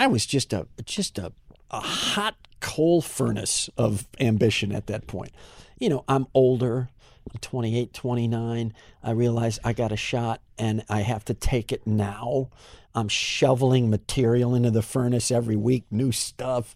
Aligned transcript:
I 0.00 0.06
was 0.06 0.24
just 0.24 0.54
a 0.54 0.66
just 0.86 1.18
a 1.18 1.30
a 1.70 1.80
hot 1.80 2.34
coal 2.60 3.02
furnace 3.02 3.68
of 3.76 4.08
ambition 4.18 4.72
at 4.72 4.86
that 4.86 5.06
point. 5.06 5.30
You 5.78 5.90
know, 5.90 6.04
I'm 6.08 6.26
older. 6.32 6.88
I'm 7.30 7.38
28, 7.42 7.92
29. 7.92 8.74
I 9.02 9.10
realize 9.10 9.58
I 9.62 9.74
got 9.74 9.92
a 9.92 9.98
shot 9.98 10.40
and 10.58 10.82
I 10.88 11.02
have 11.02 11.26
to 11.26 11.34
take 11.34 11.70
it 11.70 11.86
now. 11.86 12.48
I'm 12.94 13.08
shoveling 13.08 13.90
material 13.90 14.54
into 14.54 14.70
the 14.70 14.80
furnace 14.80 15.30
every 15.30 15.54
week, 15.54 15.84
new 15.90 16.12
stuff. 16.12 16.74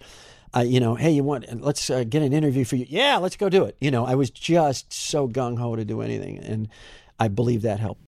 Uh, 0.55 0.61
you 0.61 0.79
know, 0.79 0.95
hey, 0.95 1.11
you 1.11 1.25
want? 1.25 1.63
Let's 1.63 1.89
uh, 1.89 2.05
get 2.05 2.21
an 2.21 2.35
interview 2.35 2.67
for 2.67 2.77
you. 2.77 2.85
Yeah, 2.91 3.17
let's 3.17 3.37
go 3.37 3.49
do 3.49 3.65
it. 3.65 3.77
You 3.81 3.91
know, 3.91 4.05
I 4.05 4.17
was 4.17 4.29
just 4.29 4.93
so 4.93 5.29
gung 5.29 5.59
ho 5.59 5.77
to 5.77 5.85
do 5.87 6.03
anything, 6.03 6.39
and 6.39 6.69
I 7.19 7.29
believe 7.29 7.63
that 7.63 7.81
helped. 7.81 8.03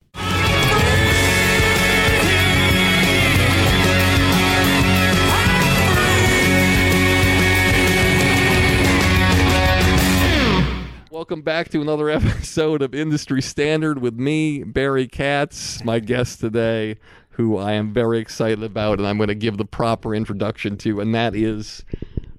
Welcome 11.15 11.43
back 11.43 11.69
to 11.69 11.79
another 11.79 12.09
episode 12.09 12.81
of 12.81 12.93
Industry 12.93 13.41
Standard 13.41 13.99
with 13.99 14.15
me, 14.15 14.63
Barry 14.63 15.07
Katz, 15.07 15.81
my 15.85 15.99
guest 15.99 16.41
today, 16.41 16.97
who 17.29 17.55
I 17.55 17.71
am 17.71 17.93
very 17.93 18.19
excited 18.19 18.61
about, 18.61 18.99
and 18.99 19.07
I'm 19.07 19.15
going 19.15 19.29
to 19.29 19.33
give 19.33 19.55
the 19.55 19.63
proper 19.63 20.13
introduction 20.13 20.75
to, 20.79 20.99
and 20.99 21.15
that 21.15 21.33
is 21.33 21.85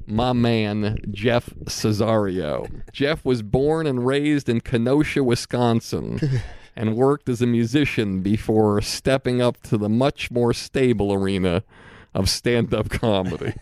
my 0.06 0.34
man, 0.34 0.98
Jeff 1.10 1.48
Cesario. 1.64 2.69
Jeff 2.92 3.25
was 3.25 3.41
born 3.41 3.87
and 3.87 4.06
raised 4.06 4.47
in 4.47 4.60
Kenosha, 4.60 5.25
Wisconsin, 5.25 6.43
and 6.76 6.97
worked 6.97 7.31
as 7.31 7.41
a 7.41 7.47
musician 7.47 8.20
before 8.20 8.82
stepping 8.82 9.41
up 9.41 9.62
to 9.62 9.78
the 9.78 9.88
much 9.88 10.31
more 10.31 10.53
stable 10.53 11.14
arena 11.14 11.62
of 12.12 12.28
stand 12.28 12.75
up 12.75 12.91
comedy. 12.91 13.54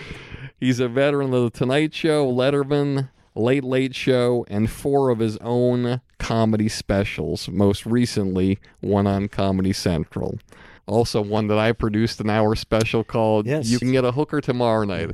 He's 0.58 0.80
a 0.80 0.88
veteran 0.88 1.34
of 1.34 1.42
The 1.42 1.50
Tonight 1.50 1.92
Show, 1.92 2.32
Letterman, 2.32 3.10
Late 3.36 3.64
Late 3.64 3.94
Show, 3.94 4.44
and 4.48 4.70
four 4.70 5.10
of 5.10 5.18
his 5.18 5.36
own 5.38 6.00
comedy 6.18 6.68
specials, 6.68 7.48
most 7.48 7.84
recently 7.84 8.58
one 8.80 9.06
on 9.06 9.28
Comedy 9.28 9.72
Central. 9.72 10.38
Also, 10.86 11.22
one 11.22 11.46
that 11.48 11.58
I 11.58 11.72
produced 11.72 12.20
an 12.20 12.28
hour 12.28 12.54
special 12.54 13.04
called 13.04 13.46
Yes. 13.46 13.68
You 13.68 13.78
Can 13.78 13.92
Get 13.92 14.04
a 14.04 14.12
Hooker 14.12 14.40
Tomorrow 14.40 14.84
Night. 14.84 15.12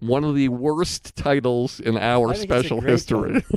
One 0.00 0.24
of 0.24 0.34
the 0.34 0.48
worst 0.48 1.14
titles 1.14 1.78
in 1.78 1.96
our 1.96 2.30
I 2.30 2.34
think 2.34 2.50
it's 2.50 2.52
a 2.52 2.58
special 2.58 2.80
history. 2.80 3.44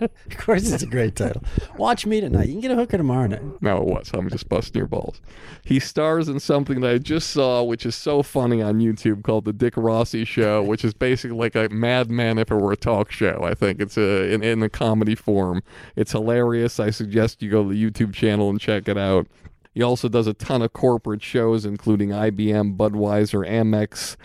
Of 0.00 0.36
course, 0.36 0.70
it's 0.70 0.82
a 0.82 0.86
great 0.86 1.16
title. 1.16 1.42
Watch 1.76 2.06
me 2.06 2.20
tonight. 2.20 2.46
You 2.46 2.52
can 2.52 2.60
get 2.60 2.70
a 2.70 2.74
hooker 2.74 2.96
tomorrow 2.96 3.26
night. 3.26 3.42
No, 3.62 3.78
it 3.78 3.84
was. 3.84 4.10
I'm 4.14 4.28
just 4.28 4.48
busting 4.48 4.78
your 4.78 4.86
balls. 4.86 5.20
He 5.64 5.78
stars 5.80 6.28
in 6.28 6.40
something 6.40 6.80
that 6.80 6.90
I 6.90 6.98
just 6.98 7.30
saw, 7.30 7.62
which 7.62 7.86
is 7.86 7.94
so 7.94 8.22
funny 8.22 8.62
on 8.62 8.78
YouTube, 8.78 9.22
called 9.22 9.44
The 9.44 9.52
Dick 9.52 9.76
Rossi 9.76 10.24
Show, 10.24 10.62
which 10.62 10.84
is 10.84 10.94
basically 10.94 11.36
like 11.36 11.54
a 11.54 11.68
Mad 11.74 12.10
Men 12.10 12.38
if 12.38 12.50
it 12.50 12.54
were 12.54 12.72
a 12.72 12.76
talk 12.76 13.10
show. 13.10 13.40
I 13.42 13.54
think 13.54 13.80
it's 13.80 13.96
a, 13.96 14.32
in, 14.32 14.42
in 14.42 14.62
a 14.62 14.68
comedy 14.68 15.14
form. 15.14 15.62
It's 15.96 16.12
hilarious. 16.12 16.78
I 16.80 16.90
suggest 16.90 17.42
you 17.42 17.50
go 17.50 17.62
to 17.62 17.68
the 17.70 17.90
YouTube 17.90 18.12
channel 18.14 18.50
and 18.50 18.60
check 18.60 18.88
it 18.88 18.98
out. 18.98 19.26
He 19.72 19.82
also 19.82 20.08
does 20.08 20.26
a 20.26 20.34
ton 20.34 20.62
of 20.62 20.72
corporate 20.72 21.22
shows, 21.22 21.64
including 21.64 22.10
IBM, 22.10 22.76
Budweiser, 22.76 23.48
Amex, 23.48 24.16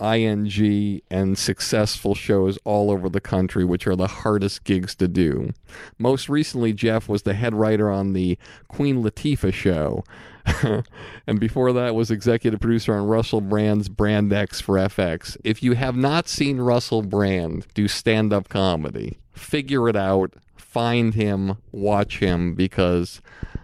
ING, 0.00 1.00
and 1.10 1.38
successful 1.38 2.14
shows 2.14 2.58
all 2.64 2.90
over 2.90 3.08
the 3.08 3.20
country, 3.20 3.64
which 3.64 3.86
are 3.86 3.94
the 3.94 4.08
hardest 4.08 4.64
gigs 4.64 4.94
to 4.96 5.06
do. 5.06 5.52
Most 5.98 6.28
recently, 6.28 6.72
Jeff 6.72 7.08
was 7.08 7.22
the 7.22 7.34
head 7.34 7.54
writer 7.54 7.90
on 7.90 8.12
the 8.12 8.36
Queen 8.68 9.02
Latifah 9.02 9.52
show. 9.52 10.02
and 11.26 11.38
before 11.38 11.72
that 11.72 11.94
was 11.94 12.10
executive 12.10 12.58
producer 12.58 12.94
on 12.94 13.06
Russell 13.06 13.40
Brand's 13.40 13.88
Brand 13.88 14.32
X 14.32 14.60
for 14.60 14.74
FX. 14.76 15.36
If 15.44 15.62
you 15.62 15.74
have 15.74 15.94
not 15.94 16.28
seen 16.28 16.60
Russell 16.60 17.02
Brand 17.02 17.68
do 17.74 17.86
stand 17.86 18.32
up 18.32 18.48
comedy, 18.48 19.18
figure 19.32 19.88
it 19.88 19.94
out, 19.94 20.34
find 20.56 21.14
him, 21.14 21.58
watch 21.70 22.18
him, 22.18 22.54
because 22.54 23.20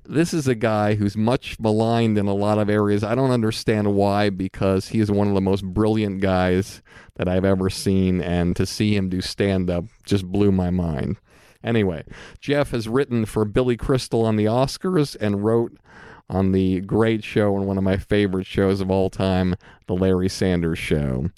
this 0.09 0.33
is 0.33 0.49
a 0.49 0.55
guy 0.55 0.95
who's 0.95 1.17
much 1.17 1.61
maligned 1.61 2.17
in 2.17 2.27
a 2.27 2.35
lot 2.35 2.59
of 2.59 2.71
areas. 2.71 3.05
I 3.05 3.15
don't 3.15 3.31
understand 3.31 3.95
why, 3.95 4.31
because 4.31 4.89
he 4.89 5.01
is 5.01 5.11
one 5.11 5.29
of 5.29 5.35
the 5.35 5.41
most 5.41 5.65
brilliant 5.65 6.21
guys 6.21 6.83
that 7.17 7.29
I've 7.29 7.45
ever 7.45 7.69
seen, 7.69 8.23
and 8.23 8.57
to 8.57 8.65
see 8.65 8.97
him 8.97 9.09
do 9.11 9.21
stand 9.21 9.69
up 9.69 9.85
just 10.05 10.25
blew 10.25 10.51
my 10.51 10.71
mind. 10.71 11.19
Anyway, 11.63 12.05
Jeff 12.41 12.71
has 12.71 12.89
written 12.89 13.27
for 13.27 13.45
Billy 13.45 13.77
Crystal 13.77 14.25
on 14.25 14.37
the 14.37 14.47
Oscars 14.47 15.17
and 15.21 15.45
wrote 15.45 15.77
on 16.31 16.53
the 16.53 16.81
great 16.81 17.25
show 17.25 17.57
and 17.57 17.67
one 17.67 17.79
of 17.79 17.85
my 17.85 17.97
favorite 17.97 18.47
shows 18.47 18.81
of 18.81 18.91
all 18.91 19.11
time, 19.11 19.57
The 19.87 19.95
Larry 19.95 20.29
Sanders 20.29 20.79
Show. 20.79 21.31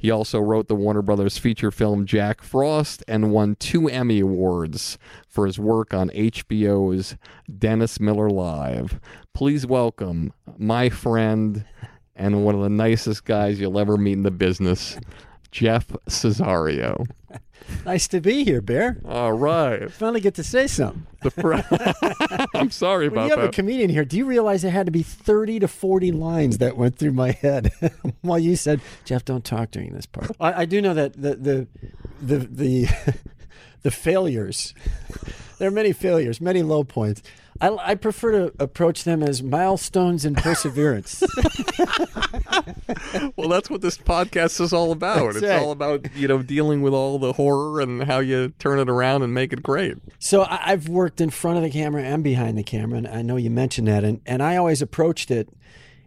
He 0.00 0.12
also 0.12 0.38
wrote 0.38 0.68
the 0.68 0.76
Warner 0.76 1.02
Brothers 1.02 1.38
feature 1.38 1.72
film 1.72 2.06
Jack 2.06 2.40
Frost 2.40 3.02
and 3.08 3.32
won 3.32 3.56
two 3.56 3.88
Emmy 3.88 4.20
Awards 4.20 4.96
for 5.28 5.44
his 5.44 5.58
work 5.58 5.92
on 5.92 6.10
HBO's 6.10 7.16
Dennis 7.58 7.98
Miller 7.98 8.30
Live. 8.30 9.00
Please 9.34 9.66
welcome 9.66 10.32
my 10.56 10.88
friend 10.88 11.64
and 12.14 12.44
one 12.44 12.54
of 12.54 12.60
the 12.60 12.68
nicest 12.68 13.24
guys 13.24 13.58
you'll 13.58 13.78
ever 13.78 13.96
meet 13.96 14.12
in 14.12 14.22
the 14.22 14.30
business, 14.30 14.98
Jeff 15.50 15.88
Cesario. 16.08 17.04
Nice 17.84 18.08
to 18.08 18.20
be 18.20 18.44
here, 18.44 18.60
Bear. 18.60 18.98
All 19.04 19.32
right. 19.32 19.90
Finally 19.90 20.20
get 20.20 20.34
to 20.34 20.44
say 20.44 20.66
something. 20.66 21.06
The 21.22 21.30
fr- 21.30 22.54
I'm 22.58 22.70
sorry 22.70 23.08
When 23.08 23.18
about 23.18 23.24
you 23.24 23.36
have 23.36 23.48
a 23.48 23.52
comedian 23.52 23.90
here, 23.90 24.04
do 24.04 24.16
you 24.16 24.24
realize 24.24 24.64
it 24.64 24.70
had 24.70 24.86
to 24.86 24.92
be 24.92 25.02
30 25.02 25.60
to 25.60 25.68
40 25.68 26.12
lines 26.12 26.58
that 26.58 26.76
went 26.76 26.96
through 26.96 27.12
my 27.12 27.32
head 27.32 27.72
while 28.22 28.38
you 28.38 28.56
said, 28.56 28.80
Jeff, 29.04 29.24
don't 29.24 29.44
talk 29.44 29.70
during 29.70 29.92
this 29.92 30.06
part? 30.06 30.30
I, 30.40 30.62
I 30.62 30.64
do 30.64 30.80
know 30.80 30.94
that 30.94 31.14
the, 31.14 31.34
the, 31.36 31.66
the, 32.22 32.38
the, 32.46 32.88
the 33.82 33.90
failures, 33.90 34.72
there 35.58 35.68
are 35.68 35.72
many 35.72 35.92
failures, 35.92 36.40
many 36.40 36.62
low 36.62 36.84
points. 36.84 37.22
I, 37.60 37.76
I 37.90 37.94
prefer 37.96 38.32
to 38.32 38.52
approach 38.58 39.04
them 39.04 39.22
as 39.22 39.42
milestones 39.42 40.24
in 40.24 40.34
perseverance. 40.34 41.22
well, 43.36 43.48
that's 43.48 43.68
what 43.68 43.80
this 43.80 43.98
podcast 43.98 44.60
is 44.60 44.72
all 44.72 44.92
about. 44.92 45.34
That's 45.34 45.36
it's 45.38 45.46
right. 45.46 45.60
all 45.60 45.72
about, 45.72 46.14
you 46.14 46.28
know, 46.28 46.42
dealing 46.42 46.82
with 46.82 46.94
all 46.94 47.18
the 47.18 47.32
horror 47.32 47.80
and 47.80 48.04
how 48.04 48.20
you 48.20 48.50
turn 48.58 48.78
it 48.78 48.88
around 48.88 49.22
and 49.22 49.34
make 49.34 49.52
it 49.52 49.62
great. 49.62 49.96
So 50.18 50.42
I, 50.42 50.72
I've 50.72 50.88
worked 50.88 51.20
in 51.20 51.30
front 51.30 51.56
of 51.56 51.64
the 51.64 51.70
camera 51.70 52.02
and 52.02 52.22
behind 52.22 52.56
the 52.56 52.62
camera, 52.62 52.98
and 52.98 53.08
I 53.08 53.22
know 53.22 53.36
you 53.36 53.50
mentioned 53.50 53.88
that, 53.88 54.04
and, 54.04 54.20
and 54.24 54.42
I 54.42 54.56
always 54.56 54.80
approached 54.80 55.30
it 55.30 55.48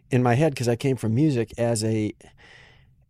in 0.10 0.24
my 0.24 0.36
head 0.36 0.54
because 0.54 0.70
I 0.70 0.76
came 0.76 0.96
from 0.96 1.16
music 1.16 1.54
as 1.58 1.84
a 1.84 2.14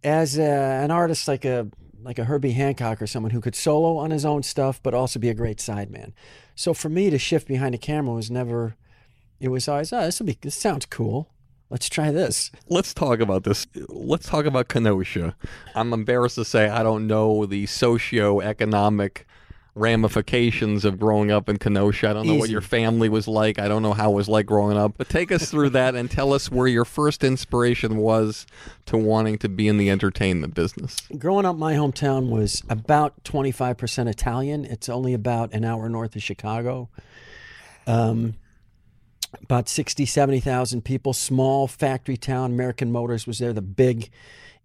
as 0.03 0.39
a, 0.39 0.43
an 0.43 0.89
artist, 0.89 1.27
like 1.27 1.45
a 1.45 1.67
like 2.03 2.17
a 2.17 2.23
Herbie 2.23 2.51
Hancock 2.51 3.01
or 3.01 3.07
someone 3.07 3.31
who 3.31 3.41
could 3.41 3.55
solo 3.55 3.97
on 3.97 4.11
his 4.11 4.25
own 4.25 4.43
stuff, 4.43 4.81
but 4.81 4.93
also 4.93 5.19
be 5.19 5.29
a 5.29 5.33
great 5.33 5.57
sideman. 5.57 6.13
So 6.61 6.75
for 6.75 6.89
me 6.89 7.09
to 7.09 7.17
shift 7.17 7.47
behind 7.47 7.73
a 7.73 7.79
camera 7.79 8.13
was 8.13 8.29
never. 8.29 8.75
It 9.39 9.47
was 9.47 9.67
always, 9.67 9.91
oh, 9.91 10.01
this 10.01 10.19
will 10.19 10.27
be. 10.27 10.37
This 10.39 10.53
sounds 10.53 10.85
cool. 10.85 11.27
Let's 11.71 11.89
try 11.89 12.11
this. 12.11 12.51
Let's 12.69 12.93
talk 12.93 13.19
about 13.19 13.45
this. 13.45 13.65
Let's 13.89 14.27
talk 14.27 14.45
about 14.45 14.67
Kenosha. 14.67 15.35
I'm 15.73 15.91
embarrassed 15.91 16.35
to 16.35 16.45
say 16.45 16.69
I 16.69 16.83
don't 16.83 17.07
know 17.07 17.47
the 17.47 17.65
socio-economic 17.65 19.25
ramifications 19.73 20.83
of 20.83 20.99
growing 20.99 21.31
up 21.31 21.47
in 21.47 21.57
Kenosha. 21.57 22.09
I 22.09 22.13
don't 22.13 22.27
know 22.27 22.35
what 22.35 22.49
your 22.49 22.61
family 22.61 23.07
was 23.07 23.27
like. 23.27 23.57
I 23.57 23.67
don't 23.67 23.81
know 23.81 23.93
how 23.93 24.11
it 24.11 24.15
was 24.15 24.27
like 24.27 24.45
growing 24.45 24.77
up. 24.77 24.95
But 24.97 25.07
take 25.07 25.31
us 25.31 25.49
through 25.49 25.69
that 25.71 25.95
and 25.95 26.11
tell 26.11 26.33
us 26.33 26.51
where 26.51 26.67
your 26.67 26.83
first 26.83 27.23
inspiration 27.23 27.97
was 27.97 28.45
to 28.87 28.97
wanting 28.97 29.37
to 29.39 29.49
be 29.49 29.67
in 29.67 29.77
the 29.77 29.89
entertainment 29.89 30.53
business. 30.53 30.97
Growing 31.17 31.45
up, 31.45 31.55
my 31.55 31.73
hometown 31.73 32.29
was 32.29 32.63
about 32.69 33.23
25% 33.23 34.09
Italian. 34.09 34.65
It's 34.65 34.89
only 34.89 35.13
about 35.13 35.53
an 35.53 35.63
hour 35.63 35.87
north 35.87 36.15
of 36.15 36.23
Chicago. 36.23 36.89
Um, 37.87 38.35
about 39.41 39.69
60, 39.69 40.05
70,000 40.05 40.83
people, 40.83 41.13
small 41.13 41.67
factory 41.67 42.17
town. 42.17 42.51
American 42.51 42.91
Motors 42.91 43.25
was 43.25 43.39
there, 43.39 43.53
the 43.53 43.61
big. 43.61 44.09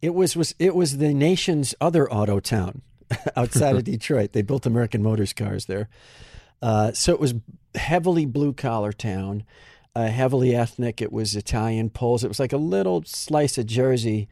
It 0.03 0.15
was, 0.15 0.35
was 0.35 0.55
it 0.59 0.75
was 0.75 0.99
the 0.99 1.15
nation's 1.15 1.77
other 1.81 2.11
auto 2.13 2.41
town 2.41 2.83
outside 3.37 3.77
of 3.77 3.85
Detroit. 3.85 4.33
They 4.33 4.43
built 4.43 4.67
American 4.67 5.03
Motors 5.03 5.33
cars 5.33 5.67
there. 5.67 5.89
Uh, 6.63 6.93
so 6.93 7.13
it 7.13 7.21
was 7.21 7.35
heavily 7.75 8.27
blue 8.27 8.53
collar 8.53 8.93
town, 8.93 9.45
uh, 9.95 10.09
heavily 10.09 10.55
ethnic. 10.55 11.01
It 11.03 11.13
was 11.13 11.37
Italian, 11.37 11.91
Poles. 11.91 12.25
It 12.25 12.29
was 12.29 12.41
like 12.41 12.53
a 12.53 12.59
little 12.59 13.03
slice 13.05 13.59
of 13.59 13.67
Jersey, 13.67 14.29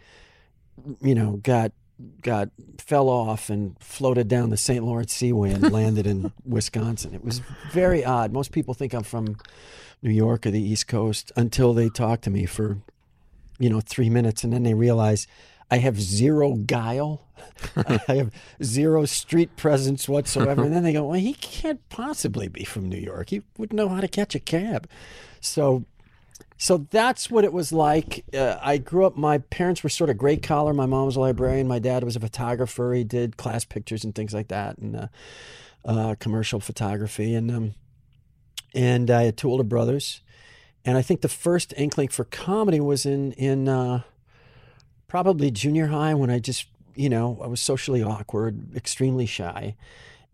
you 1.00 1.14
know, 1.14 1.38
got 1.42 1.72
got 2.22 2.48
fell 2.78 3.08
off 3.08 3.50
and 3.50 3.78
floated 3.78 4.26
down 4.26 4.50
the 4.50 4.56
St. 4.56 4.84
Lawrence 4.84 5.12
Seaway 5.12 5.52
and 5.52 5.70
landed 5.70 6.06
in 6.06 6.32
Wisconsin. 6.44 7.14
It 7.14 7.24
was 7.24 7.40
very 7.72 8.04
odd. 8.04 8.32
Most 8.32 8.50
people 8.50 8.74
think 8.74 8.92
I'm 8.92 9.04
from 9.04 9.36
New 10.02 10.10
York 10.10 10.44
or 10.46 10.50
the 10.50 10.60
East 10.60 10.88
Coast 10.88 11.30
until 11.36 11.72
they 11.72 11.88
talk 11.88 12.20
to 12.22 12.30
me 12.30 12.46
for, 12.46 12.78
you 13.58 13.70
know, 13.70 13.80
three 13.80 14.10
minutes 14.10 14.42
and 14.42 14.52
then 14.52 14.64
they 14.64 14.74
realize 14.74 15.26
I 15.74 15.78
have 15.78 16.00
zero 16.00 16.52
guile. 16.52 17.26
I 17.76 18.14
have 18.14 18.30
zero 18.62 19.06
street 19.06 19.56
presence 19.56 20.08
whatsoever. 20.08 20.62
And 20.62 20.72
then 20.72 20.84
they 20.84 20.92
go, 20.92 21.06
well, 21.06 21.18
he 21.18 21.34
can't 21.34 21.80
possibly 21.88 22.46
be 22.46 22.62
from 22.62 22.88
New 22.88 22.96
York. 22.96 23.30
He 23.30 23.42
wouldn't 23.58 23.76
know 23.76 23.88
how 23.88 24.00
to 24.00 24.06
catch 24.06 24.36
a 24.36 24.38
cab. 24.38 24.88
So 25.40 25.84
so 26.58 26.86
that's 26.92 27.28
what 27.28 27.42
it 27.42 27.52
was 27.52 27.72
like. 27.72 28.24
Uh, 28.32 28.56
I 28.62 28.78
grew 28.78 29.04
up, 29.04 29.16
my 29.16 29.38
parents 29.38 29.82
were 29.82 29.88
sort 29.88 30.10
of 30.10 30.16
gray 30.16 30.36
collar. 30.36 30.72
My 30.72 30.86
mom 30.86 31.06
was 31.06 31.16
a 31.16 31.20
librarian. 31.20 31.66
My 31.66 31.80
dad 31.80 32.04
was 32.04 32.14
a 32.14 32.20
photographer. 32.20 32.94
He 32.94 33.02
did 33.02 33.36
class 33.36 33.64
pictures 33.64 34.04
and 34.04 34.14
things 34.14 34.32
like 34.32 34.48
that 34.48 34.78
and 34.78 34.94
uh, 34.94 35.06
uh, 35.84 36.14
commercial 36.20 36.60
photography. 36.60 37.34
And, 37.34 37.50
um, 37.50 37.74
and 38.76 39.10
I 39.10 39.24
had 39.24 39.36
two 39.36 39.50
older 39.50 39.64
brothers. 39.64 40.20
And 40.84 40.96
I 40.96 41.02
think 41.02 41.20
the 41.20 41.28
first 41.28 41.74
inkling 41.76 42.08
for 42.08 42.22
comedy 42.22 42.78
was 42.78 43.04
in, 43.04 43.32
in 43.32 43.68
uh, 43.68 44.02
probably 45.14 45.48
junior 45.48 45.86
high 45.86 46.12
when 46.12 46.28
I 46.28 46.40
just, 46.40 46.66
you 46.96 47.08
know, 47.08 47.38
I 47.40 47.46
was 47.46 47.60
socially 47.60 48.02
awkward, 48.02 48.74
extremely 48.74 49.26
shy, 49.26 49.76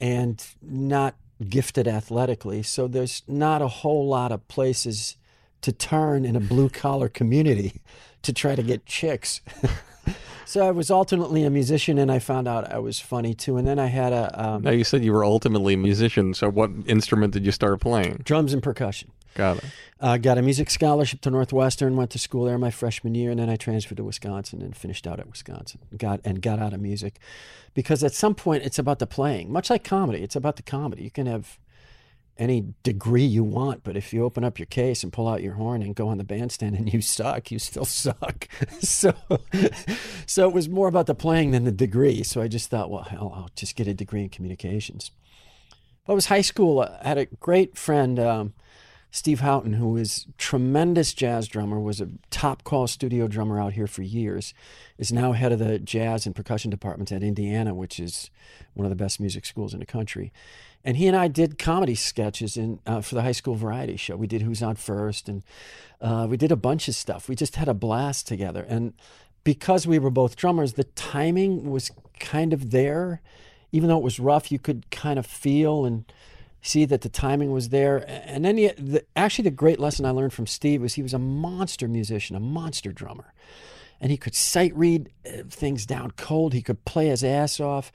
and 0.01 0.43
not 0.63 1.17
gifted 1.47 1.87
athletically. 1.87 2.63
So 2.63 2.89
there's 2.89 3.23
not 3.29 3.61
a 3.61 3.69
whole 3.69 4.09
lot 4.09 4.33
of 4.33 4.49
places 4.49 5.19
to 5.61 5.71
turn 5.71 6.25
in 6.25 6.35
a 6.35 6.41
blue 6.41 6.71
collar 6.71 7.11
community 7.11 7.83
to 8.23 8.33
try 8.33 8.55
to 8.55 8.63
get 8.63 8.87
chicks. 8.87 9.43
so 10.47 10.67
I 10.67 10.71
was 10.71 10.91
ultimately 10.91 11.45
a 11.45 11.51
musician 11.51 11.99
and 11.99 12.11
I 12.11 12.19
found 12.19 12.49
out 12.49 12.73
I 12.73 12.79
was 12.79 12.99
funny 12.99 13.35
too. 13.35 13.59
And 13.59 13.69
then 13.69 13.79
I 13.79 13.89
had 13.89 14.15
a 14.15 14.33
um, 14.43 14.63
Now 14.63 14.71
you 14.71 14.85
said 14.85 15.05
you 15.05 15.13
were 15.13 15.27
ultimately 15.27 15.75
a 15.75 15.77
musician. 15.77 16.33
So 16.33 16.49
what 16.49 16.71
instrument 16.87 17.35
did 17.35 17.45
you 17.45 17.53
start 17.53 17.83
playing? 17.83 18.23
drums 18.25 18.55
and 18.55 18.63
percussion. 18.63 19.13
Got 19.35 19.59
it. 19.59 19.65
Uh, 20.01 20.17
got 20.17 20.39
a 20.39 20.43
music 20.43 20.71
scholarship 20.71 21.21
to 21.23 21.31
Northwestern. 21.31 21.97
Went 21.97 22.11
to 22.11 22.19
school 22.19 22.45
there 22.45 22.59
my 22.59 22.71
freshman 22.71 23.15
year, 23.15 23.31
and 23.31 23.39
then 23.39 23.51
I 23.51 23.57
transferred 23.57 23.99
to 23.99 24.05
Wisconsin 24.05 24.63
and 24.63 24.77
finished 24.77 25.07
out 25.07 25.21
at 25.21 25.29
Wisconsin. 25.29 25.81
Got 25.97 26.21
and 26.25 26.41
got 26.41 26.59
out 26.59 26.73
of 26.73 26.81
music 26.81 27.19
because 27.75 28.03
at 28.03 28.13
some 28.13 28.35
point 28.35 28.65
it's 28.65 28.79
about 28.79 28.99
the 28.99 29.07
playing, 29.07 29.53
much 29.53 29.71
like 29.71 29.85
comedy. 29.85 30.23
It's 30.23 30.37
about 30.37 30.57
the 30.57 30.63
comedy. 30.63 31.03
You 31.05 31.11
can 31.11 31.27
have 31.27 31.59
any 32.39 32.73
degree 32.83 33.25
you 33.25 33.45
want, 33.45 33.85
but 33.85 33.97
if 33.97 34.13
you 34.13 34.25
open 34.25 34.43
up 34.43 34.59
your 34.59 34.67
case 34.67 35.03
and 35.03 35.13
pull 35.13 35.29
out 35.29 35.43
your 35.43 35.55
horn 35.55 35.83
and 35.83 35.95
go 35.95 36.09
on 36.09 36.17
the 36.17 36.25
bandstand 36.25 36.75
and 36.75 36.91
you 36.93 37.03
suck, 37.03 37.51
you 37.51 37.59
still 37.59 37.85
suck. 37.85 38.49
so, 38.81 39.13
so 40.27 40.49
it 40.49 40.55
was 40.55 40.69
more 40.69 40.89
about 40.89 41.07
the 41.07 41.15
playing 41.15 41.51
than 41.51 41.65
the 41.65 41.73
degree. 41.73 42.23
So 42.23 42.41
I 42.41 42.49
just 42.49 42.71
thought, 42.71 42.91
well, 42.91 43.03
hell, 43.03 43.33
I'll 43.37 43.51
just 43.55 43.77
get 43.77 43.87
a 43.87 43.95
degree 43.95 44.23
in 44.23 44.31
communications. 44.31 45.11
But 46.07 46.15
it 46.15 46.17
was 46.17 46.27
high 46.27 46.41
school. 46.41 46.81
I 46.81 47.07
had 47.07 47.19
a 47.19 47.27
great 47.27 47.77
friend. 47.77 48.19
Um, 48.19 48.55
Steve 49.13 49.41
Houghton, 49.41 49.75
who 49.75 49.97
is 49.97 50.27
tremendous 50.39 51.13
jazz 51.13 51.49
drummer, 51.49 51.81
was 51.81 52.01
a 52.01 52.09
top 52.31 52.63
call 52.63 52.87
studio 52.87 53.27
drummer 53.27 53.61
out 53.61 53.73
here 53.73 53.89
for 53.89 54.03
years, 54.03 54.55
is 54.99 55.13
now 55.13 55.33
head 55.33 55.51
of 55.51 55.59
the 55.59 55.81
jazz 55.81 56.27
and 56.27 56.35
percussion 56.35 56.71
department 56.71 57.11
at 57.11 57.23
Indiana, 57.23 57.75
which 57.75 57.99
is 57.99 58.31
one 58.75 58.87
of 58.87 58.91
the 58.91 58.97
best 58.97 59.19
music 59.19 59.45
schools 59.45 59.75
in 59.75 59.81
the 59.81 59.87
country. 59.87 60.33
And 60.85 60.97
he 60.97 61.09
and 61.09 61.17
I 61.17 61.27
did 61.29 61.59
comedy 61.59 61.97
sketches 61.97 62.57
in 62.57 62.79
uh, 62.87 63.01
for 63.01 63.17
the 63.17 63.23
high 63.23 63.33
school 63.33 63.55
variety 63.55 63.97
show. 63.97 64.17
We 64.17 64.29
did 64.29 64.43
Who's 64.43 64.63
on 64.63 64.77
First, 64.77 65.29
and 65.29 65.43
uh, 66.01 66.27
we 66.31 66.37
did 66.37 66.53
a 66.53 66.57
bunch 66.57 66.87
of 66.87 66.95
stuff. 66.95 67.29
We 67.29 67.35
just 67.35 67.57
had 67.57 67.69
a 67.69 67.75
blast 67.75 68.29
together. 68.29 68.65
And 68.69 68.95
because 69.43 69.87
we 69.87 69.99
were 69.99 70.11
both 70.11 70.37
drummers, 70.37 70.75
the 70.75 70.85
timing 70.85 71.71
was 71.71 71.91
kind 72.19 72.53
of 72.53 72.71
there. 72.71 73.21
Even 73.73 73.89
though 73.89 73.99
it 73.99 74.05
was 74.05 74.21
rough, 74.21 74.51
you 74.51 74.59
could 74.59 74.91
kind 74.91 75.19
of 75.19 75.27
feel 75.27 75.85
and 75.85 76.11
see 76.63 76.85
that 76.85 77.01
the 77.01 77.09
timing 77.09 77.53
was 77.53 77.71
there. 77.71 78.05
And 78.09 78.45
then 78.45 78.57
he, 78.57 78.69
the, 78.69 79.05
actually, 79.17 79.45
the 79.45 79.51
great 79.51 79.81
lesson 79.81 80.05
I 80.05 80.11
learned 80.11 80.33
from 80.33 80.47
Steve 80.47 80.83
was 80.83 80.95
he 80.95 81.03
was 81.03 81.15
a 81.15 81.19
monster 81.19 81.89
musician, 81.89 82.37
a 82.37 82.41
monster 82.41 82.93
drummer. 82.93 83.33
And 84.01 84.11
he 84.11 84.17
could 84.17 84.35
sight 84.35 84.75
read 84.75 85.11
uh, 85.27 85.43
things 85.49 85.87
down 85.87 86.13
cold. 86.13 86.53
He 86.55 86.63
could 86.63 86.85
play 86.85 87.09
his 87.09 87.23
ass 87.25 87.61
off. 87.61 87.93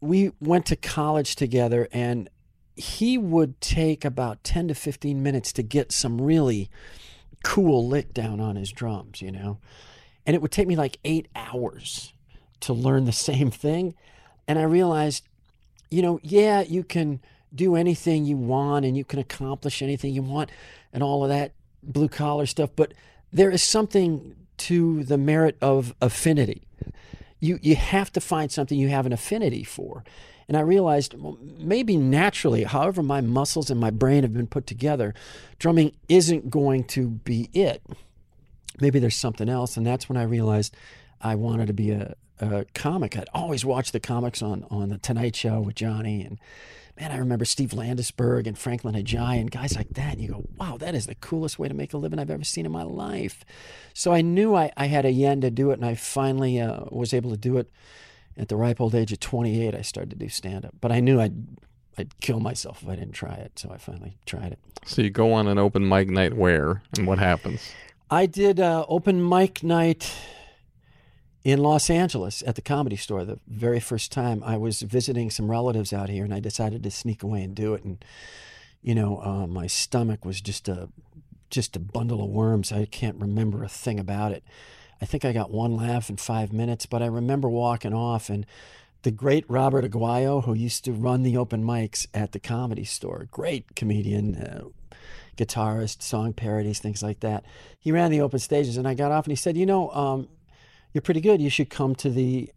We 0.00 0.32
went 0.40 0.66
to 0.66 0.76
college 0.76 1.36
together, 1.36 1.88
and 1.92 2.28
he 2.76 3.16
would 3.16 3.60
take 3.60 4.04
about 4.04 4.44
10 4.44 4.68
to 4.68 4.74
15 4.74 5.22
minutes 5.22 5.52
to 5.54 5.62
get 5.62 5.92
some 5.92 6.20
really 6.20 6.70
cool 7.42 7.86
lick 7.86 8.12
down 8.12 8.40
on 8.40 8.56
his 8.56 8.70
drums, 8.70 9.22
you 9.22 9.32
know? 9.32 9.58
And 10.26 10.34
it 10.34 10.42
would 10.42 10.50
take 10.50 10.68
me 10.68 10.76
like 10.76 10.98
eight 11.04 11.28
hours 11.34 12.12
to 12.60 12.72
learn 12.72 13.04
the 13.04 13.12
same 13.30 13.50
thing. 13.50 13.94
And 14.46 14.58
I 14.58 14.64
realized, 14.64 15.26
you 15.90 16.02
know, 16.02 16.20
yeah, 16.22 16.60
you 16.62 16.84
can 16.84 17.20
do 17.54 17.76
anything 17.76 18.24
you 18.24 18.36
want 18.36 18.84
and 18.84 18.96
you 18.96 19.04
can 19.04 19.18
accomplish 19.18 19.82
anything 19.82 20.12
you 20.12 20.22
want 20.22 20.50
and 20.92 21.02
all 21.02 21.22
of 21.22 21.28
that 21.30 21.52
blue 21.82 22.08
collar 22.08 22.46
stuff, 22.46 22.70
but 22.76 22.92
there 23.32 23.50
is 23.50 23.62
something 23.62 24.34
to 24.56 25.04
the 25.04 25.18
merit 25.18 25.56
of 25.60 25.94
affinity. 26.00 26.62
You 27.40 27.58
you 27.62 27.76
have 27.76 28.12
to 28.12 28.20
find 28.20 28.50
something 28.50 28.78
you 28.78 28.88
have 28.88 29.06
an 29.06 29.12
affinity 29.12 29.62
for. 29.62 30.04
And 30.48 30.56
I 30.56 30.60
realized 30.60 31.14
well, 31.14 31.38
maybe 31.58 31.96
naturally, 31.96 32.64
however 32.64 33.02
my 33.02 33.20
muscles 33.20 33.68
and 33.70 33.80
my 33.80 33.90
brain 33.90 34.22
have 34.22 34.32
been 34.32 34.46
put 34.46 34.66
together, 34.66 35.14
drumming 35.58 35.92
isn't 36.08 36.50
going 36.50 36.84
to 36.84 37.08
be 37.08 37.50
it. 37.52 37.82
Maybe 38.80 38.98
there's 38.98 39.16
something 39.16 39.48
else, 39.48 39.76
and 39.76 39.86
that's 39.86 40.08
when 40.08 40.16
I 40.16 40.22
realized 40.22 40.74
I 41.20 41.34
wanted 41.34 41.66
to 41.66 41.72
be 41.72 41.90
a, 41.90 42.14
a 42.40 42.64
comic. 42.74 43.16
I'd 43.16 43.28
always 43.34 43.64
watched 43.64 43.92
the 43.92 44.00
comics 44.00 44.42
on 44.42 44.64
on 44.70 44.88
the 44.90 44.98
Tonight 44.98 45.36
Show 45.36 45.60
with 45.60 45.74
Johnny 45.74 46.22
and 46.22 46.38
man, 46.98 47.12
I 47.12 47.18
remember 47.18 47.44
Steve 47.44 47.70
Landesberg 47.70 48.46
and 48.46 48.56
Franklyn 48.56 48.94
Ajaye 48.94 49.40
and 49.40 49.50
guys 49.50 49.76
like 49.76 49.90
that. 49.90 50.14
And 50.14 50.22
you 50.22 50.28
go, 50.28 50.44
wow, 50.56 50.76
that 50.78 50.94
is 50.94 51.06
the 51.06 51.14
coolest 51.14 51.58
way 51.58 51.68
to 51.68 51.74
make 51.74 51.92
a 51.92 51.98
living 51.98 52.18
I've 52.18 52.30
ever 52.30 52.44
seen 52.44 52.66
in 52.66 52.72
my 52.72 52.82
life. 52.82 53.44
So 53.94 54.12
I 54.12 54.22
knew 54.22 54.54
I, 54.54 54.72
I 54.76 54.86
had 54.86 55.04
a 55.04 55.10
yen 55.10 55.40
to 55.42 55.50
do 55.50 55.70
it, 55.70 55.74
and 55.74 55.84
I 55.84 55.94
finally 55.94 56.60
uh, 56.60 56.84
was 56.90 57.12
able 57.12 57.30
to 57.30 57.36
do 57.36 57.58
it 57.58 57.70
at 58.36 58.48
the 58.48 58.56
ripe 58.56 58.80
old 58.80 58.94
age 58.94 59.12
of 59.12 59.20
28. 59.20 59.74
I 59.74 59.82
started 59.82 60.10
to 60.10 60.16
do 60.16 60.28
stand 60.28 60.64
up, 60.64 60.74
but 60.80 60.92
I 60.92 61.00
knew 61.00 61.20
I'd 61.20 61.46
I'd 61.98 62.20
kill 62.20 62.40
myself 62.40 62.82
if 62.82 62.88
I 62.88 62.94
didn't 62.96 63.14
try 63.14 63.34
it. 63.34 63.58
So 63.58 63.70
I 63.70 63.78
finally 63.78 64.18
tried 64.26 64.52
it. 64.52 64.58
So 64.84 65.00
you 65.00 65.08
go 65.08 65.32
on 65.32 65.48
an 65.48 65.56
open 65.58 65.88
mic 65.88 66.10
night 66.10 66.34
where 66.34 66.82
and 66.96 67.06
what 67.06 67.18
happens? 67.18 67.72
I 68.10 68.26
did 68.26 68.60
uh, 68.60 68.84
open 68.88 69.26
mic 69.26 69.62
night 69.62 70.14
in 71.46 71.60
Los 71.60 71.88
Angeles 71.90 72.42
at 72.44 72.56
the 72.56 72.60
comedy 72.60 72.96
store 72.96 73.24
the 73.24 73.38
very 73.46 73.78
first 73.78 74.10
time. 74.10 74.42
I 74.42 74.56
was 74.56 74.82
visiting 74.82 75.30
some 75.30 75.48
relatives 75.48 75.92
out 75.92 76.08
here, 76.08 76.24
and 76.24 76.34
I 76.34 76.40
decided 76.40 76.82
to 76.82 76.90
sneak 76.90 77.22
away 77.22 77.44
and 77.44 77.54
do 77.54 77.72
it. 77.74 77.84
And 77.84 78.04
you 78.82 78.96
know, 78.96 79.20
uh, 79.22 79.46
my 79.46 79.68
stomach 79.68 80.24
was 80.24 80.40
just 80.40 80.68
a 80.68 80.88
just 81.48 81.76
a 81.76 81.78
bundle 81.78 82.20
of 82.20 82.30
worms. 82.30 82.72
I 82.72 82.84
can't 82.86 83.20
remember 83.20 83.62
a 83.62 83.68
thing 83.68 84.00
about 84.00 84.32
it. 84.32 84.42
I 85.00 85.04
think 85.04 85.24
I 85.24 85.32
got 85.32 85.52
one 85.52 85.76
laugh 85.76 86.10
in 86.10 86.16
five 86.16 86.52
minutes, 86.52 86.84
but 86.84 87.00
I 87.00 87.06
remember 87.06 87.48
walking 87.48 87.94
off 87.94 88.28
and 88.28 88.44
the 89.02 89.12
great 89.12 89.44
Robert 89.48 89.84
Aguayo, 89.84 90.42
who 90.42 90.52
used 90.52 90.84
to 90.86 90.92
run 90.92 91.22
the 91.22 91.36
open 91.36 91.62
mics 91.62 92.08
at 92.12 92.32
the 92.32 92.40
comedy 92.40 92.82
store, 92.82 93.28
great 93.30 93.76
comedian, 93.76 94.34
uh, 94.34 94.64
guitarist, 95.36 96.02
song 96.02 96.32
parodies, 96.32 96.80
things 96.80 97.04
like 97.04 97.20
that. 97.20 97.44
He 97.78 97.92
ran 97.92 98.10
the 98.10 98.20
open 98.20 98.40
stages, 98.40 98.76
and 98.76 98.88
I 98.88 98.94
got 98.94 99.12
off 99.12 99.26
and 99.26 99.32
he 99.32 99.36
said, 99.36 99.56
"You 99.56 99.66
know, 99.66 99.90
um, 99.92 100.28
you're 100.96 101.02
pretty 101.02 101.20
good. 101.20 101.42
You 101.42 101.50
should 101.50 101.68
come 101.68 101.94
to 101.96 102.08
the 102.08 102.50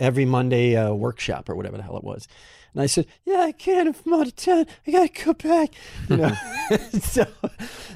every 0.00 0.24
Monday 0.24 0.74
uh, 0.74 0.92
workshop 0.92 1.48
or 1.48 1.54
whatever 1.54 1.76
the 1.76 1.84
hell 1.84 1.96
it 1.96 2.02
was. 2.02 2.26
And 2.72 2.82
I 2.82 2.86
said, 2.86 3.06
"Yeah, 3.24 3.42
I 3.42 3.52
can't. 3.52 3.88
If 3.88 4.04
I'm 4.04 4.14
out 4.14 4.26
of 4.26 4.34
town, 4.34 4.66
I 4.84 4.90
gotta 4.90 5.24
go 5.24 5.32
back." 5.34 5.72
You 6.08 6.16
know, 6.16 6.32
so 7.00 7.28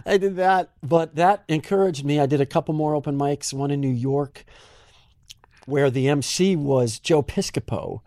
I 0.07 0.17
did 0.17 0.37
that. 0.37 0.71
But 0.81 1.17
that 1.17 1.43
encouraged 1.49 2.05
me. 2.05 2.21
I 2.21 2.27
did 2.27 2.41
a 2.41 2.47
couple 2.47 2.73
more 2.73 2.95
open 2.95 3.19
mics. 3.19 3.53
One 3.53 3.73
in 3.73 3.81
New 3.81 3.89
York, 3.91 4.45
where 5.67 5.91
the 5.91 6.09
MC 6.09 6.55
was 6.55 7.01
Joe 7.01 7.25
Piscopo, 7.25 8.03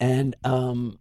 and 0.00 0.34
um, 0.42 0.98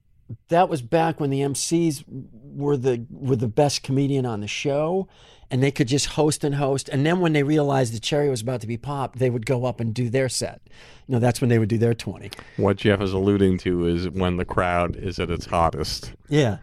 that 0.50 0.69
was 0.69 0.83
back 0.83 1.19
when 1.19 1.31
the 1.31 1.39
MCs 1.39 2.03
were 2.07 2.77
the 2.77 3.03
were 3.09 3.36
the 3.36 3.48
best 3.48 3.81
comedian 3.81 4.27
on 4.27 4.41
the 4.41 4.48
show, 4.48 5.07
and 5.51 5.63
they 5.63 5.71
could 5.71 5.87
just 5.87 6.07
host 6.07 6.43
and 6.43 6.55
host. 6.55 6.89
And 6.89 7.05
then 7.05 7.19
when 7.19 7.33
they 7.33 7.43
realized 7.43 7.93
the 7.93 7.99
cherry 7.99 8.29
was 8.29 8.41
about 8.41 8.61
to 8.61 8.67
be 8.67 8.77
popped, 8.77 9.19
they 9.19 9.29
would 9.29 9.45
go 9.45 9.65
up 9.65 9.79
and 9.79 9.93
do 9.93 10.09
their 10.09 10.29
set. 10.29 10.61
You 11.07 11.13
know, 11.13 11.19
that's 11.19 11.41
when 11.41 11.49
they 11.49 11.57
would 11.59 11.69
do 11.69 11.77
their 11.77 11.93
twenty. 11.93 12.29
What 12.57 12.77
Jeff 12.77 13.01
is 13.01 13.13
alluding 13.13 13.57
to 13.59 13.85
is 13.87 14.09
when 14.09 14.37
the 14.37 14.45
crowd 14.45 14.95
is 14.95 15.19
at 15.19 15.31
its 15.31 15.47
hottest. 15.47 16.13
Yeah, 16.27 16.57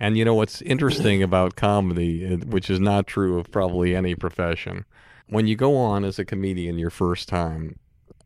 And 0.00 0.18
you 0.18 0.24
know 0.24 0.34
what's 0.34 0.60
interesting 0.62 1.22
about 1.22 1.54
comedy, 1.54 2.34
which 2.36 2.68
is 2.68 2.80
not 2.80 3.06
true 3.06 3.38
of 3.38 3.50
probably 3.52 3.94
any 3.94 4.14
profession, 4.16 4.84
when 5.28 5.46
you 5.46 5.54
go 5.56 5.76
on 5.76 6.04
as 6.04 6.18
a 6.18 6.24
comedian 6.24 6.78
your 6.78 6.90
first 6.90 7.28
time, 7.28 7.78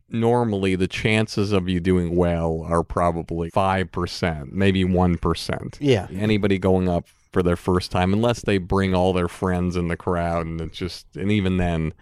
normally 0.09 0.75
the 0.75 0.87
chances 0.87 1.51
of 1.51 1.69
you 1.69 1.79
doing 1.79 2.15
well 2.15 2.63
are 2.67 2.83
probably 2.83 3.51
5%, 3.51 4.51
maybe 4.51 4.83
1%. 4.83 5.77
yeah, 5.79 6.07
Anybody 6.11 6.57
going 6.57 6.89
up 6.89 7.05
for 7.31 7.43
their 7.43 7.55
first 7.55 7.91
time, 7.91 8.13
unless 8.13 8.41
they 8.41 8.57
bring 8.57 8.93
all 8.93 9.13
their 9.13 9.27
friends 9.27 9.75
in 9.75 9.87
the 9.87 9.97
crowd, 9.97 10.45
and 10.45 10.61
it's 10.61 10.77
just, 10.77 11.05
and 11.15 11.31
even 11.31 11.57
then, 11.57 11.93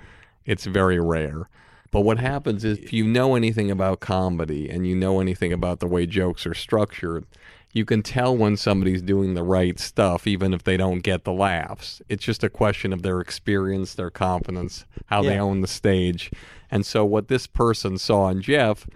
it's 0.45 0.65
very 0.65 0.99
rare. 0.99 1.49
But 1.91 2.01
what 2.01 2.19
happens 2.19 2.65
is 2.65 2.77
if 2.79 2.91
you 2.91 3.05
know 3.05 3.35
anything 3.35 3.71
about 3.71 4.01
comedy 4.01 4.69
and 4.69 4.85
you 4.85 4.95
know 4.95 5.21
anything 5.21 5.53
about 5.53 5.79
the 5.79 5.87
way 5.87 6.05
jokes 6.05 6.45
are 6.45 6.53
structured, 6.53 7.25
you 7.71 7.85
can 7.85 8.03
tell 8.03 8.35
when 8.35 8.57
somebody's 8.57 9.01
doing 9.01 9.33
the 9.33 9.43
right 9.43 9.77
stuff, 9.79 10.27
even 10.27 10.53
if 10.53 10.63
they 10.63 10.77
don't 10.77 10.99
get 10.99 11.25
the 11.25 11.33
laughs. 11.33 12.01
It's 12.07 12.23
just 12.23 12.43
a 12.43 12.49
question 12.49 12.93
of 12.93 13.01
their 13.01 13.19
experience, 13.19 13.95
their 13.95 14.09
confidence, 14.09 14.85
how 15.07 15.23
they 15.23 15.37
own 15.37 15.61
the 15.61 15.67
stage. 15.67 16.31
And 16.71 16.85
so, 16.85 17.03
what 17.03 17.27
this 17.27 17.47
person 17.47 17.97
saw 17.97 18.29
in 18.29 18.41
Jeff, 18.41 18.87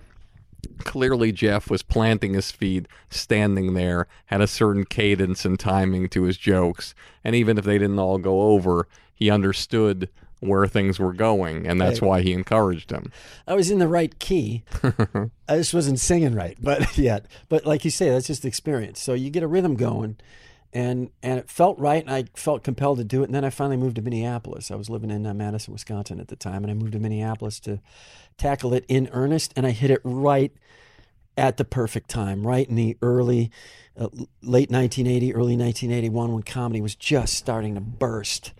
clearly 0.79 1.31
Jeff 1.31 1.69
was 1.69 1.83
planting 1.83 2.33
his 2.33 2.51
feet, 2.51 2.87
standing 3.09 3.73
there, 3.73 4.07
had 4.27 4.41
a 4.41 4.47
certain 4.47 4.85
cadence 4.85 5.45
and 5.45 5.59
timing 5.59 6.09
to 6.09 6.23
his 6.23 6.37
jokes. 6.37 6.93
And 7.23 7.35
even 7.35 7.57
if 7.57 7.65
they 7.65 7.77
didn't 7.77 7.99
all 7.99 8.17
go 8.17 8.41
over, 8.41 8.87
he 9.13 9.29
understood 9.29 10.09
where 10.39 10.67
things 10.67 10.99
were 10.99 11.13
going. 11.13 11.67
And 11.67 11.79
that's 11.79 12.01
why 12.01 12.21
he 12.21 12.33
encouraged 12.33 12.91
him. 12.91 13.11
I 13.45 13.55
was 13.55 13.69
in 13.69 13.79
the 13.79 13.87
right 13.87 14.17
key. 14.19 14.63
I 15.47 15.57
just 15.57 15.73
wasn't 15.73 15.99
singing 15.99 16.33
right, 16.33 16.57
but 16.61 16.97
yet. 16.97 17.25
But 17.49 17.65
like 17.65 17.83
you 17.83 17.91
say, 17.91 18.09
that's 18.09 18.27
just 18.27 18.45
experience. 18.45 19.01
So 19.01 19.13
you 19.13 19.29
get 19.29 19.43
a 19.43 19.47
rhythm 19.47 19.75
going, 19.75 20.17
and 20.73 21.09
and 21.23 21.39
it 21.39 21.49
felt 21.49 21.79
right, 21.79 22.03
and 22.03 22.13
I 22.13 22.25
felt 22.35 22.63
compelled 22.63 22.99
to 22.99 23.03
do 23.03 23.21
it. 23.21 23.25
And 23.25 23.35
then 23.35 23.45
I 23.45 23.49
finally 23.49 23.77
moved 23.77 23.95
to 23.95 24.01
Minneapolis. 24.01 24.69
I 24.71 24.75
was 24.75 24.89
living 24.89 25.09
in 25.11 25.25
uh, 25.25 25.33
Madison, 25.33 25.73
Wisconsin 25.73 26.19
at 26.19 26.27
the 26.27 26.35
time, 26.35 26.63
and 26.63 26.71
I 26.71 26.73
moved 26.73 26.93
to 26.93 26.99
Minneapolis 26.99 27.59
to 27.61 27.79
tackle 28.37 28.73
it 28.73 28.85
in 28.87 29.09
earnest. 29.11 29.53
And 29.55 29.65
I 29.65 29.71
hit 29.71 29.89
it 29.91 30.01
right 30.03 30.51
at 31.37 31.57
the 31.57 31.65
perfect 31.65 32.09
time, 32.09 32.45
right 32.45 32.67
in 32.67 32.75
the 32.75 32.97
early, 33.01 33.49
uh, 33.97 34.09
late 34.41 34.69
1980, 34.69 35.33
early 35.33 35.55
1981, 35.55 36.33
when 36.33 36.43
comedy 36.43 36.81
was 36.81 36.95
just 36.95 37.33
starting 37.35 37.75
to 37.75 37.81
burst. 37.81 38.51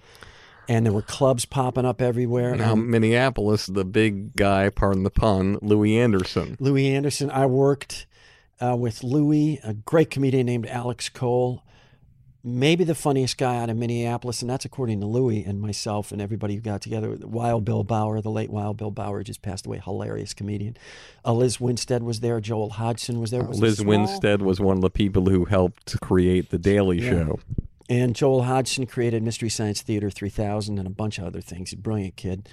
And 0.68 0.86
there 0.86 0.94
were 0.94 1.02
clubs 1.02 1.46
popping 1.46 1.86
up 1.86 2.02
everywhere. 2.02 2.56
Now, 2.56 2.74
and- 2.74 2.88
Minneapolis, 2.88 3.66
the 3.66 3.84
big 3.84 4.36
guy, 4.36 4.70
pardon 4.70 5.04
the 5.04 5.10
pun, 5.10 5.58
Louie 5.62 5.98
Anderson. 5.98 6.56
Louie 6.60 6.88
Anderson. 6.90 7.30
I 7.32 7.48
worked 7.48 8.06
uh, 8.62 8.76
with 8.78 9.04
Louie, 9.04 9.60
a 9.64 9.74
great 9.74 10.10
comedian 10.10 10.46
named 10.46 10.68
Alex 10.68 11.10
Cole, 11.10 11.64
maybe 12.44 12.84
the 12.84 12.96
funniest 12.96 13.38
guy 13.38 13.58
out 13.58 13.70
of 13.70 13.78
Minneapolis, 13.78 14.42
and 14.42 14.50
that's 14.50 14.66
according 14.66 15.02
to 15.02 15.06
Louie 15.06 15.44
and 15.44 15.62
myself 15.62 16.12
and 16.12 16.22
everybody 16.22 16.56
who 16.56 16.62
got 16.62 16.82
together. 16.82 17.18
Wild 17.22 17.66
Bill 17.66 17.84
Bauer, 17.84 18.22
the 18.22 18.32
late 18.32 18.50
Wild 18.50 18.78
Bill 18.78 18.92
Bauer, 18.92 19.24
just 19.24 19.42
passed 19.42 19.66
away. 19.66 19.82
Hilarious 19.84 20.34
comedian. 20.34 20.78
Uh, 21.26 21.34
Lizz 21.34 21.60
Winstead 21.60 22.04
was 22.04 22.22
there. 22.22 22.40
Joel 22.40 22.70
Hodgson 22.70 23.20
was 23.20 23.32
there. 23.32 23.44
Was 23.44 23.60
Lizz 23.60 23.84
Winstead 23.84 24.42
was 24.42 24.60
one 24.60 24.78
of 24.78 24.82
the 24.82 24.90
people 24.90 25.30
who 25.30 25.46
helped 25.46 26.00
create 26.02 26.50
The 26.50 26.58
Daily 26.60 27.02
Yeah. 27.02 27.10
Show. 27.12 27.40
And 27.90 28.16
Joel 28.16 28.44
Hodgson 28.44 28.86
created 28.86 29.24
Mystery 29.24 29.50
Science 29.50 29.82
Theater 29.82 30.10
3000 30.12 30.78
and 30.78 30.88
a 30.88 30.92
bunch 30.92 31.18
of 31.18 31.26
other 31.26 31.42
things. 31.42 31.74
Brilliant 31.74 32.16
kid. 32.16 32.48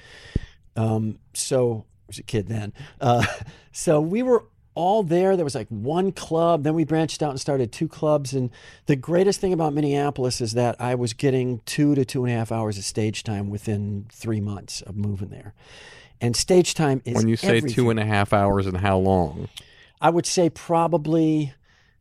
Um, 0.74 1.18
so, 1.34 1.84
he 2.06 2.08
was 2.08 2.18
a 2.18 2.22
kid 2.22 2.48
then. 2.48 2.72
Uh, 3.00 3.24
so 3.72 4.00
we 4.00 4.22
were 4.22 4.44
all 4.76 5.02
there. 5.02 5.34
There 5.34 5.44
was 5.44 5.56
like 5.56 5.66
one 5.68 6.12
club. 6.12 6.62
Then 6.62 6.74
we 6.74 6.84
branched 6.84 7.22
out 7.22 7.30
and 7.30 7.40
started 7.40 7.72
two 7.72 7.88
clubs. 7.88 8.32
And 8.32 8.50
the 8.86 8.94
greatest 8.94 9.40
thing 9.40 9.52
about 9.52 9.72
Minneapolis 9.72 10.40
is 10.40 10.52
that 10.52 10.80
I 10.80 10.94
was 10.94 11.12
getting 11.12 11.60
two 11.66 11.96
to 11.96 12.04
two 12.04 12.24
and 12.24 12.32
a 12.32 12.36
half 12.36 12.52
hours 12.52 12.78
of 12.78 12.84
stage 12.84 13.24
time 13.24 13.50
within 13.50 14.06
three 14.12 14.40
months 14.40 14.82
of 14.82 14.96
moving 14.96 15.30
there. 15.30 15.54
And 16.20 16.36
stage 16.36 16.74
time 16.74 17.02
is 17.04 17.16
When 17.16 17.28
you 17.28 17.36
say 17.36 17.58
everything. 17.58 17.74
two 17.74 17.90
and 17.90 17.98
a 17.98 18.04
half 18.04 18.32
hours 18.32 18.66
and 18.66 18.76
how 18.76 18.98
long? 18.98 19.48
I 20.00 20.10
would 20.10 20.26
say 20.26 20.48
probably 20.48 21.52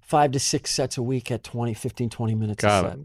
five 0.01 0.31
to 0.33 0.39
six 0.39 0.71
sets 0.71 0.97
a 0.97 1.03
week 1.03 1.31
at 1.31 1.43
20, 1.43 1.73
15, 1.73 2.09
20 2.09 2.35
minutes 2.35 2.61
Got 2.61 2.85
a 2.85 2.89
it. 2.89 2.99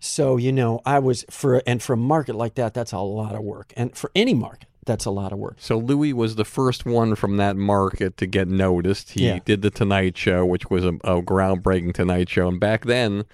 So, 0.00 0.36
you 0.36 0.52
know, 0.52 0.80
I 0.84 0.98
was 0.98 1.24
for, 1.30 1.62
and 1.66 1.82
for 1.82 1.92
a 1.92 1.96
market 1.96 2.34
like 2.34 2.56
that, 2.56 2.74
that's 2.74 2.92
a 2.92 2.98
lot 2.98 3.34
of 3.34 3.42
work. 3.42 3.72
And 3.76 3.96
for 3.96 4.10
any 4.14 4.34
market, 4.34 4.68
that's 4.84 5.04
a 5.04 5.10
lot 5.10 5.32
of 5.32 5.38
work. 5.38 5.56
So 5.58 5.78
Louie 5.78 6.12
was 6.12 6.34
the 6.36 6.44
first 6.44 6.84
one 6.84 7.14
from 7.14 7.36
that 7.36 7.56
market 7.56 8.16
to 8.16 8.26
get 8.26 8.48
noticed. 8.48 9.10
He 9.12 9.26
Yeah. 9.26 9.38
did 9.44 9.62
the 9.62 9.70
Tonight 9.70 10.16
Show, 10.16 10.44
which 10.44 10.70
was 10.70 10.84
a, 10.84 10.94
a 11.04 11.22
groundbreaking 11.22 11.94
Tonight 11.94 12.28
Show, 12.28 12.48
and 12.48 12.58
back 12.58 12.84
then 12.86 13.24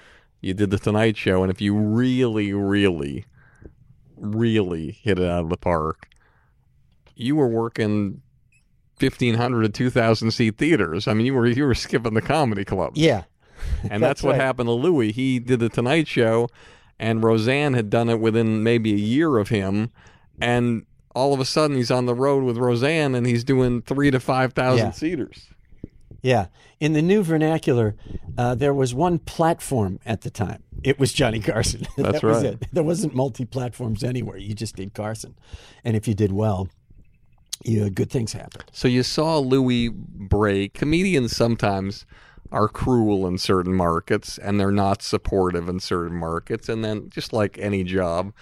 you 0.40 0.52
did 0.54 0.70
the 0.70 0.78
Tonight 0.78 1.16
Show, 1.16 1.42
and 1.42 1.50
if 1.50 1.60
you 1.60 1.74
really, 1.74 2.52
really, 2.52 3.24
really 4.16 4.92
hit 4.92 5.18
it 5.18 5.24
out 5.28 5.44
of 5.44 5.50
the 5.50 5.56
park, 5.56 6.08
you 7.14 7.36
were 7.36 7.48
working 7.48 8.20
fifteen 8.96 9.34
hundred 9.34 9.62
to 9.62 9.68
two 9.68 9.90
thousand 9.90 10.30
seat 10.32 10.58
theaters. 10.58 11.08
I 11.08 11.14
mean, 11.14 11.26
you 11.26 11.34
were 11.34 11.46
you 11.46 11.64
were 11.64 11.74
skipping 11.74 12.14
the 12.14 12.22
comedy 12.22 12.64
clubs. 12.64 12.98
Yeah. 13.00 13.24
And 13.82 13.90
that's, 13.90 14.00
That's 14.00 14.22
what 14.22 14.32
right. 14.32 14.40
happened 14.40 14.68
to 14.68 14.72
Louie. 14.72 15.12
He 15.12 15.38
did 15.40 15.60
the 15.60 15.68
Tonight 15.68 16.06
Show, 16.08 16.48
and 16.98 17.22
Roseanne 17.22 17.74
had 17.74 17.90
done 17.90 18.08
it 18.08 18.20
within 18.20 18.62
maybe 18.62 18.92
a 18.92 18.96
year 18.96 19.38
of 19.38 19.48
him, 19.48 19.90
and 20.40 20.84
all 21.14 21.32
of 21.34 21.40
a 21.40 21.44
sudden 21.44 21.76
he's 21.76 21.90
on 21.90 22.06
the 22.06 22.14
road 22.14 22.44
with 22.44 22.56
Roseanne, 22.58 23.14
and 23.14 23.26
he's 23.26 23.44
doing 23.44 23.82
three 23.82 24.10
to 24.10 24.20
five 24.20 24.52
thousand 24.52 24.86
Yeah. 24.86 24.92
seaters. 24.92 25.46
Yeah. 26.22 26.46
In 26.80 26.92
the 26.92 27.02
new 27.02 27.22
vernacular, 27.22 27.96
uh, 28.36 28.54
there 28.54 28.74
was 28.74 28.94
one 28.94 29.18
platform 29.18 29.98
at 30.06 30.22
the 30.22 30.30
time. 30.30 30.62
It 30.82 30.98
was 30.98 31.12
Johnny 31.12 31.40
Carson. 31.40 31.86
That's 31.96 32.20
that 32.20 32.22
was 32.22 32.44
right. 32.44 32.54
it. 32.54 32.66
There 32.72 32.82
wasn't 32.82 33.14
multi 33.14 33.44
platforms 33.44 34.02
anywhere. 34.04 34.36
You 34.36 34.54
just 34.54 34.76
did 34.76 34.94
Carson. 34.94 35.34
And 35.84 35.96
if 35.96 36.06
you 36.08 36.14
did 36.14 36.32
well, 36.32 36.68
you, 37.64 37.90
good 37.90 38.10
things 38.10 38.32
happened. 38.32 38.64
So 38.72 38.86
you 38.88 39.02
saw 39.02 39.38
Louie 39.38 39.88
break. 39.88 40.74
Comedians 40.74 41.36
sometimes 41.36 42.06
are 42.52 42.68
cruel 42.68 43.26
in 43.26 43.38
certain 43.38 43.74
markets, 43.74 44.38
and 44.38 44.58
they're 44.58 44.70
not 44.70 45.02
supportive 45.02 45.68
in 45.68 45.80
certain 45.80 46.16
markets, 46.16 46.68
and 46.68 46.84
then 46.84 47.10
just 47.10 47.32
like 47.32 47.58
any 47.58 47.84
job. 47.84 48.32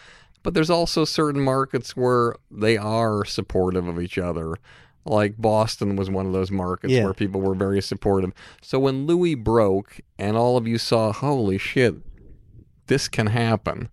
But 0.47 0.55
there's 0.55 0.71
also 0.71 1.05
certain 1.05 1.41
markets 1.41 1.97
where 1.97 2.37
they 2.53 2.77
are 2.77 3.25
supportive 3.25 3.89
of 3.89 4.01
each 4.01 4.17
other. 4.17 4.55
Like 5.05 5.37
Boston 5.37 5.97
was 5.97 6.09
one 6.09 6.25
of 6.25 6.33
those 6.33 6.53
markets 6.53 6.93
Yeah. 6.93 7.03
where 7.03 7.15
people 7.15 7.41
were 7.41 7.57
very 7.57 7.83
supportive. 7.83 8.31
So 8.63 8.79
when 8.79 9.07
Louie 9.09 9.35
broke 9.35 10.01
and 10.21 10.37
all 10.37 10.57
of 10.57 10.69
you 10.69 10.79
saw, 10.79 11.13
holy 11.13 11.59
shit, 11.59 11.97
this 12.87 13.09
can 13.09 13.27
happen. 13.27 13.89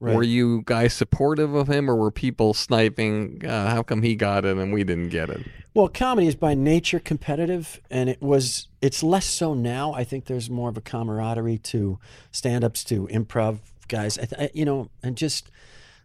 Right. 0.00 0.16
Were 0.16 0.22
you 0.22 0.62
guys 0.64 0.94
supportive 0.94 1.54
of 1.54 1.68
him 1.68 1.90
or 1.90 1.94
were 1.96 2.10
people 2.10 2.54
sniping, 2.54 3.44
uh, 3.44 3.68
how 3.68 3.82
come 3.82 4.00
he 4.00 4.14
got 4.14 4.46
it 4.46 4.56
and 4.56 4.72
we 4.72 4.84
didn't 4.84 5.10
get 5.10 5.28
it? 5.28 5.46
Well, 5.74 5.88
comedy 5.88 6.26
is 6.26 6.36
by 6.36 6.54
nature 6.54 7.00
competitive, 7.00 7.80
and 7.90 8.08
it 8.08 8.22
was. 8.22 8.68
It's 8.80 9.02
less 9.02 9.26
so 9.26 9.52
now. 9.52 9.92
I 9.92 10.04
think 10.04 10.24
there's 10.24 10.48
more 10.48 10.70
of 10.70 10.76
a 10.78 10.80
camaraderie 10.80 11.58
to 11.58 11.98
stand-ups, 12.32 12.82
to 12.84 13.06
improv 13.08 13.58
guys. 13.88 14.18
I, 14.18 14.24
th- 14.24 14.40
I, 14.40 14.50
you 14.54 14.64
know, 14.64 14.88
and 15.02 15.14
just 15.16 15.50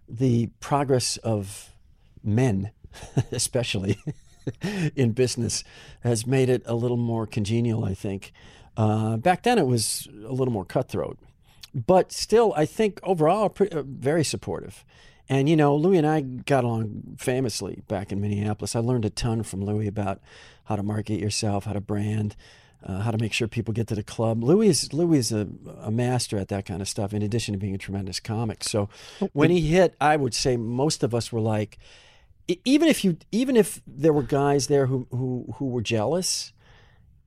the 0.08 0.48
progress 0.60 1.18
of 1.18 1.72
men, 2.24 2.72
especially 3.32 3.98
in 4.96 5.12
business, 5.12 5.64
has 6.02 6.28
made 6.28 6.50
it 6.50 6.64
a 6.66 6.76
little 6.76 6.98
more 6.98 7.26
congenial. 7.26 7.86
I 7.86 7.94
think. 7.94 8.32
Uh, 8.76 9.18
back 9.18 9.44
then, 9.44 9.60
it 9.60 9.68
was 9.68 10.08
a 10.26 10.34
little 10.34 10.54
more 10.54 10.66
cutthroat, 10.66 11.20
but 11.76 12.12
still, 12.12 12.54
I 12.58 12.66
think 12.66 13.00
overall, 13.04 13.56
uh, 13.60 13.84
very 13.84 14.24
supportive. 14.24 14.84
And 15.30 15.48
you 15.48 15.56
know, 15.56 15.76
Louie 15.76 15.98
and 15.98 16.08
I 16.08 16.22
got 16.22 16.64
along 16.64 17.16
famously 17.18 17.84
back 17.88 18.12
in 18.12 18.20
Minneapolis. 18.20 18.76
I 18.76 18.80
learned 18.80 19.06
a 19.06 19.10
ton 19.10 19.44
from 19.44 19.64
Louie 19.64 19.88
about 19.88 20.20
how 20.66 20.76
to 20.76 20.84
market 20.84 21.20
yourself, 21.20 21.66
how 21.66 21.74
to 21.74 21.82
brand, 21.82 22.36
uh, 22.86 23.00
how 23.00 23.12
to 23.12 23.18
make 23.18 23.34
sure 23.34 23.48
people 23.48 23.74
get 23.74 23.88
to 23.88 23.96
the 23.96 24.04
club. 24.04 24.44
Louie 24.44 24.68
is 24.68 24.94
Louie 24.94 25.18
is 25.18 25.32
a, 25.32 25.48
a 25.82 25.92
master 25.92 26.38
at 26.38 26.50
that 26.50 26.66
kind 26.66 26.82
of 26.82 26.88
stuff. 26.88 27.14
In 27.14 27.22
addition 27.22 27.54
to 27.54 27.58
being 27.58 27.76
a 27.76 27.78
tremendous 27.78 28.20
comic, 28.20 28.64
so 28.64 28.90
when 29.34 29.50
he 29.50 29.62
hit, 29.62 29.96
I 30.02 30.16
would 30.16 30.34
say 30.34 30.58
most 30.58 31.04
of 31.04 31.14
us 31.16 31.32
were 31.32 31.42
like, 31.42 31.78
even 32.66 32.90
if 32.90 33.04
you, 33.04 33.18
even 33.32 33.56
if 33.56 33.82
there 33.88 34.14
were 34.14 34.24
guys 34.24 34.68
there 34.68 34.88
who 34.88 35.08
who 35.12 35.54
who 35.58 35.68
were 35.68 35.82
jealous, 35.82 36.54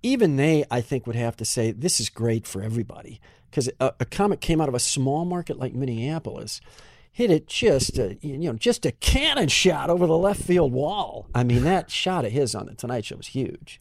even 0.03 0.37
they, 0.37 0.65
I 0.71 0.81
think, 0.81 1.07
would 1.07 1.17
have 1.17 1.37
to 1.37 1.45
say 1.45 1.73
this 1.73 2.01
is 2.01 2.09
great 2.09 2.47
for 2.47 2.63
everybody 2.63 3.21
because 3.51 3.71
a, 3.81 3.95
a 4.01 4.05
comic 4.05 4.41
came 4.41 4.61
out 4.61 4.69
of 4.69 4.75
a 4.75 4.81
small 4.81 5.25
market 5.25 5.59
like 5.59 5.73
Minneapolis, 5.75 6.61
hit 7.11 7.31
it 7.31 7.47
just 7.47 7.99
a, 7.99 8.19
you 8.21 8.37
know 8.37 8.53
just 8.53 8.85
a 8.85 8.93
cannon 8.93 9.49
shot 9.49 9.89
over 9.89 10.07
the 10.07 10.17
left 10.17 10.43
field 10.43 10.73
wall. 10.73 11.27
I 11.35 11.45
mean, 11.45 11.65
that 11.65 11.91
shot 11.91 12.27
of 12.27 12.33
his 12.33 12.55
on 12.55 12.67
the 12.67 12.75
Tonight 12.75 13.07
Show 13.07 13.17
was 13.17 13.29
huge, 13.29 13.81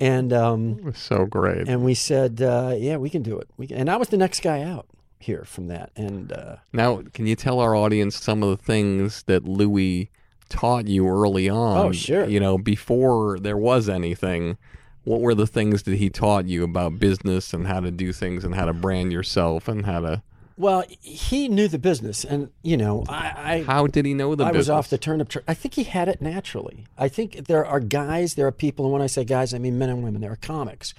and 0.00 0.32
um, 0.32 0.76
It 0.78 0.84
was 0.84 0.98
so 0.98 1.26
great. 1.26 1.68
and 1.68 1.84
we 1.84 1.94
said, 1.94 2.40
uh, 2.42 2.74
yeah, 2.76 2.96
we 2.96 3.10
can 3.10 3.22
do 3.22 3.38
it. 3.38 3.48
We 3.56 3.66
can. 3.66 3.76
and 3.78 3.90
I 3.90 3.96
was 3.96 4.08
the 4.08 4.16
next 4.16 4.40
guy 4.40 4.62
out 4.62 4.86
here 5.18 5.44
from 5.44 5.68
that, 5.68 5.90
and 5.96 6.32
uh, 6.32 6.56
Now, 6.72 7.02
can 7.14 7.26
you 7.26 7.34
tell 7.36 7.60
our 7.60 7.74
audience 7.74 8.16
some 8.16 8.42
of 8.42 8.50
the 8.56 8.62
things 8.62 9.22
that 9.24 9.44
Louie 9.44 10.10
taught 10.48 10.86
you 10.86 11.08
early 11.08 11.48
on? 11.48 11.76
Oh, 11.78 11.92
sure. 11.92 12.26
You 12.26 12.38
know, 12.40 12.58
before 12.58 13.38
there 13.38 13.56
was 13.56 13.88
anything, 13.88 14.58
what 15.04 15.20
were 15.20 15.34
the 15.34 15.46
things 15.46 15.84
that 15.84 15.96
he 15.96 16.10
taught 16.10 16.46
you 16.46 16.62
about 16.64 16.98
business 16.98 17.52
and 17.54 17.66
how 17.66 17.80
to 17.80 17.90
do 17.90 18.12
things 18.12 18.44
and 18.44 18.54
how 18.54 18.66
to 18.66 18.72
brand 18.72 19.12
yourself 19.12 19.66
and 19.68 19.86
how 19.86 20.00
to? 20.00 20.22
Well, 20.56 20.84
he 21.00 21.48
knew 21.48 21.68
the 21.68 21.78
business, 21.78 22.24
and 22.24 22.50
you 22.62 22.76
know, 22.76 23.04
I. 23.08 23.32
I 23.36 23.62
How 23.62 23.86
did 23.86 24.06
he 24.06 24.14
know 24.14 24.34
the 24.34 24.44
I 24.44 24.48
business? 24.48 24.60
was 24.60 24.70
off 24.70 24.90
the 24.90 24.98
turnip. 24.98 25.32
I 25.46 25.54
think 25.54 25.74
he 25.74 25.84
had 25.84 26.08
it 26.08 26.22
naturally. 26.22 26.86
I 26.96 27.08
think 27.08 27.46
there 27.46 27.64
are 27.64 27.80
guys, 27.80 28.34
there 28.34 28.46
are 28.46 28.52
people, 28.52 28.86
and 28.86 28.92
when 28.92 29.02
I 29.02 29.06
say 29.06 29.24
guys, 29.24 29.52
I 29.52 29.58
mean 29.58 29.78
men 29.78 29.90
and 29.90 30.02
women. 30.02 30.20
There 30.20 30.32
are 30.32 30.36
comics 30.36 30.94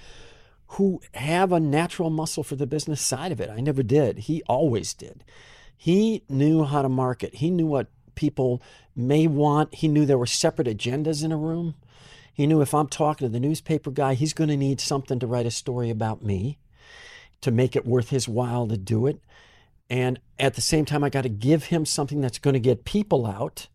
who 0.71 1.01
have 1.13 1.51
a 1.51 1.59
natural 1.59 2.09
muscle 2.09 2.43
for 2.43 2.55
the 2.55 2.67
business 2.67 3.01
side 3.01 3.31
of 3.31 3.39
it. 3.39 3.49
I 3.49 3.61
never 3.61 3.83
did. 3.83 4.19
He 4.19 4.43
always 4.43 4.93
did. 4.93 5.23
He 5.75 6.23
knew 6.27 6.63
how 6.65 6.81
to 6.81 6.89
market. 6.89 7.35
He 7.35 7.49
knew 7.49 7.67
what 7.67 7.87
people 8.15 8.61
may 8.95 9.27
want. 9.27 9.73
He 9.75 9.87
knew 9.87 10.05
there 10.05 10.17
were 10.17 10.25
separate 10.25 10.67
agendas 10.67 11.23
in 11.23 11.31
a 11.31 11.37
room. 11.37 11.75
He 12.33 12.45
knew 12.45 12.61
if 12.61 12.73
I'm 12.73 12.87
talking 12.87 13.27
to 13.27 13.31
the 13.31 13.39
newspaper 13.39 13.91
guy, 13.91 14.13
he's 14.13 14.33
going 14.33 14.49
to 14.49 14.57
need 14.57 14.81
something 14.81 15.19
to 15.19 15.27
write 15.27 15.45
a 15.45 15.51
story 15.51 15.89
about 15.89 16.21
me 16.23 16.57
to 17.41 17.49
make 17.51 17.75
it 17.75 17.85
worth 17.85 18.09
his 18.09 18.27
while 18.27 18.67
to 18.67 18.77
do 18.77 19.07
it. 19.07 19.19
And 19.89 20.19
at 20.37 20.55
the 20.55 20.61
same 20.61 20.85
time, 20.85 21.03
I 21.03 21.09
got 21.09 21.21
to 21.21 21.29
give 21.29 21.65
him 21.65 21.85
something 21.85 22.21
that's 22.21 22.39
going 22.39 22.53
to 22.53 22.59
get 22.59 22.85
people 22.85 23.25
out. 23.25 23.67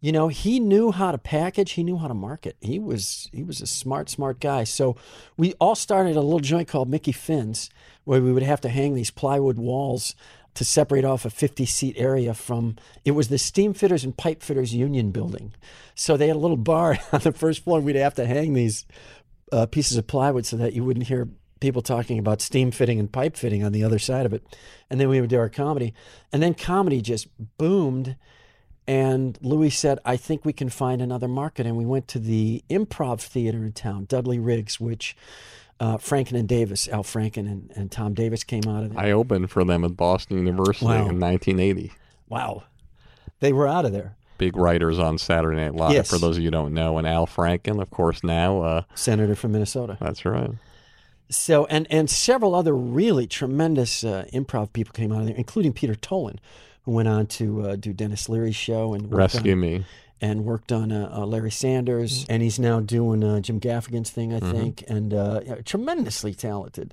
You 0.00 0.12
know, 0.12 0.28
he 0.28 0.60
knew 0.60 0.92
how 0.92 1.12
to 1.12 1.18
package. 1.18 1.72
He 1.72 1.82
knew 1.82 1.96
how 1.96 2.08
to 2.08 2.14
market. 2.14 2.56
He 2.60 2.78
was 2.78 3.30
he 3.32 3.42
was 3.42 3.60
a 3.60 3.66
smart, 3.66 4.10
smart 4.10 4.38
guy. 4.38 4.64
So 4.64 4.96
we 5.36 5.54
all 5.54 5.74
started 5.74 6.14
a 6.14 6.20
little 6.20 6.40
joint 6.40 6.68
called 6.68 6.90
Mickey 6.90 7.12
Finn's, 7.12 7.70
where 8.04 8.20
we 8.20 8.32
would 8.32 8.42
have 8.42 8.60
to 8.62 8.68
hang 8.68 8.94
these 8.94 9.10
plywood 9.10 9.56
walls 9.56 10.14
to 10.54 10.64
separate 10.64 11.04
off 11.04 11.24
a 11.24 11.30
50 11.30 11.66
seat 11.66 11.96
area 11.98 12.32
from 12.32 12.76
it 13.04 13.10
was 13.10 13.28
the 13.28 13.38
steam 13.38 13.74
fitters 13.74 14.04
and 14.04 14.16
pipe 14.16 14.42
fitters 14.42 14.74
union 14.74 15.10
building. 15.10 15.52
So 15.94 16.16
they 16.16 16.28
had 16.28 16.36
a 16.36 16.38
little 16.38 16.56
bar 16.56 16.98
on 17.12 17.20
the 17.20 17.32
first 17.32 17.64
floor. 17.64 17.80
We'd 17.80 17.96
have 17.96 18.14
to 18.14 18.26
hang 18.26 18.54
these 18.54 18.86
uh, 19.52 19.66
pieces 19.66 19.96
of 19.96 20.06
plywood 20.06 20.46
so 20.46 20.56
that 20.56 20.72
you 20.72 20.84
wouldn't 20.84 21.06
hear 21.06 21.28
people 21.60 21.82
talking 21.82 22.18
about 22.18 22.40
steam 22.40 22.70
fitting 22.70 22.98
and 22.98 23.10
pipe 23.10 23.36
fitting 23.36 23.64
on 23.64 23.72
the 23.72 23.82
other 23.84 23.98
side 23.98 24.26
of 24.26 24.32
it. 24.32 24.42
And 24.90 25.00
then 25.00 25.08
we 25.08 25.20
would 25.20 25.30
do 25.30 25.38
our 25.38 25.48
comedy. 25.48 25.94
And 26.32 26.42
then 26.42 26.54
comedy 26.54 27.00
just 27.00 27.28
boomed. 27.58 28.16
And 28.86 29.38
Louie 29.40 29.70
said, 29.70 29.98
I 30.04 30.16
think 30.16 30.44
we 30.44 30.52
can 30.52 30.68
find 30.68 31.00
another 31.00 31.28
market. 31.28 31.66
And 31.66 31.76
we 31.76 31.86
went 31.86 32.06
to 32.08 32.18
the 32.18 32.62
improv 32.68 33.20
theater 33.20 33.64
in 33.64 33.72
town, 33.72 34.04
Dudley 34.06 34.38
Riggs, 34.38 34.78
which 34.78 35.16
uh, 35.80 35.96
Franken 35.96 36.38
and 36.38 36.46
Davis, 36.48 36.86
Al 36.88 37.02
Franken 37.02 37.50
and, 37.50 37.72
and 37.74 37.90
Tom 37.90 38.12
Davis 38.14 38.44
came 38.44 38.62
out 38.68 38.84
of 38.84 38.90
there. 38.94 39.02
I 39.02 39.10
opened 39.12 39.50
for 39.50 39.64
them 39.64 39.84
at 39.84 39.96
Boston 39.96 40.46
University 40.46 40.84
Wow. 40.86 41.08
in 41.08 41.18
1980. 41.20 41.92
wow. 42.28 42.64
They 43.40 43.52
were 43.52 43.66
out 43.66 43.84
of 43.84 43.92
there. 43.92 44.16
Big 44.38 44.56
writers 44.56 44.98
on 44.98 45.18
Saturday 45.18 45.56
Night 45.56 45.74
Live. 45.74 45.92
Yes. 45.92 46.08
For 46.10 46.18
those 46.18 46.36
of 46.36 46.42
you 46.42 46.48
who 46.48 46.52
don't 46.52 46.72
know, 46.74 46.98
and 46.98 47.06
Al 47.06 47.26
Franken, 47.26 47.80
of 47.80 47.90
course, 47.90 48.22
now. 48.24 48.62
Uh, 48.62 48.82
Senator 48.94 49.34
from 49.34 49.52
Minnesota. 49.52 49.96
that's 50.00 50.24
right. 50.24 50.50
So, 51.30 51.64
and, 51.66 51.86
and 51.90 52.08
several 52.10 52.54
other 52.54 52.76
really 52.76 53.26
tremendous 53.26 54.04
uh, 54.04 54.26
improv 54.32 54.72
people 54.72 54.92
came 54.92 55.10
out 55.10 55.20
of 55.20 55.26
there, 55.26 55.36
including 55.36 55.72
Peter 55.72 55.94
Tolan, 55.94 56.38
who 56.82 56.92
went 56.92 57.08
on 57.08 57.26
to 57.26 57.62
uh, 57.62 57.76
do 57.76 57.92
Denis 57.92 58.28
Leary's 58.28 58.56
show 58.56 58.92
and 58.94 59.04
worked 59.04 59.34
Rescue 59.34 59.52
on, 59.52 59.60
me. 59.60 59.84
and 60.20 60.44
worked 60.44 60.70
on 60.70 60.92
uh, 60.92 61.10
uh, 61.12 61.24
Larry 61.24 61.50
Sanders, 61.50 62.26
and 62.28 62.42
he's 62.42 62.58
now 62.58 62.80
doing 62.80 63.24
uh, 63.24 63.40
Jim 63.40 63.58
Gaffigan's 63.58 64.10
thing, 64.10 64.34
I 64.34 64.40
think, 64.40 64.84
and 64.86 65.14
uh, 65.14 65.40
yeah, 65.44 65.54
tremendously 65.56 66.34
talented 66.34 66.92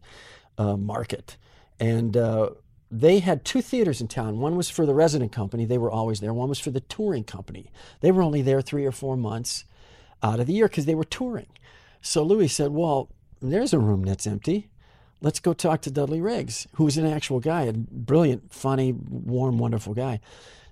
uh, 0.57 0.77
market. 0.77 1.35
And 1.79 2.15
uh, 2.15 2.51
they 2.89 3.19
had 3.19 3.43
two 3.43 3.61
theaters 3.61 3.99
in 3.99 4.07
town. 4.07 4.39
One 4.39 4.55
was 4.55 4.69
for 4.69 4.85
the 4.85 4.93
resident 4.93 5.33
company; 5.33 5.65
they 5.65 5.77
were 5.77 5.91
always 5.91 6.21
there. 6.21 6.33
One 6.33 6.49
was 6.49 6.59
for 6.59 6.71
the 6.71 6.81
touring 6.81 7.25
company. 7.25 7.69
They 7.99 8.11
were 8.13 8.21
only 8.21 8.41
there 8.41 8.61
three 8.61 8.85
or 8.85 8.91
four 8.93 9.17
months 9.17 9.65
out 10.23 10.39
of 10.39 10.47
the 10.47 10.53
year 10.53 10.69
because 10.69 10.85
they 10.85 10.95
were 10.95 11.03
touring. 11.03 11.47
So 12.01 12.23
Louie 12.23 12.47
said, 12.47 12.71
"Well, 12.71 13.09
there's 13.41 13.73
a 13.73 13.79
room 13.79 14.03
that's 14.03 14.27
empty." 14.27 14.69
Let's 15.21 15.39
go 15.39 15.53
talk 15.53 15.81
to 15.81 15.91
Dudley 15.91 16.19
Riggs, 16.19 16.67
who 16.75 16.85
was 16.85 16.97
an 16.97 17.05
actual 17.05 17.39
guy, 17.39 17.63
a 17.63 17.73
brilliant, 17.73 18.51
funny, 18.51 18.91
warm, 18.91 19.59
wonderful 19.59 19.93
guy. 19.93 20.19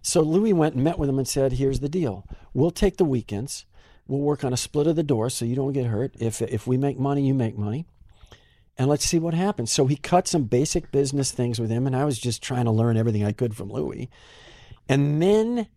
So 0.02 0.22
Louie 0.22 0.54
went 0.54 0.76
and 0.76 0.84
met 0.84 0.98
with 0.98 1.10
him 1.10 1.20
and 1.20 1.28
said, 1.28 1.54
"Here's 1.54 1.82
the 1.82 1.90
deal. 1.90 2.26
We'll 2.54 2.72
take 2.72 2.98
the 2.98 3.06
weekends. 3.06 3.66
We'll 4.08 4.22
work 4.22 4.44
on 4.44 4.54
a 4.54 4.58
split 4.58 4.88
of 4.88 4.96
the 4.96 5.04
door 5.04 5.30
so 5.30 5.46
you 5.46 5.56
don't 5.56 5.74
get 5.74 5.86
hurt. 5.86 6.16
If 6.20 6.42
if 6.42 6.66
we 6.66 6.78
make 6.78 6.98
money, 6.98 7.28
you 7.28 7.36
make 7.36 7.60
money, 7.60 7.86
and 8.76 8.90
let's 8.90 9.06
see 9.06 9.20
what 9.20 9.36
happens." 9.36 9.72
So 9.72 9.86
he 9.86 9.96
cut 9.98 10.28
some 10.28 10.46
basic 10.46 10.92
business 10.92 11.32
things 11.32 11.60
with 11.60 11.70
him, 11.70 11.86
and 11.86 11.96
I 11.96 12.06
was 12.06 12.18
just 12.18 12.42
trying 12.42 12.66
to 12.66 12.72
learn 12.72 12.98
everything 12.98 13.24
I 13.24 13.34
could 13.34 13.56
from 13.56 13.72
Louie. 13.72 14.10
And 14.88 15.22
then 15.22 15.68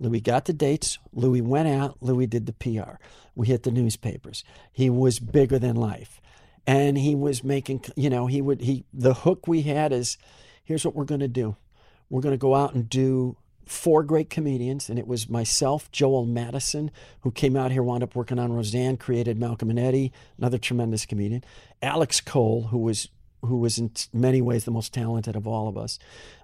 Louie 0.00 0.20
got 0.20 0.46
the 0.46 0.54
dates. 0.54 0.98
Louie 1.12 1.42
went 1.42 1.68
out. 1.68 1.98
Louie 2.00 2.26
did 2.26 2.46
the 2.46 2.54
PR. 2.54 2.98
We 3.34 3.48
hit 3.48 3.64
the 3.64 3.70
newspapers. 3.70 4.42
He 4.72 4.88
was 4.88 5.18
bigger 5.18 5.58
than 5.58 5.76
life, 5.76 6.21
and 6.66 6.98
he 6.98 7.14
was 7.14 7.42
making. 7.42 7.84
You 7.96 8.10
know, 8.10 8.26
he 8.26 8.40
would. 8.40 8.60
He 8.60 8.84
the 8.92 9.14
hook 9.14 9.46
we 9.46 9.62
had 9.62 9.92
is, 9.92 10.18
here's 10.64 10.84
what 10.84 10.94
we're 10.94 11.04
going 11.04 11.20
to 11.20 11.28
do. 11.28 11.56
We're 12.10 12.20
going 12.20 12.34
to 12.34 12.38
go 12.38 12.54
out 12.54 12.74
and 12.74 12.88
do 12.88 13.36
four 13.64 14.02
great 14.02 14.28
comedians, 14.28 14.88
and 14.90 14.98
it 14.98 15.06
was 15.06 15.28
myself, 15.28 15.90
Joel 15.92 16.26
Madison, 16.26 16.90
who 17.20 17.30
came 17.30 17.56
out 17.56 17.72
here, 17.72 17.82
wound 17.82 18.02
up 18.02 18.14
working 18.14 18.38
on 18.38 18.52
Roseanne, 18.52 18.96
created 18.96 19.38
Malcolm 19.38 19.70
and 19.70 19.78
Eddie, 19.78 20.12
another 20.36 20.58
tremendous 20.58 21.06
comedian. 21.06 21.44
Alex 21.80 22.20
Cole, 22.20 22.68
who 22.70 22.78
was 22.78 23.08
who 23.44 23.56
was 23.58 23.78
in 23.78 23.90
many 24.12 24.40
ways 24.40 24.64
the 24.64 24.70
most 24.70 24.94
talented 24.94 25.34
of 25.34 25.48
all 25.48 25.68
of 25.68 25.76
us, 25.76 25.98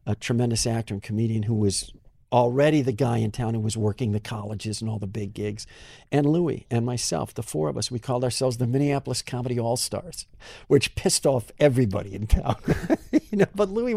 a 0.05 0.17
tremendous 0.17 0.67
actor 0.67 0.95
and 0.95 1.03
comedian 1.03 1.45
who 1.45 1.55
was 1.55 1.93
already 2.33 2.83
the 2.83 2.93
guy 2.93 3.19
in 3.19 3.31
town 3.31 3.55
who 3.55 3.61
was 3.61 3.77
working 3.77 4.13
the 4.13 4.21
colleges 4.21 4.81
and 4.81 4.91
all 4.91 4.99
the 4.99 5.07
big 5.07 5.33
gigs, 5.35 5.67
and 6.13 6.27
Louie 6.27 6.67
and 6.71 6.85
myself, 6.85 7.33
the 7.33 7.43
four 7.43 7.69
of 7.69 7.77
us, 7.77 7.91
we 7.91 7.99
called 7.99 8.25
ourselves 8.25 8.59
the 8.59 8.67
Minneapolis 8.67 9.23
Comedy 9.23 9.59
All 9.59 9.77
Stars, 9.77 10.27
which 10.67 10.95
pissed 10.95 11.27
off 11.27 11.51
everybody 11.59 12.15
in 12.15 12.27
town. 12.27 12.57
you 13.31 13.39
know, 13.39 13.47
but 13.55 13.71
Louie, 13.71 13.95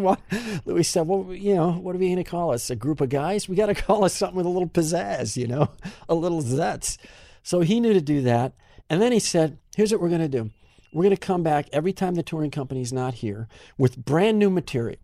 Louie 0.66 0.84
said, 0.84 1.08
"Well, 1.08 1.34
you 1.34 1.56
know, 1.56 1.72
what 1.72 1.96
are 1.96 2.00
we 2.00 2.08
going 2.08 2.24
to 2.24 2.24
call 2.24 2.52
us? 2.52 2.70
A 2.70 2.76
group 2.76 3.02
of 3.02 3.10
guys? 3.10 3.50
We 3.50 3.56
got 3.56 3.68
to 3.68 3.76
call 3.76 4.06
us 4.06 4.16
something 4.16 4.38
with 4.38 4.46
a 4.46 4.50
little 4.50 4.70
pizzazz, 4.70 5.36
you 5.36 5.48
know, 5.48 5.70
a 6.08 6.16
little 6.16 6.42
zets." 6.42 6.98
So 7.44 7.62
he 7.62 7.80
knew 7.80 7.94
to 7.94 8.02
do 8.02 8.22
that, 8.22 8.54
and 8.90 9.02
then 9.02 9.12
he 9.12 9.20
said, 9.20 9.58
"Here's 9.76 9.92
what 9.92 10.02
we're 10.02 10.10
going 10.10 10.22
to 10.22 10.28
do." 10.28 10.52
We're 10.94 11.04
going 11.04 11.16
to 11.16 11.22
come 11.22 11.42
back 11.42 11.70
every 11.72 11.94
time 11.94 12.16
the 12.16 12.24
touring 12.24 12.52
company's 12.52 12.92
not 12.92 13.14
here 13.16 13.48
with 13.78 14.04
brand 14.04 14.38
new 14.38 14.50
material. 14.50 15.00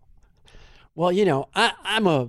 Well, 0.94 1.10
you 1.10 1.24
know, 1.24 1.48
I, 1.54 1.72
I'm 1.82 2.06
a 2.06 2.28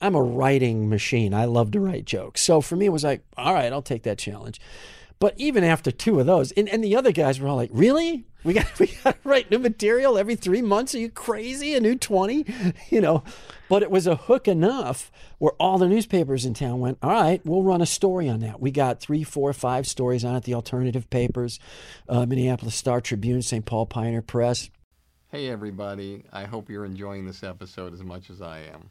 I'm 0.00 0.14
a 0.14 0.22
writing 0.22 0.88
machine. 0.88 1.34
I 1.34 1.44
love 1.44 1.70
to 1.72 1.80
write 1.80 2.06
jokes. 2.06 2.40
So 2.40 2.60
for 2.60 2.76
me, 2.76 2.86
it 2.86 2.90
was 2.90 3.04
like, 3.04 3.22
all 3.36 3.52
right, 3.54 3.72
I'll 3.72 3.82
take 3.82 4.02
that 4.04 4.18
challenge. 4.18 4.60
But 5.18 5.34
even 5.36 5.62
after 5.64 5.90
two 5.90 6.18
of 6.18 6.24
those, 6.24 6.50
and, 6.52 6.66
and 6.68 6.82
the 6.82 6.96
other 6.96 7.12
guys 7.12 7.38
were 7.38 7.48
all 7.48 7.56
like, 7.56 7.70
really? 7.72 8.24
We 8.42 8.54
got 8.54 8.66
we 8.78 8.86
got 9.04 9.22
to 9.22 9.28
write 9.28 9.50
new 9.50 9.58
material 9.58 10.16
every 10.16 10.34
three 10.34 10.62
months? 10.62 10.94
Are 10.94 10.98
you 10.98 11.10
crazy? 11.10 11.74
A 11.74 11.80
new 11.80 11.94
twenty? 11.94 12.46
You 12.90 13.02
know. 13.02 13.22
But 13.68 13.82
it 13.82 13.90
was 13.90 14.06
a 14.06 14.16
hook 14.16 14.48
enough 14.48 15.12
where 15.38 15.52
all 15.60 15.76
the 15.76 15.86
newspapers 15.86 16.46
in 16.46 16.54
town 16.54 16.80
went, 16.80 16.98
all 17.02 17.10
right, 17.10 17.40
we'll 17.44 17.62
run 17.62 17.82
a 17.82 17.86
story 17.86 18.28
on 18.28 18.40
that. 18.40 18.60
We 18.60 18.70
got 18.70 18.98
three, 18.98 19.22
four, 19.22 19.52
five 19.52 19.86
stories 19.86 20.24
on 20.24 20.34
it. 20.34 20.44
The 20.44 20.54
alternative 20.54 21.08
papers, 21.10 21.60
uh, 22.08 22.26
Minneapolis 22.26 22.74
Star 22.74 23.00
Tribune, 23.00 23.42
St. 23.42 23.64
Paul 23.64 23.86
Pioneer 23.86 24.22
Press. 24.22 24.70
Hey, 25.28 25.48
everybody. 25.48 26.24
I 26.32 26.44
hope 26.44 26.68
you're 26.68 26.84
enjoying 26.84 27.26
this 27.26 27.44
episode 27.44 27.92
as 27.94 28.02
much 28.02 28.30
as 28.30 28.42
I 28.42 28.62
am. 28.62 28.90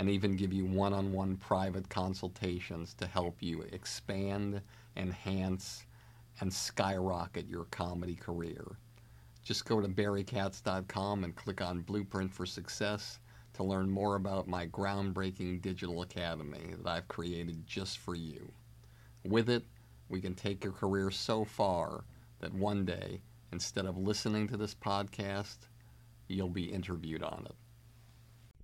and 0.00 0.08
even 0.08 0.34
give 0.34 0.50
you 0.50 0.64
one 0.64 0.94
on 0.94 1.12
one 1.12 1.36
private 1.36 1.86
consultations 1.90 2.94
to 2.94 3.06
help 3.06 3.36
you 3.40 3.60
expand, 3.70 4.62
enhance, 4.96 5.84
and 6.40 6.50
skyrocket 6.50 7.46
your 7.46 7.64
comedy 7.66 8.14
career. 8.14 8.64
Just 9.42 9.66
go 9.66 9.78
to 9.78 9.88
barrykatz.com 9.88 11.22
and 11.22 11.36
click 11.36 11.60
on 11.60 11.82
Blueprint 11.82 12.32
for 12.32 12.46
Success 12.46 13.18
to 13.52 13.62
learn 13.62 13.90
more 13.90 14.14
about 14.14 14.48
my 14.48 14.66
groundbreaking 14.68 15.60
digital 15.60 16.00
academy 16.00 16.74
that 16.82 16.90
I've 16.90 17.08
created 17.08 17.66
just 17.66 17.98
for 17.98 18.14
you. 18.14 18.50
With 19.26 19.50
it, 19.50 19.64
we 20.08 20.22
can 20.22 20.34
take 20.34 20.64
your 20.64 20.72
career 20.72 21.10
so 21.10 21.44
far 21.44 22.04
that 22.38 22.54
one 22.54 22.86
day, 22.86 23.20
instead 23.52 23.84
of 23.84 23.98
listening 23.98 24.48
to 24.48 24.56
this 24.56 24.74
podcast, 24.74 25.58
you'll 26.26 26.48
be 26.48 26.72
interviewed 26.72 27.22
on 27.22 27.44
it. 27.44 27.54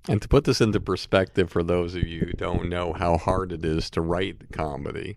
And 0.09 0.23
to 0.23 0.29
put 0.29 0.45
this 0.45 0.61
into 0.61 0.81
perspective 0.81 1.51
for 1.51 1.62
those 1.62 1.95
of 1.95 2.07
you 2.07 2.21
who 2.21 2.33
don't 2.33 2.69
know 2.69 2.92
how 2.92 3.16
hard 3.16 3.53
it 3.53 3.64
is 3.64 3.90
to 3.90 4.01
write 4.01 4.53
comedy, 4.53 5.16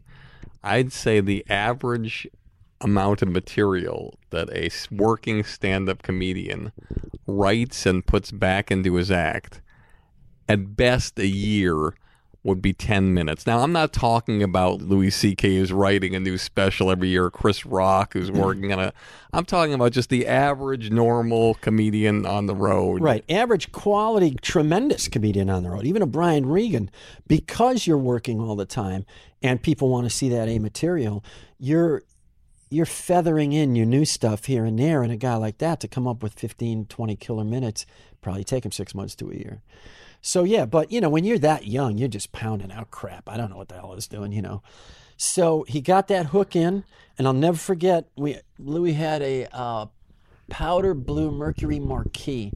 I'd 0.63 0.91
say 0.91 1.19
the 1.19 1.45
average 1.47 2.27
amount 2.81 3.21
of 3.21 3.29
material 3.29 4.17
that 4.31 4.49
a 4.51 4.69
working 4.93 5.43
stand 5.43 5.89
up 5.89 6.01
comedian 6.01 6.71
writes 7.27 7.85
and 7.85 8.05
puts 8.05 8.31
back 8.31 8.71
into 8.71 8.95
his 8.95 9.11
act, 9.11 9.61
at 10.47 10.75
best 10.75 11.19
a 11.19 11.27
year 11.27 11.93
would 12.43 12.61
be 12.61 12.71
10 12.71 13.13
minutes. 13.13 13.45
Now, 13.45 13.59
I'm 13.59 13.73
not 13.73 13.91
talking 13.91 14.41
about 14.41 14.81
Louis 14.81 15.09
C.K. 15.09 15.57
who's 15.57 15.73
writing 15.73 16.15
a 16.15 16.19
new 16.19 16.37
special 16.37 16.89
every 16.89 17.09
year, 17.09 17.29
Chris 17.29 17.65
Rock 17.65 18.13
who's 18.13 18.29
mm-hmm. 18.29 18.39
working 18.39 18.71
on 18.71 18.79
a. 18.79 18.93
I'm 19.33 19.45
talking 19.45 19.73
about 19.73 19.91
just 19.91 20.09
the 20.09 20.25
average, 20.25 20.89
normal 20.89 21.55
comedian 21.55 22.25
on 22.25 22.45
the 22.45 22.55
road. 22.55 23.01
Right. 23.01 23.25
Average, 23.29 23.71
quality, 23.71 24.35
tremendous 24.41 25.07
comedian 25.07 25.49
on 25.49 25.63
the 25.63 25.69
road. 25.69 25.85
Even 25.85 26.01
a 26.01 26.07
Brian 26.07 26.45
Regan, 26.45 26.89
because 27.27 27.85
you're 27.85 27.97
working 27.97 28.39
all 28.39 28.55
the 28.55 28.65
time 28.65 29.05
and 29.41 29.61
people 29.61 29.89
want 29.89 30.05
to 30.05 30.09
see 30.09 30.29
that 30.29 30.47
A 30.47 30.59
material, 30.59 31.23
you're. 31.57 32.03
You're 32.71 32.85
feathering 32.85 33.51
in 33.51 33.75
your 33.75 33.87
new 33.87 34.05
stuff 34.05 34.45
here 34.45 34.63
and 34.63 34.77
there, 34.77 35.01
and 35.01 35.11
a 35.11 35.15
guy 35.15 35.33
like 35.37 35.57
that 35.57 35.79
to 35.79 35.87
come 35.87 36.07
up 36.07 36.21
with 36.21 36.33
15, 36.33 36.85
20 36.85 37.15
killer 37.15 37.43
minutes 37.43 37.87
probably 38.21 38.43
take 38.43 38.65
him 38.65 38.71
six 38.71 38.93
months 38.93 39.15
to 39.15 39.31
a 39.31 39.33
year. 39.33 39.61
So 40.21 40.43
yeah, 40.43 40.65
but 40.65 40.91
you 40.91 41.01
know, 41.01 41.09
when 41.09 41.23
you're 41.23 41.39
that 41.39 41.67
young, 41.67 41.97
you're 41.97 42.07
just 42.07 42.31
pounding 42.31 42.71
out 42.71 42.91
crap. 42.91 43.29
I 43.29 43.37
don't 43.37 43.49
know 43.49 43.57
what 43.57 43.69
the 43.69 43.75
hell 43.75 43.91
I 43.91 43.95
was 43.95 44.07
doing, 44.07 44.31
you 44.31 44.41
know. 44.41 44.61
So 45.17 45.65
he 45.67 45.81
got 45.81 46.07
that 46.07 46.27
hook 46.27 46.55
in, 46.55 46.83
and 47.17 47.27
I'll 47.27 47.33
never 47.33 47.57
forget. 47.57 48.09
We 48.15 48.37
Louie 48.57 48.93
had 48.93 49.21
a 49.21 49.47
uh, 49.51 49.85
powder 50.49 50.93
blue 50.93 51.31
Mercury 51.31 51.79
Marquis 51.79 52.51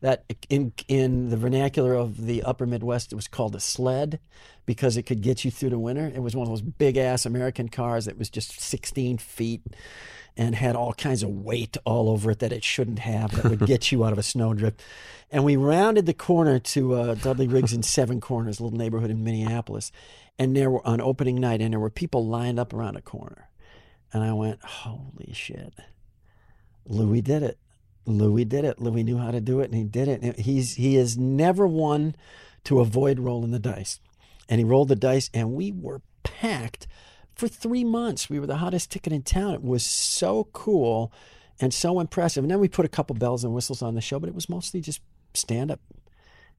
that 0.00 0.24
in 0.48 0.72
in 0.86 1.30
the 1.30 1.36
vernacular 1.36 1.94
of 1.94 2.26
the 2.26 2.42
Upper 2.42 2.66
Midwest 2.66 3.12
it 3.12 3.16
was 3.16 3.28
called 3.28 3.54
a 3.54 3.60
sled 3.60 4.20
because 4.66 4.96
it 4.96 5.02
could 5.04 5.20
get 5.20 5.44
you 5.44 5.50
through 5.50 5.70
the 5.70 5.78
winter. 5.78 6.10
It 6.14 6.20
was 6.20 6.34
one 6.34 6.46
of 6.46 6.50
those 6.50 6.62
big 6.62 6.96
ass 6.96 7.26
American 7.26 7.68
cars 7.68 8.06
that 8.06 8.18
was 8.18 8.30
just 8.30 8.60
16 8.60 9.18
feet 9.18 9.62
and 10.36 10.54
had 10.54 10.74
all 10.74 10.92
kinds 10.94 11.22
of 11.22 11.30
weight 11.30 11.76
all 11.84 12.08
over 12.08 12.32
it 12.32 12.40
that 12.40 12.52
it 12.52 12.64
shouldn't 12.64 12.98
have 12.98 13.30
that 13.32 13.44
would 13.44 13.66
get 13.66 13.92
you 13.92 14.04
out 14.04 14.12
of 14.12 14.18
a 14.18 14.22
snowdrift. 14.22 14.82
And 15.30 15.44
we 15.44 15.56
rounded 15.56 16.06
the 16.06 16.14
corner 16.14 16.58
to 16.58 16.94
uh, 16.94 17.14
Dudley 17.14 17.46
Riggs 17.46 17.72
in 17.72 17.82
Seven 17.82 18.20
Corners, 18.20 18.58
a 18.58 18.64
little 18.64 18.78
neighborhood 18.78 19.10
in 19.10 19.22
Minneapolis. 19.22 19.92
And 20.38 20.56
there 20.56 20.70
were 20.70 20.84
on 20.86 21.00
opening 21.00 21.36
night, 21.36 21.60
and 21.60 21.72
there 21.72 21.80
were 21.80 21.90
people 21.90 22.26
lined 22.26 22.58
up 22.58 22.72
around 22.72 22.96
a 22.96 23.00
corner. 23.00 23.48
And 24.12 24.24
I 24.24 24.32
went, 24.32 24.62
holy 24.62 25.32
shit. 25.32 25.74
Louie 26.86 27.20
did 27.20 27.42
it. 27.42 27.58
Louie 28.06 28.44
did 28.44 28.64
it. 28.64 28.80
Louie 28.80 29.02
knew 29.02 29.18
how 29.18 29.30
to 29.30 29.40
do 29.40 29.60
it, 29.60 29.70
and 29.70 29.74
he 29.74 29.84
did 29.84 30.08
it. 30.08 30.40
He's 30.40 30.74
he 30.74 30.96
is 30.96 31.16
never 31.16 31.66
one 31.66 32.14
to 32.64 32.80
avoid 32.80 33.18
rolling 33.18 33.50
the 33.50 33.58
dice, 33.58 34.00
and 34.48 34.58
he 34.58 34.64
rolled 34.64 34.88
the 34.88 34.96
dice, 34.96 35.30
and 35.32 35.52
we 35.52 35.72
were 35.72 36.02
packed 36.22 36.86
for 37.34 37.48
three 37.48 37.84
months. 37.84 38.30
We 38.30 38.38
were 38.40 38.46
the 38.46 38.56
hottest 38.56 38.90
ticket 38.90 39.12
in 39.12 39.22
town. 39.22 39.54
It 39.54 39.62
was 39.62 39.84
so 39.84 40.48
cool 40.52 41.12
and 41.60 41.72
so 41.72 42.00
impressive. 42.00 42.44
And 42.44 42.50
then 42.50 42.60
we 42.60 42.68
put 42.68 42.84
a 42.84 42.88
couple 42.88 43.14
bells 43.14 43.44
and 43.44 43.54
whistles 43.54 43.82
on 43.82 43.94
the 43.94 44.00
show, 44.00 44.18
but 44.18 44.28
it 44.28 44.34
was 44.34 44.48
mostly 44.48 44.80
just 44.80 45.00
stand 45.34 45.70
up. 45.70 45.80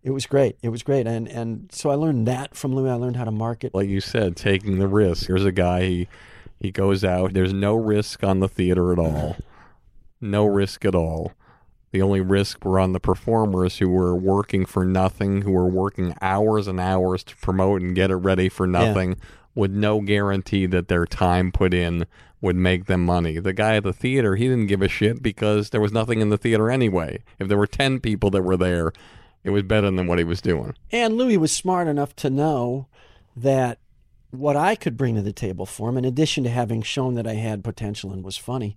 It 0.04 0.12
was 0.12 0.26
great. 0.26 0.58
It 0.62 0.69
was 0.69 0.84
great. 0.84 1.08
And 1.08 1.28
and 1.28 1.69
so 1.71 1.89
I 1.89 1.95
learned 1.95 2.28
that 2.28 2.56
from 2.56 2.76
Louie. 2.76 2.89
I 2.89 2.93
learned 2.93 3.15
how 3.15 3.24
to 3.24 3.32
market. 3.32 3.74
Like 3.74 3.89
you 3.89 4.02
said, 4.02 4.36
taking 4.36 4.78
the 4.78 4.88
risk. 4.88 5.28
Here's 5.28 5.45
a 5.45 5.52
guy 5.52 5.86
he 5.86 6.08
he 6.60 6.71
goes 6.71 7.04
out. 7.04 7.34
There's 7.34 7.54
no 7.54 7.76
risk 7.76 8.24
on 8.24 8.39
the 8.39 8.48
theater 8.48 8.91
at 8.91 9.00
all. 9.00 9.36
No 10.21 10.45
risk 10.45 10.86
at 10.86 10.95
all. 10.95 11.34
The 11.96 12.02
only 12.02 12.20
risk 12.20 12.66
were 12.66 12.78
on 12.78 12.92
the 12.92 13.00
performers 13.00 13.78
who 13.78 13.88
were 13.88 14.14
working 14.14 14.66
for 14.66 14.84
nothing, 14.84 15.44
who 15.44 15.54
were 15.54 15.70
working 15.70 16.14
hours 16.22 16.68
and 16.68 16.78
hours 16.78 17.24
to 17.24 17.38
promote 17.38 17.82
and 17.82 17.96
get 17.96 18.12
it 18.12 18.16
ready 18.16 18.50
for 18.50 18.68
nothing. 18.68 19.12
Yeah 19.12 19.26
with 19.56 19.72
no 19.72 20.02
guarantee 20.02 20.66
that 20.66 20.90
their 20.90 21.06
time 21.06 21.50
put 21.50 21.74
in 21.74 22.06
would 22.42 22.58
make 22.58 22.88
them 22.88 23.06
money. 23.06 23.40
The 23.40 23.54
guy 23.54 23.78
at 23.78 23.84
the 23.84 23.94
theater, 23.94 24.36
he 24.36 24.50
didn't 24.50 24.68
give 24.68 24.82
a 24.82 24.90
shit 24.90 25.24
because 25.24 25.70
there 25.70 25.80
was 25.80 25.94
nothing 25.94 26.20
in 26.20 26.30
the 26.30 26.38
theater 26.38 26.70
anyway. 26.70 27.24
If 27.40 27.48
there 27.48 27.58
were 27.58 27.66
10 27.66 28.02
people 28.02 28.30
that 28.32 28.42
were 28.42 28.58
there, 28.58 28.92
it 29.46 29.52
was 29.52 29.64
better 29.64 29.90
than 29.90 30.08
what 30.08 30.18
he 30.18 30.26
was 30.26 30.42
doing. 30.42 30.76
And 30.92 31.16
Louie 31.16 31.38
was 31.38 31.54
smart 31.54 31.88
enough 31.88 32.14
to 32.18 32.30
know 32.30 32.88
that 33.38 33.80
what 34.32 34.58
I 34.58 34.76
could 34.76 34.98
bring 34.98 35.16
to 35.16 35.22
the 35.22 35.32
table 35.32 35.66
for 35.66 35.88
him, 35.88 35.98
in 35.98 36.04
addition 36.04 36.44
to 36.44 36.50
having 36.50 36.82
shown 36.82 37.16
that 37.16 37.26
I 37.26 37.36
had 37.36 37.64
potential 37.64 38.12
and 38.12 38.26
was 38.26 38.36
funny, 38.36 38.76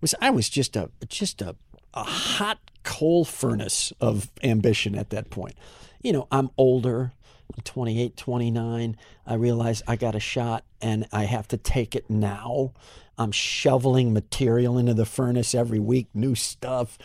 was 0.00 0.14
I 0.20 0.30
was 0.30 0.48
just 0.48 0.76
a 0.76 0.88
just 1.08 1.42
a, 1.42 1.56
a 1.94 2.02
hot 2.02 2.58
coal 2.84 3.24
furnace 3.24 3.92
of 4.00 4.30
ambition 4.42 4.96
at 4.96 5.10
that 5.10 5.30
point. 5.30 5.54
You 6.02 6.12
know, 6.12 6.28
I'm 6.30 6.50
older. 6.56 7.12
I'm 7.54 7.62
28, 7.64 8.16
29. 8.16 8.96
I 9.26 9.34
realize 9.34 9.82
I 9.86 9.96
got 9.96 10.14
a 10.14 10.20
shot 10.20 10.64
and 10.80 11.06
I 11.12 11.24
have 11.24 11.48
to 11.48 11.56
take 11.56 11.94
it 11.94 12.08
now. 12.08 12.72
I'm 13.18 13.32
shoveling 13.32 14.12
material 14.12 14.78
into 14.78 14.94
the 14.94 15.04
furnace 15.04 15.54
every 15.54 15.78
week, 15.78 16.08
new 16.14 16.34
stuff. 16.34 16.98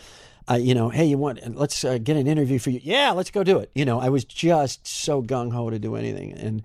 Uh, 0.50 0.56
you 0.56 0.74
know, 0.74 0.90
hey, 0.90 1.04
you 1.06 1.18
want? 1.18 1.56
Let's 1.56 1.84
uh, 1.84 1.98
get 1.98 2.16
an 2.16 2.26
interview 2.26 2.58
for 2.58 2.70
you. 2.70 2.80
Yeah, 2.82 3.12
let's 3.12 3.32
go 3.32 3.44
do 3.44 3.60
it. 3.60 3.70
You 3.76 3.84
know, 3.84 4.00
I 4.00 4.10
was 4.10 4.24
just 4.24 4.88
so 4.88 5.22
gung 5.22 5.52
ho 5.52 5.70
to 5.70 5.78
do 5.78 5.96
anything, 5.96 6.32
and 6.32 6.64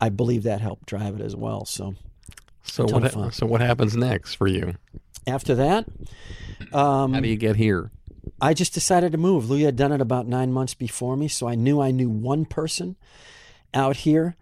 I 0.00 0.08
believe 0.08 0.44
that 0.44 0.60
helped 0.60 0.86
drive 0.86 1.16
it 1.16 1.20
as 1.20 1.34
well. 1.34 1.64
So, 1.64 1.96
so 2.62 2.84
what? 2.84 3.12
Ha- 3.12 3.30
so 3.30 3.44
what 3.46 3.60
happens 3.60 3.96
next 3.96 4.34
for 4.34 4.46
you? 4.46 4.74
After 5.26 5.54
that, 5.54 5.86
um, 6.72 7.14
how 7.14 7.20
do 7.20 7.28
you 7.28 7.36
get 7.36 7.56
here? 7.56 7.90
I 8.40 8.54
just 8.54 8.74
decided 8.74 9.12
to 9.12 9.18
move. 9.18 9.48
Louie 9.48 9.62
had 9.62 9.76
done 9.76 9.92
it 9.92 10.00
about 10.00 10.26
nine 10.26 10.52
months 10.52 10.74
before 10.74 11.16
me, 11.16 11.28
so 11.28 11.48
I 11.48 11.54
knew 11.54 11.80
I 11.80 11.90
knew 11.90 12.10
one 12.10 12.44
person 12.44 12.96
out 13.72 13.96
here. 13.98 14.36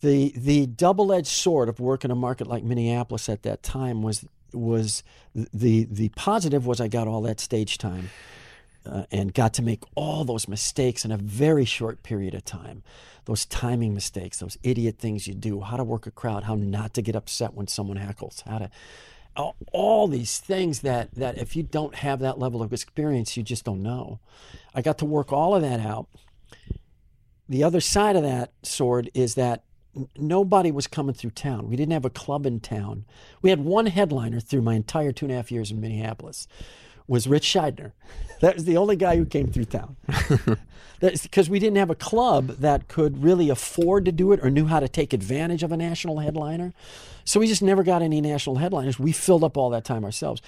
The 0.00 0.32
the 0.36 0.66
double 0.66 1.12
edged 1.12 1.28
sword 1.28 1.68
of 1.68 1.80
working 1.80 2.10
a 2.10 2.14
market 2.14 2.46
like 2.46 2.62
Minneapolis 2.62 3.28
at 3.28 3.42
that 3.42 3.62
time 3.62 4.02
was 4.02 4.26
was 4.52 5.02
the 5.34 5.84
the 5.84 6.10
positive 6.10 6.66
was 6.66 6.80
I 6.80 6.88
got 6.88 7.08
all 7.08 7.22
that 7.22 7.40
stage 7.40 7.78
time. 7.78 8.10
Uh, 8.84 9.04
and 9.10 9.34
got 9.34 9.52
to 9.52 9.62
make 9.62 9.82
all 9.96 10.24
those 10.24 10.46
mistakes 10.46 11.04
in 11.04 11.10
a 11.10 11.16
very 11.16 11.64
short 11.64 12.04
period 12.04 12.34
of 12.34 12.44
time. 12.44 12.84
Those 13.24 13.44
timing 13.44 13.94
mistakes, 13.94 14.38
those 14.38 14.56
idiot 14.62 15.00
things 15.00 15.26
you 15.26 15.34
do, 15.34 15.60
how 15.60 15.76
to 15.76 15.82
work 15.82 16.06
a 16.06 16.12
crowd, 16.12 16.44
how 16.44 16.54
not 16.54 16.94
to 16.94 17.02
get 17.02 17.16
upset 17.16 17.52
when 17.52 17.66
someone 17.66 17.96
heckles, 17.96 18.44
how 18.48 18.58
to 18.58 18.70
all 19.36 20.08
these 20.08 20.38
things 20.38 20.80
that 20.80 21.14
that 21.14 21.38
if 21.38 21.56
you 21.56 21.62
don't 21.62 21.96
have 21.96 22.20
that 22.20 22.38
level 22.38 22.62
of 22.62 22.72
experience 22.72 23.36
you 23.36 23.42
just 23.42 23.64
don't 23.64 23.82
know. 23.82 24.20
I 24.74 24.82
got 24.82 24.98
to 24.98 25.04
work 25.04 25.32
all 25.32 25.54
of 25.54 25.62
that 25.62 25.80
out. 25.80 26.08
The 27.48 27.62
other 27.62 27.80
side 27.80 28.16
of 28.16 28.22
that 28.22 28.52
sword 28.62 29.10
is 29.14 29.34
that 29.34 29.62
nobody 30.16 30.70
was 30.70 30.86
coming 30.86 31.14
through 31.14 31.30
town. 31.30 31.68
We 31.68 31.76
didn't 31.76 31.92
have 31.92 32.04
a 32.04 32.10
club 32.10 32.44
in 32.44 32.60
town. 32.60 33.04
We 33.40 33.50
had 33.50 33.64
one 33.64 33.86
headliner 33.86 34.40
through 34.40 34.62
my 34.62 34.74
entire 34.74 35.12
two 35.12 35.26
and 35.26 35.32
a 35.32 35.36
half 35.36 35.52
years 35.52 35.70
in 35.70 35.80
minneapolis 35.80 36.46
was 37.08 37.26
rich 37.26 37.44
shydner 37.44 37.92
that 38.40 38.54
was 38.54 38.64
the 38.64 38.76
only 38.76 38.96
guy 38.96 39.16
who 39.16 39.24
came 39.24 39.48
through 39.48 39.64
town 39.64 39.96
because 41.00 41.48
we 41.48 41.58
didn't 41.58 41.76
have 41.76 41.90
a 41.90 41.94
club 41.94 42.48
that 42.58 42.88
could 42.88 43.22
really 43.22 43.48
afford 43.50 44.04
to 44.04 44.12
do 44.12 44.32
it 44.32 44.40
or 44.42 44.50
knew 44.50 44.66
how 44.66 44.80
to 44.80 44.88
take 44.88 45.12
advantage 45.12 45.62
of 45.62 45.72
a 45.72 45.76
national 45.76 46.18
headliner 46.20 46.72
so 47.26 47.40
we 47.40 47.48
just 47.48 47.60
never 47.60 47.82
got 47.82 48.02
any 48.02 48.20
national 48.20 48.56
headliners. 48.56 49.00
We 49.00 49.10
filled 49.10 49.42
up 49.42 49.56
all 49.56 49.68
that 49.70 49.84
time 49.84 50.04
ourselves. 50.04 50.40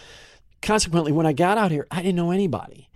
Consequently, 0.62 1.11
when 1.11 1.27
I 1.27 1.33
got 1.33 1.59
out 1.59 1.73
here, 1.73 1.87
I 1.90 1.97
didn't 1.97 2.14
know 2.14 2.31
anybody. 2.31 2.88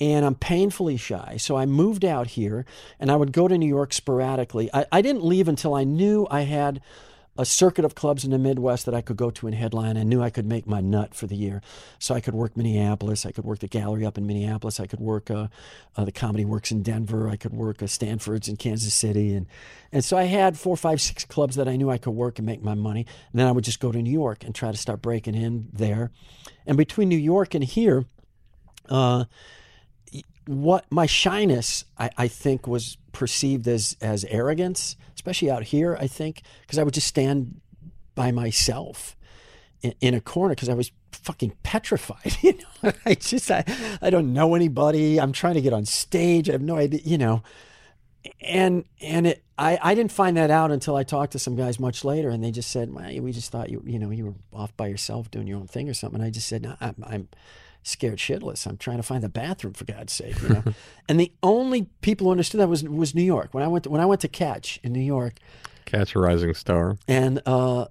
And 0.00 0.24
I'm 0.24 0.36
painfully 0.36 0.96
shy. 0.96 1.36
So 1.38 1.56
I 1.56 1.66
moved 1.66 2.04
out 2.04 2.28
here 2.28 2.64
and 3.00 3.10
I 3.10 3.16
would 3.16 3.32
go 3.32 3.48
to 3.48 3.58
New 3.58 3.68
York 3.68 3.92
sporadically. 3.92 4.70
I, 4.72 4.86
I 4.92 5.02
didn't 5.02 5.24
leave 5.24 5.48
until 5.48 5.74
I 5.74 5.82
knew 5.82 6.26
I 6.30 6.42
had 6.42 6.80
a 7.36 7.44
circuit 7.44 7.84
of 7.84 7.94
clubs 7.94 8.24
in 8.24 8.30
the 8.30 8.38
Midwest 8.38 8.86
that 8.86 8.94
I 8.94 9.00
could 9.00 9.16
go 9.16 9.30
to 9.30 9.46
and 9.46 9.54
headline. 9.54 9.96
I 9.96 10.04
knew 10.04 10.22
I 10.22 10.30
could 10.30 10.46
make 10.46 10.66
my 10.66 10.80
nut 10.80 11.14
for 11.14 11.26
the 11.26 11.34
year. 11.34 11.62
So 11.98 12.14
I 12.14 12.20
could 12.20 12.34
work 12.34 12.56
Minneapolis. 12.56 13.26
I 13.26 13.32
could 13.32 13.44
work 13.44 13.58
the 13.58 13.66
gallery 13.66 14.06
up 14.06 14.16
in 14.16 14.26
Minneapolis. 14.26 14.78
I 14.78 14.86
could 14.86 15.00
work 15.00 15.30
uh, 15.30 15.48
uh, 15.96 16.04
the 16.04 16.12
Comedy 16.12 16.44
Works 16.44 16.70
in 16.70 16.82
Denver. 16.82 17.28
I 17.28 17.36
could 17.36 17.52
work 17.52 17.82
uh, 17.82 17.86
Stanford's 17.86 18.48
in 18.48 18.56
Kansas 18.56 18.94
City. 18.94 19.34
And, 19.34 19.46
and 19.90 20.04
so 20.04 20.16
I 20.16 20.24
had 20.24 20.56
four, 20.56 20.76
five, 20.76 21.00
six 21.00 21.24
clubs 21.24 21.56
that 21.56 21.68
I 21.68 21.74
knew 21.74 21.90
I 21.90 21.98
could 21.98 22.12
work 22.12 22.38
and 22.38 22.46
make 22.46 22.62
my 22.62 22.74
money. 22.74 23.04
And 23.32 23.40
then 23.40 23.48
I 23.48 23.52
would 23.52 23.64
just 23.64 23.80
go 23.80 23.90
to 23.90 24.00
New 24.00 24.12
York 24.12 24.44
and 24.44 24.54
try 24.54 24.70
to 24.70 24.78
start 24.78 25.02
breaking 25.02 25.34
in 25.34 25.68
there. 25.72 26.12
And 26.66 26.76
between 26.76 27.08
New 27.08 27.18
York 27.18 27.54
and 27.54 27.64
here, 27.64 28.06
uh, 28.88 29.24
what 30.46 30.84
my 30.90 31.06
shyness, 31.06 31.84
I, 31.98 32.10
I 32.16 32.28
think, 32.28 32.66
was 32.66 32.96
perceived 33.12 33.66
as 33.68 33.96
as 34.00 34.24
arrogance, 34.26 34.96
especially 35.14 35.50
out 35.50 35.64
here. 35.64 35.96
I 36.00 36.06
think 36.06 36.42
because 36.62 36.78
I 36.78 36.82
would 36.82 36.94
just 36.94 37.06
stand 37.06 37.60
by 38.14 38.30
myself, 38.30 39.16
in, 39.84 39.94
in 40.00 40.14
a 40.14 40.20
corner 40.20 40.54
because 40.54 40.68
I 40.68 40.74
was 40.74 40.90
fucking 41.12 41.52
petrified. 41.62 42.36
You 42.42 42.54
know, 42.82 42.92
I 43.06 43.14
just 43.14 43.50
I, 43.50 43.64
I 44.02 44.10
don't 44.10 44.32
know 44.32 44.54
anybody. 44.54 45.20
I'm 45.20 45.32
trying 45.32 45.54
to 45.54 45.60
get 45.60 45.72
on 45.72 45.84
stage. 45.84 46.48
I 46.48 46.52
have 46.52 46.62
no 46.62 46.76
idea. 46.76 47.00
You 47.04 47.18
know, 47.18 47.42
and 48.40 48.84
and 49.00 49.28
it, 49.28 49.42
I 49.56 49.78
I 49.82 49.94
didn't 49.94 50.12
find 50.12 50.36
that 50.36 50.50
out 50.50 50.70
until 50.70 50.96
I 50.96 51.04
talked 51.04 51.32
to 51.32 51.38
some 51.38 51.56
guys 51.56 51.78
much 51.78 52.04
later, 52.04 52.28
and 52.30 52.42
they 52.42 52.50
just 52.50 52.70
said, 52.70 52.92
well, 52.92 53.08
"We 53.20 53.32
just 53.32 53.50
thought 53.50 53.70
you 53.70 53.82
you 53.86 53.98
know 53.98 54.10
you 54.10 54.26
were 54.26 54.34
off 54.52 54.76
by 54.76 54.88
yourself 54.88 55.30
doing 55.30 55.46
your 55.46 55.58
own 55.58 55.66
thing 55.68 55.88
or 55.88 55.94
something." 55.94 56.20
And 56.20 56.26
I 56.26 56.30
just 56.30 56.48
said, 56.48 56.62
"No, 56.62 56.76
I'm." 56.80 56.96
I'm 57.06 57.28
scared 57.84 58.18
shitless. 58.18 58.66
I'm 58.66 58.76
trying 58.76 58.96
to 58.96 59.02
find 59.04 59.22
the 59.22 59.28
bathroom 59.28 59.74
for 59.74 59.84
God's 59.84 60.12
sake, 60.12 60.40
you 60.42 60.48
know. 60.48 60.64
and 61.08 61.20
the 61.20 61.32
only 61.42 61.86
people 62.00 62.26
who 62.26 62.32
understood 62.32 62.60
that 62.60 62.68
was 62.68 62.82
was 62.82 63.14
New 63.14 63.22
York. 63.22 63.54
When 63.54 63.62
I 63.62 63.68
went 63.68 63.84
to, 63.84 63.90
when 63.90 64.00
I 64.00 64.06
went 64.06 64.20
to 64.22 64.28
Catch 64.28 64.80
in 64.82 64.92
New 64.92 65.00
York, 65.00 65.34
Catch 65.84 66.16
a 66.16 66.18
Rising 66.18 66.54
Star. 66.54 66.96
and 67.06 67.40
uh, 67.46 67.86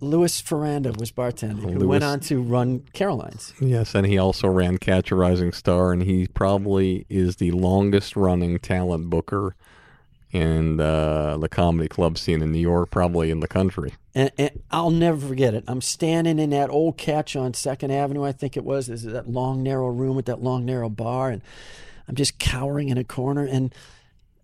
Louis 0.00 0.42
Faranda 0.42 0.94
was 0.98 1.10
bartending, 1.10 1.60
who 1.72 1.78
Louis- 1.78 1.86
went 1.86 2.04
on 2.04 2.20
to 2.20 2.42
run 2.42 2.80
Caroline's. 2.92 3.54
Yes, 3.60 3.94
and 3.94 4.06
he 4.06 4.18
also 4.18 4.48
ran 4.48 4.76
Catch 4.76 5.10
a 5.10 5.14
Rising 5.14 5.52
Star, 5.52 5.92
and 5.92 6.02
he 6.02 6.26
probably 6.26 7.06
is 7.08 7.36
the 7.36 7.52
longest 7.52 8.14
running 8.16 8.58
talent 8.58 9.08
booker 9.08 9.56
in 10.36 10.80
uh, 10.80 11.38
the 11.38 11.48
comedy 11.48 11.88
club 11.88 12.18
scene 12.18 12.42
in 12.42 12.52
New 12.52 12.60
York, 12.60 12.90
probably 12.90 13.30
in 13.30 13.40
the 13.40 13.48
country. 13.48 13.94
And, 14.14 14.30
and 14.38 14.62
I'll 14.70 14.90
never 14.90 15.26
forget 15.26 15.54
it. 15.54 15.64
I'm 15.66 15.80
standing 15.80 16.38
in 16.38 16.50
that 16.50 16.70
old 16.70 16.96
catch 16.96 17.34
on 17.36 17.54
Second 17.54 17.90
Avenue, 17.90 18.24
I 18.24 18.32
think 18.32 18.56
it 18.56 18.64
was. 18.64 18.86
There's 18.86 19.02
that 19.04 19.28
long, 19.28 19.62
narrow 19.62 19.88
room 19.88 20.16
with 20.16 20.26
that 20.26 20.42
long, 20.42 20.64
narrow 20.64 20.88
bar, 20.88 21.30
and 21.30 21.42
I'm 22.08 22.14
just 22.14 22.38
cowering 22.38 22.88
in 22.88 22.98
a 22.98 23.04
corner. 23.04 23.44
And 23.44 23.74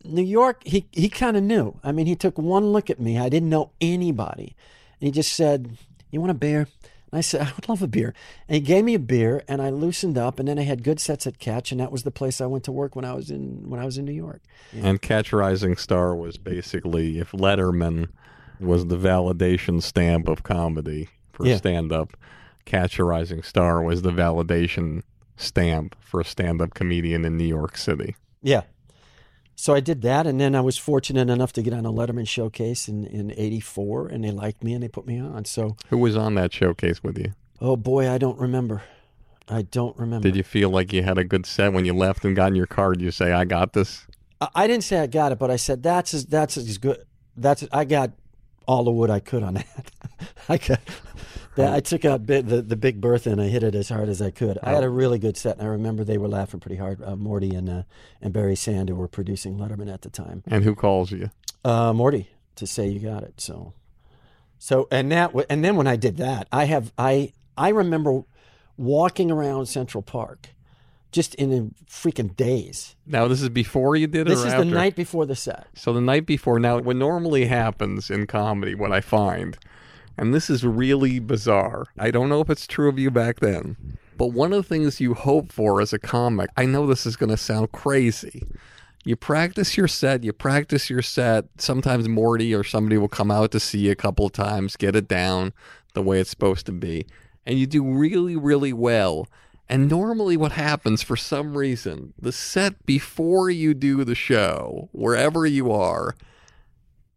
New 0.05 0.23
York, 0.23 0.63
he 0.65 0.87
he 0.93 1.09
kind 1.09 1.37
of 1.37 1.43
knew. 1.43 1.79
I 1.85 1.93
mean, 1.93 2.07
he 2.07 2.17
took 2.17 2.39
one 2.39 2.67
look 2.67 2.91
at 2.91 3.01
me. 3.01 3.19
I 3.19 3.29
didn't 3.29 3.51
know 3.51 3.71
anybody, 3.81 4.57
and 5.01 5.07
he 5.07 5.11
just 5.11 5.33
said, 5.33 5.77
"You 6.11 6.21
want 6.21 6.33
a 6.33 6.35
beer?" 6.35 6.67
And 7.13 7.19
I 7.19 7.21
said, 7.21 7.43
"I 7.43 7.53
would 7.55 7.69
love 7.69 7.83
a 7.83 7.87
beer." 7.87 8.15
And 8.49 8.55
he 8.57 8.61
gave 8.61 8.85
me 8.85 8.95
a 8.95 8.99
beer, 8.99 9.43
and 9.47 9.61
I 9.63 9.69
loosened 9.71 10.17
up. 10.19 10.39
And 10.41 10.49
then 10.49 10.59
I 10.59 10.63
had 10.63 10.83
good 10.83 10.99
sets 10.99 11.27
at 11.27 11.39
Catch, 11.39 11.71
and 11.71 11.81
that 11.81 11.93
was 11.93 12.03
the 12.03 12.11
place 12.11 12.41
I 12.41 12.47
went 12.47 12.65
to 12.65 12.73
work 12.73 12.97
when 12.97 13.05
I 13.05 13.13
was 13.13 13.31
in 13.31 13.69
when 13.69 13.79
I 13.79 13.85
was 13.85 13.99
in 13.99 14.05
New 14.07 14.13
York. 14.13 14.41
And 14.73 15.01
Catch 15.01 15.33
Rising 15.33 15.77
Star 15.77 16.17
was 16.17 16.39
basically 16.39 17.19
if 17.19 17.33
Letterman 17.33 18.09
was 18.59 18.87
the 18.87 18.97
validation 18.97 19.83
stamp 19.83 20.27
of 20.29 20.43
comedy 20.43 21.09
for 21.33 21.47
Yeah. 21.47 21.57
stand 21.57 21.93
up, 21.93 22.17
Catch 22.65 22.99
a 22.99 23.05
Rising 23.05 23.43
Star 23.43 23.83
was 23.83 24.03
the 24.03 24.13
validation 24.13 25.03
stamp 25.37 25.97
for 26.01 26.21
a 26.21 26.25
stand 26.25 26.63
up 26.63 26.73
comedian 26.75 27.25
in 27.25 27.37
New 27.37 27.45
York 27.47 27.77
City. 27.77 28.17
Yeah. 28.43 28.63
So 29.55 29.75
I 29.75 29.81
did 29.81 30.03
that, 30.03 30.27
and 30.27 30.41
then 30.41 30.55
I 30.55 30.61
was 30.61 30.77
fortunate 30.79 31.31
enough 31.31 31.53
to 31.53 31.63
get 31.63 31.73
on 31.73 31.87
a 31.87 31.93
Letterman 31.93 32.27
showcase 32.27 32.89
in 32.89 33.05
in 33.07 33.33
'84, 33.37 34.09
and 34.09 34.25
they 34.25 34.31
liked 34.31 34.65
me 34.65 34.73
and 34.75 34.83
they 34.83 34.89
put 34.89 35.07
me 35.07 35.21
on. 35.21 35.45
So, 35.45 35.77
Who 35.89 35.99
was 35.99 36.17
on 36.17 36.35
that 36.35 36.53
showcase 36.53 37.03
with 37.03 37.19
you? 37.19 37.33
oh 37.61 37.77
boy, 37.77 38.11
I 38.11 38.19
don't 38.19 38.39
remember. 38.39 38.83
I 39.49 39.63
don't 39.63 39.97
remember. 39.99 40.27
Did 40.29 40.37
you 40.37 40.43
feel 40.43 40.71
like 40.71 40.93
you 40.93 41.03
had 41.03 41.19
a 41.19 41.25
good 41.25 41.47
set 41.47 41.73
when 41.73 41.85
you 41.85 41.93
left 41.95 42.25
and 42.25 42.35
got 42.35 42.49
in 42.49 42.55
your 42.57 42.67
car? 42.67 42.93
Did 42.93 43.03
you 43.03 43.11
say, 43.11 43.33
I 43.33 43.45
got 43.45 43.73
this? 43.73 44.07
I, 44.41 44.49
I 44.55 44.67
didn't 44.67 44.85
say 44.85 44.99
I 44.99 45.07
got 45.07 45.33
it, 45.33 45.39
but 45.39 45.51
I 45.51 45.57
said 45.57 45.83
that's 45.83 46.15
as 46.15 46.27
that's 46.27 46.57
as 46.57 46.79
good. 46.79 47.05
That's 47.37 47.65
I 47.73 47.85
got 47.85 48.13
all 48.67 48.85
the 48.85 48.91
wood 48.91 49.11
I 49.11 49.21
could 49.21 49.43
on 49.43 49.55
that. 49.55 49.91
I 50.49 50.57
got. 50.59 50.81
I 51.59 51.81
took 51.81 52.05
out 52.05 52.25
bit, 52.25 52.49
the 52.49 52.63
the 52.63 52.77
Big 52.77 53.01
Bertha 53.01 53.31
and 53.31 53.41
I 53.41 53.49
hit 53.49 53.63
it 53.63 53.75
as 53.75 53.89
hard 53.91 54.09
as 54.09 54.23
I 54.23 54.31
could. 54.31 54.59
I 54.63 54.71
had 54.71 54.85
a 54.85 54.89
really 54.89 55.19
good 55.19 55.37
set, 55.37 55.59
and 55.59 55.67
I 55.67 55.71
remember 55.71 56.03
they 56.05 56.17
were 56.19 56.29
laughing 56.29 56.61
pretty 56.61 56.77
hard. 56.77 57.03
Uh, 57.03 57.15
Morty 57.17 57.55
and 57.55 57.69
uh, 57.69 57.83
and 58.21 58.33
Barry 58.33 58.57
Sand, 58.57 58.89
who 58.89 58.95
were 58.95 59.09
producing 59.09 59.59
Letterman 59.59 59.93
at 59.93 60.03
the 60.03 60.11
time. 60.11 60.43
And 60.47 60.65
who 60.65 60.75
calls 60.75 61.11
you? 61.11 61.31
uh, 61.65 61.93
Morty 61.93 62.31
to 62.57 62.67
say 62.67 62.89
you 62.89 63.01
got 63.01 63.23
it. 63.23 63.41
So, 63.41 63.73
so 64.59 64.89
and 64.91 65.13
that 65.13 65.33
and 65.51 65.65
then 65.65 65.77
when 65.77 65.87
I 65.87 65.97
did 65.97 66.17
that, 66.19 66.49
I 66.53 66.65
have 66.65 66.93
I 66.97 67.33
I 67.57 67.69
remember 67.69 68.23
walking 68.79 69.31
around 69.31 69.67
Central 69.67 70.03
Park, 70.03 70.49
just 71.13 71.35
in 71.35 71.53
a 71.53 71.91
freaking 71.91 72.35
daze. 72.35 72.97
Now, 73.07 73.29
this 73.29 73.43
is 73.43 73.51
before 73.51 73.95
you 73.97 74.07
did 74.07 74.23
it 74.27 74.31
This 74.31 74.39
is 74.41 74.47
after? 74.47 74.65
the 74.65 74.71
night 74.71 74.97
before 74.97 75.27
the 75.27 75.37
set. 75.37 75.67
So 75.75 75.93
the 75.93 76.01
night 76.01 76.25
before. 76.25 76.59
Now, 76.59 76.79
what 76.79 76.97
normally 76.97 77.45
happens 77.47 78.11
in 78.11 78.27
comedy, 78.27 78.75
what 78.75 78.91
I 78.93 79.03
find, 79.03 79.59
and 80.17 80.35
this 80.35 80.51
is 80.51 80.65
really 80.65 81.19
bizarre. 81.19 81.87
I 81.99 82.11
don't 82.11 82.29
know 82.29 82.41
if 82.41 82.51
it's 82.51 82.67
true 82.67 82.89
of 82.89 82.99
you 82.99 83.11
back 83.11 83.41
then, 83.41 83.77
but 84.17 84.29
one 84.29 84.53
of 84.53 84.63
the 84.63 84.69
things 84.69 85.01
you 85.01 85.15
hope 85.15 85.53
for 85.53 85.81
as 85.81 85.93
a 85.93 85.99
comic, 85.99 86.51
I 86.57 86.67
know 86.67 86.87
this 86.87 87.07
is 87.07 87.17
going 87.17 87.31
to 87.31 87.37
sound 87.37 87.73
crazy. 87.73 88.43
You 89.05 89.17
practice 89.17 89.77
your 89.77 89.89
set, 89.89 90.23
you 90.23 90.33
practice 90.33 90.89
your 90.89 91.03
set. 91.03 91.47
Sometimes 91.59 92.09
Morty 92.09 92.55
or 92.55 92.63
somebody 92.63 92.99
will 92.99 93.09
come 93.09 93.33
out 93.33 93.51
to 93.51 93.61
see 93.61 93.81
you 93.81 93.91
a 93.91 93.97
couple 93.97 94.27
of 94.27 94.33
times, 94.33 94.77
get 94.77 94.95
it 94.95 95.09
down 95.09 95.53
the 95.95 96.03
way 96.03 96.21
it's 96.21 96.31
supposed 96.31 96.67
to 96.67 96.73
be, 96.73 97.07
and 97.45 97.59
you 97.59 97.67
do 97.67 97.85
really, 97.85 98.37
really 98.37 98.73
well. 98.73 99.27
And 99.69 99.89
normally, 99.89 100.37
what 100.37 100.53
happens 100.53 101.03
for 101.03 101.17
some 101.17 101.57
reason, 101.57 102.13
the 102.21 102.33
set 102.33 102.85
before 102.85 103.49
you 103.51 103.75
do 103.75 104.05
the 104.05 104.15
show, 104.15 104.89
wherever 104.93 105.47
you 105.47 105.73
are, 105.73 106.15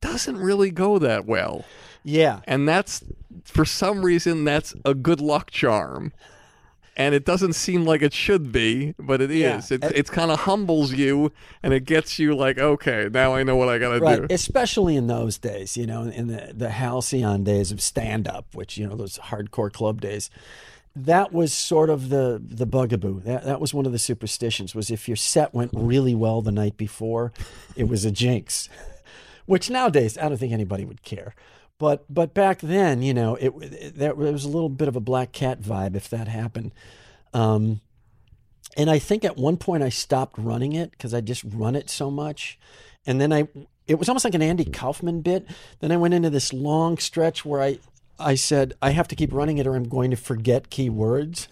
doesn't 0.02 0.38
really 0.38 0.72
go 0.72 0.98
that 1.00 1.26
well. 1.26 1.66
Yeah, 2.08 2.42
And 2.46 2.70
that's, 2.70 3.04
for 3.44 3.66
some 3.66 4.06
reason, 4.06 4.44
that's 4.46 4.76
a 4.86 4.94
good 4.94 5.20
luck 5.20 5.50
charm. 5.50 6.14
And 6.96 7.14
it 7.16 7.26
doesn't 7.26 7.54
seem 7.54 7.84
like 7.84 8.02
it 8.04 8.14
should 8.14 8.52
be, 8.52 8.94
but 8.98 9.22
it 9.22 9.32
Yeah. 9.32 9.58
is. 9.58 9.72
It, 9.72 9.84
it 9.84 10.08
kind 10.08 10.30
of 10.32 10.42
humbles 10.42 10.94
you 10.94 11.32
and 11.64 11.74
it 11.74 11.84
gets 11.84 12.20
you 12.20 12.36
like, 12.36 12.58
okay, 12.60 13.10
now 13.12 13.34
I 13.34 13.42
know 13.44 13.56
what 13.58 13.68
I 13.70 13.80
got 13.80 13.94
to 13.96 14.00
right. 14.00 14.22
do. 14.22 14.28
Especially 14.34 14.96
in 14.96 15.08
those 15.08 15.38
days, 15.40 15.76
you 15.76 15.86
know, 15.88 16.04
in 16.04 16.28
the 16.28 16.54
the 16.56 16.70
halcyon 16.70 17.44
days 17.44 17.72
of 17.74 17.82
stand 17.82 18.28
up, 18.30 18.46
which 18.54 18.78
you 18.78 18.88
know 18.88 18.96
those 18.96 19.18
hardcore 19.18 19.74
club 19.74 20.00
days. 20.00 20.30
That 20.96 21.34
was 21.34 21.52
sort 21.52 21.90
of 21.90 22.08
the 22.08 22.42
the 22.42 22.66
bugaboo. 22.66 23.20
That 23.26 23.44
that 23.44 23.60
was 23.60 23.74
one 23.74 23.86
of 23.86 23.92
the 23.92 24.00
superstitions. 24.00 24.74
Was 24.74 24.90
if 24.90 25.10
your 25.10 25.18
set 25.18 25.54
went 25.54 25.72
really 25.74 26.16
well 26.16 26.42
the 26.42 26.54
night 26.54 26.78
before, 26.78 27.34
it 27.76 27.90
was 27.90 28.06
a 28.06 28.12
jinx. 28.12 28.70
Which 29.48 29.70
nowadays 29.70 30.18
I 30.18 30.30
don't 30.30 30.38
think 30.38 30.54
anybody 30.54 30.86
would 30.86 31.04
care. 31.04 31.36
But 31.78 32.06
but 32.10 32.34
back 32.34 32.62
then, 32.62 33.02
you 33.02 33.14
know, 33.14 33.36
it, 33.36 33.54
it 33.62 33.96
there 33.98 34.16
was 34.16 34.46
a 34.46 34.50
little 34.50 34.70
bit 34.70 34.88
of 34.88 34.96
a 34.96 35.02
black 35.02 35.32
cat 35.32 35.62
vibe 35.62 35.96
if 35.96 36.10
that 36.10 36.28
happened. 36.28 36.74
Um, 37.34 37.82
and 38.78 38.90
I 38.90 39.00
think 39.00 39.24
at 39.24 39.38
one 39.38 39.58
point 39.58 39.84
I 39.84 39.90
stopped 39.90 40.38
running 40.38 40.74
it 40.74 40.92
because 40.92 41.14
I 41.14 41.22
just 41.22 41.44
run 41.44 41.76
it 41.76 41.90
so 41.90 42.12
much. 42.12 42.60
And 43.06 43.22
then 43.22 43.32
I, 43.32 43.48
it 43.88 43.96
was 43.96 44.10
almost 44.10 44.26
like 44.26 44.36
an 44.36 44.42
Andy 44.42 44.66
Kaufman 44.66 45.22
bit. 45.22 45.46
Then 45.80 45.92
I 45.92 45.98
went 45.98 46.14
into 46.14 46.30
this 46.30 46.52
long 46.52 46.98
stretch 46.98 47.46
where 47.46 47.62
I, 47.62 47.80
I 48.20 48.36
said, 48.36 48.74
I 48.82 48.92
have 48.92 49.08
to 49.10 49.16
keep 49.16 49.32
running 49.32 49.58
it 49.58 49.68
or 49.68 49.76
I'm 49.76 49.88
going 49.88 50.12
to 50.12 50.18
forget 50.18 50.70
key 50.70 50.90
words. 50.90 51.48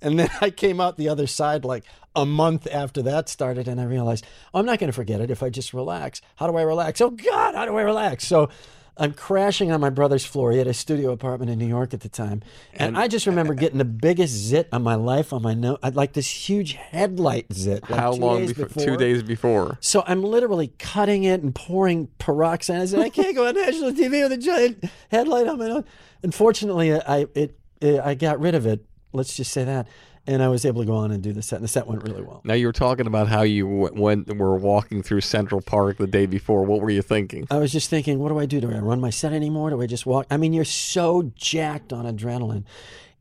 And 0.00 0.18
then 0.18 0.30
I 0.40 0.50
came 0.50 0.80
out 0.80 0.96
the 0.96 1.08
other 1.08 1.26
side 1.26 1.64
like 1.64 1.84
a 2.14 2.24
month 2.24 2.66
after 2.72 3.02
that 3.02 3.28
started 3.28 3.68
and 3.68 3.78
I 3.78 3.84
realized, 3.84 4.24
oh, 4.54 4.60
I'm 4.60 4.66
not 4.66 4.78
going 4.78 4.88
to 4.88 4.96
forget 4.96 5.20
it 5.20 5.30
if 5.30 5.42
I 5.42 5.50
just 5.50 5.74
relax. 5.74 6.22
How 6.36 6.46
do 6.46 6.56
I 6.56 6.62
relax? 6.62 7.00
Oh, 7.02 7.10
God, 7.10 7.54
how 7.54 7.66
do 7.66 7.76
I 7.76 7.82
relax? 7.82 8.26
So 8.26 8.48
I'm 8.98 9.12
crashing 9.12 9.70
on 9.70 9.80
my 9.80 9.90
brother's 9.90 10.24
floor. 10.24 10.52
He 10.52 10.58
had 10.58 10.66
a 10.66 10.74
studio 10.74 11.12
apartment 11.12 11.50
in 11.50 11.58
New 11.58 11.66
York 11.66 11.92
at 11.92 12.00
the 12.00 12.08
time. 12.08 12.42
And, 12.72 12.96
I 12.96 13.08
just 13.08 13.26
remember 13.26 13.52
getting 13.62 13.78
the 13.78 13.84
biggest 13.84 14.32
zit 14.32 14.68
on 14.72 14.82
my 14.82 14.94
life 14.94 15.32
on 15.32 15.42
my 15.42 15.52
nose. 15.52 15.78
I'd 15.82 15.96
like 15.96 16.14
this 16.14 16.28
huge 16.28 16.72
headlight 16.72 17.52
zit. 17.52 17.88
Like 17.90 18.00
How 18.00 18.12
long 18.12 18.38
days 18.38 18.54
before, 18.54 18.84
Two 18.84 18.96
days 18.96 19.22
before. 19.22 19.76
so 19.80 20.02
I'm 20.06 20.22
literally 20.22 20.72
cutting 20.78 21.24
it 21.24 21.42
and 21.42 21.54
pouring 21.54 22.08
peroxide. 22.18 22.80
I 22.80 22.86
said, 22.86 23.00
I 23.00 23.10
can't 23.10 23.36
go 23.36 23.46
on 23.46 23.54
national 23.54 23.92
TV 23.92 24.22
with 24.22 24.32
a 24.32 24.38
giant 24.38 24.84
headlight 25.10 25.46
on 25.46 25.58
my 25.58 25.68
nose. 25.68 25.84
Unfortunately, 26.22 26.94
I 26.94 27.26
it, 27.34 27.58
it 27.80 28.00
I 28.00 28.14
got 28.14 28.40
rid 28.40 28.54
of 28.54 28.64
it. 28.66 28.84
Let's 29.12 29.36
just 29.36 29.52
say 29.52 29.64
that, 29.64 29.88
and 30.26 30.42
I 30.42 30.48
was 30.48 30.64
able 30.64 30.82
to 30.82 30.86
go 30.86 30.94
on 30.94 31.10
and 31.12 31.22
do 31.22 31.32
the 31.32 31.42
set. 31.42 31.56
And 31.56 31.64
the 31.64 31.68
set 31.68 31.86
went 31.86 32.02
really 32.02 32.22
well. 32.22 32.40
Now 32.44 32.54
you 32.54 32.66
were 32.66 32.72
talking 32.72 33.06
about 33.06 33.28
how 33.28 33.42
you 33.42 33.66
went 33.66 34.34
were 34.36 34.56
walking 34.56 35.02
through 35.02 35.20
Central 35.20 35.60
Park 35.60 35.98
the 35.98 36.06
day 36.06 36.26
before. 36.26 36.64
What 36.64 36.80
were 36.80 36.90
you 36.90 37.02
thinking? 37.02 37.46
I 37.50 37.58
was 37.58 37.72
just 37.72 37.90
thinking, 37.90 38.18
what 38.18 38.30
do 38.30 38.38
I 38.38 38.46
do? 38.46 38.60
Do 38.60 38.72
I 38.72 38.78
run 38.78 39.00
my 39.00 39.10
set 39.10 39.32
anymore? 39.32 39.70
Do 39.70 39.80
I 39.80 39.86
just 39.86 40.06
walk? 40.06 40.26
I 40.30 40.36
mean, 40.36 40.52
you're 40.52 40.64
so 40.64 41.30
jacked 41.34 41.92
on 41.92 42.04
adrenaline, 42.04 42.64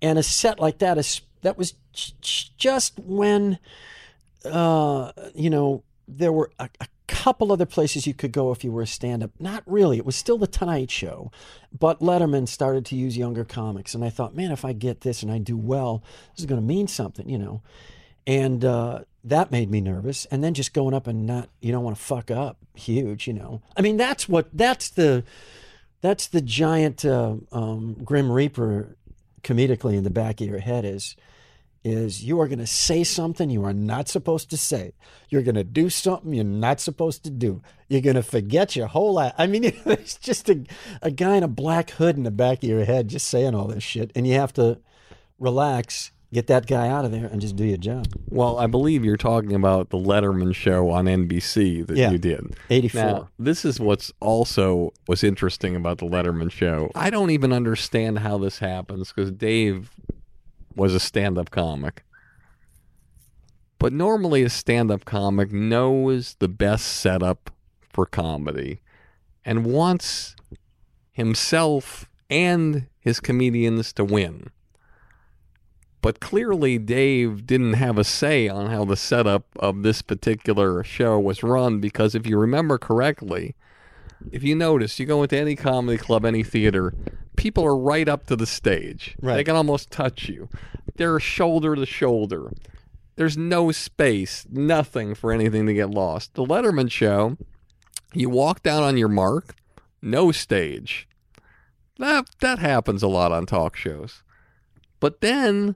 and 0.01 0.17
a 0.17 0.23
set 0.23 0.59
like 0.59 0.79
that 0.79 0.97
is 0.97 1.21
that 1.41 1.57
was 1.57 1.73
just 2.57 2.99
when, 2.99 3.59
uh, 4.43 5.11
you 5.33 5.49
know, 5.49 5.83
there 6.07 6.31
were 6.31 6.51
a, 6.59 6.69
a 6.79 6.87
couple 7.07 7.51
other 7.51 7.65
places 7.65 8.07
you 8.07 8.13
could 8.13 8.31
go 8.31 8.51
if 8.51 8.63
you 8.63 8.71
were 8.71 8.81
a 8.81 8.87
stand-up. 8.87 9.31
Not 9.39 9.63
really. 9.65 9.97
It 9.97 10.05
was 10.05 10.15
still 10.15 10.37
the 10.37 10.47
Tonight 10.47 10.91
Show, 10.91 11.31
but 11.77 11.99
Letterman 11.99 12.47
started 12.47 12.85
to 12.87 12.95
use 12.95 13.17
younger 13.17 13.45
comics, 13.45 13.93
and 13.93 14.03
I 14.03 14.09
thought, 14.09 14.35
man, 14.35 14.51
if 14.51 14.65
I 14.65 14.73
get 14.73 15.01
this 15.01 15.23
and 15.23 15.31
I 15.31 15.37
do 15.37 15.57
well, 15.57 16.03
this 16.33 16.41
is 16.41 16.45
going 16.45 16.61
to 16.61 16.67
mean 16.67 16.87
something, 16.87 17.27
you 17.29 17.37
know. 17.37 17.61
And 18.27 18.65
uh, 18.65 19.01
that 19.23 19.51
made 19.51 19.69
me 19.69 19.81
nervous. 19.81 20.25
And 20.25 20.43
then 20.43 20.53
just 20.53 20.73
going 20.73 20.93
up 20.93 21.07
and 21.07 21.25
not, 21.27 21.49
you 21.61 21.71
don't 21.71 21.83
want 21.83 21.95
to 21.95 22.01
fuck 22.01 22.31
up, 22.31 22.57
huge, 22.73 23.27
you 23.27 23.33
know. 23.33 23.61
I 23.77 23.81
mean, 23.81 23.97
that's 23.97 24.27
what 24.27 24.47
that's 24.51 24.89
the 24.89 25.23
that's 26.01 26.27
the 26.27 26.41
giant 26.41 27.05
uh, 27.05 27.35
um, 27.51 27.95
grim 28.03 28.31
reaper 28.31 28.95
comedically 29.43 29.95
in 29.95 30.03
the 30.03 30.09
back 30.09 30.41
of 30.41 30.47
your 30.47 30.59
head 30.59 30.85
is 30.85 31.15
is 31.85 32.23
you 32.23 32.41
are 32.41 32.47
going 32.47 32.59
to 32.59 32.65
say 32.67 33.03
something 33.03 33.49
you 33.51 33.63
are 33.63 33.73
not 33.73 34.09
supposed 34.09 34.49
to 34.49 34.57
say. 34.57 34.93
You're 35.29 35.43
going 35.43 35.55
to 35.55 35.63
do 35.63 35.89
something 35.91 36.33
you're 36.33 36.43
not 36.43 36.81
supposed 36.81 37.23
to 37.25 37.29
do. 37.29 37.61
You're 37.87 38.01
going 38.01 38.15
to 38.15 38.23
forget 38.23 38.75
your 38.75 38.87
whole 38.87 39.13
life. 39.13 39.33
I 39.37 39.45
mean, 39.45 39.63
it's 39.85 40.17
just 40.17 40.49
a, 40.49 40.63
a 41.03 41.11
guy 41.11 41.35
in 41.35 41.43
a 41.43 41.47
black 41.47 41.91
hood 41.91 42.17
in 42.17 42.23
the 42.23 42.31
back 42.31 42.63
of 42.63 42.69
your 42.69 42.83
head 42.85 43.07
just 43.07 43.27
saying 43.27 43.53
all 43.53 43.67
this 43.67 43.83
shit. 43.83 44.11
And 44.15 44.25
you 44.25 44.33
have 44.33 44.51
to 44.53 44.79
relax, 45.39 46.11
get 46.33 46.47
that 46.47 46.65
guy 46.65 46.87
out 46.87 47.05
of 47.05 47.11
there, 47.11 47.27
and 47.27 47.39
just 47.39 47.55
do 47.55 47.63
your 47.65 47.77
job. 47.77 48.07
Well, 48.29 48.57
I 48.57 48.65
believe 48.67 49.05
you're 49.05 49.15
talking 49.15 49.53
about 49.53 49.91
the 49.91 49.97
Letterman 49.97 50.55
show 50.55 50.89
on 50.89 51.05
NBC 51.05 51.85
that 51.85 51.97
Yeah. 51.97 52.09
you 52.09 52.17
did. 52.17 52.55
84. 52.71 53.01
Now, 53.01 53.29
this 53.37 53.63
is 53.63 53.79
what's 53.79 54.11
also 54.21 54.91
was 55.07 55.23
interesting 55.23 55.75
about 55.75 55.99
the 55.99 56.07
Letterman 56.07 56.51
show. 56.51 56.89
I 56.95 57.09
don't 57.11 57.29
even 57.29 57.53
understand 57.53 58.19
how 58.19 58.39
this 58.39 58.57
happens 58.59 59.11
because 59.13 59.31
Dave 59.31 59.91
was 60.75 60.93
a 60.93 60.99
stand-up 60.99 61.51
comic. 61.51 62.03
But 63.79 63.93
normally 63.93 64.43
a 64.43 64.49
stand-up 64.49 65.05
comic 65.05 65.51
knows 65.51 66.35
the 66.39 66.47
best 66.47 66.85
setup 66.85 67.51
for 67.89 68.05
comedy 68.05 68.81
and 69.43 69.65
wants 69.65 70.35
himself 71.11 72.09
and 72.29 72.87
his 72.99 73.19
comedians 73.19 73.93
to 73.93 74.03
win. 74.03 74.49
But 76.01 76.19
clearly, 76.19 76.77
Dave 76.77 77.47
didn't 77.47 77.73
have 77.73 77.97
a 77.97 78.03
say 78.03 78.47
on 78.47 78.69
how 78.69 78.85
the 78.85 78.95
setup 78.95 79.45
of 79.57 79.81
this 79.81 80.01
particular 80.01 80.83
show 80.83 81.19
was 81.19 81.41
run 81.41 81.79
because 81.79 82.13
if 82.13 82.27
you 82.27 82.37
remember 82.37 82.77
correctly, 82.77 83.55
if 84.31 84.43
you 84.43 84.55
notice, 84.55 84.99
you 84.99 85.05
go 85.05 85.23
into 85.23 85.37
any 85.37 85.55
comedy 85.55 85.97
club, 85.97 86.25
any 86.25 86.43
theater, 86.43 86.93
people 87.35 87.65
are 87.65 87.77
right 87.77 88.07
up 88.07 88.27
to 88.27 88.35
the 88.35 88.45
stage. 88.45 89.15
They 89.37 89.43
can 89.43 89.55
almost 89.55 89.91
touch 89.91 90.27
you. 90.29 90.49
They're 90.95 91.19
shoulder 91.19 91.75
to 91.75 91.85
shoulder. 91.85 92.51
There's 93.15 93.37
no 93.37 93.71
space, 93.71 94.45
nothing 94.49 95.15
for 95.15 95.31
anything 95.31 95.65
to 95.67 95.73
get 95.73 95.89
lost. 95.89 96.33
The 96.33 96.43
Letterman 96.45 96.91
show, 96.91 97.37
you 98.13 98.29
walk 98.29 98.61
down 98.61 98.83
on 98.83 98.97
your 98.97 99.07
mark, 99.07 99.55
no 100.01 100.31
stage. 100.31 101.07
That 101.97 102.25
that 102.41 102.59
happens 102.59 103.03
a 103.03 103.07
lot 103.07 103.31
on 103.31 103.45
talk 103.45 103.75
shows. 103.75 104.21
But 104.99 105.21
then 105.21 105.75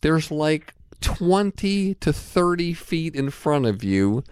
there's 0.00 0.30
like 0.30 0.74
20 1.00 1.94
to 1.94 2.12
30 2.12 2.72
feet 2.74 3.14
in 3.14 3.30
front 3.30 3.66
of 3.66 3.82
you 3.82 4.22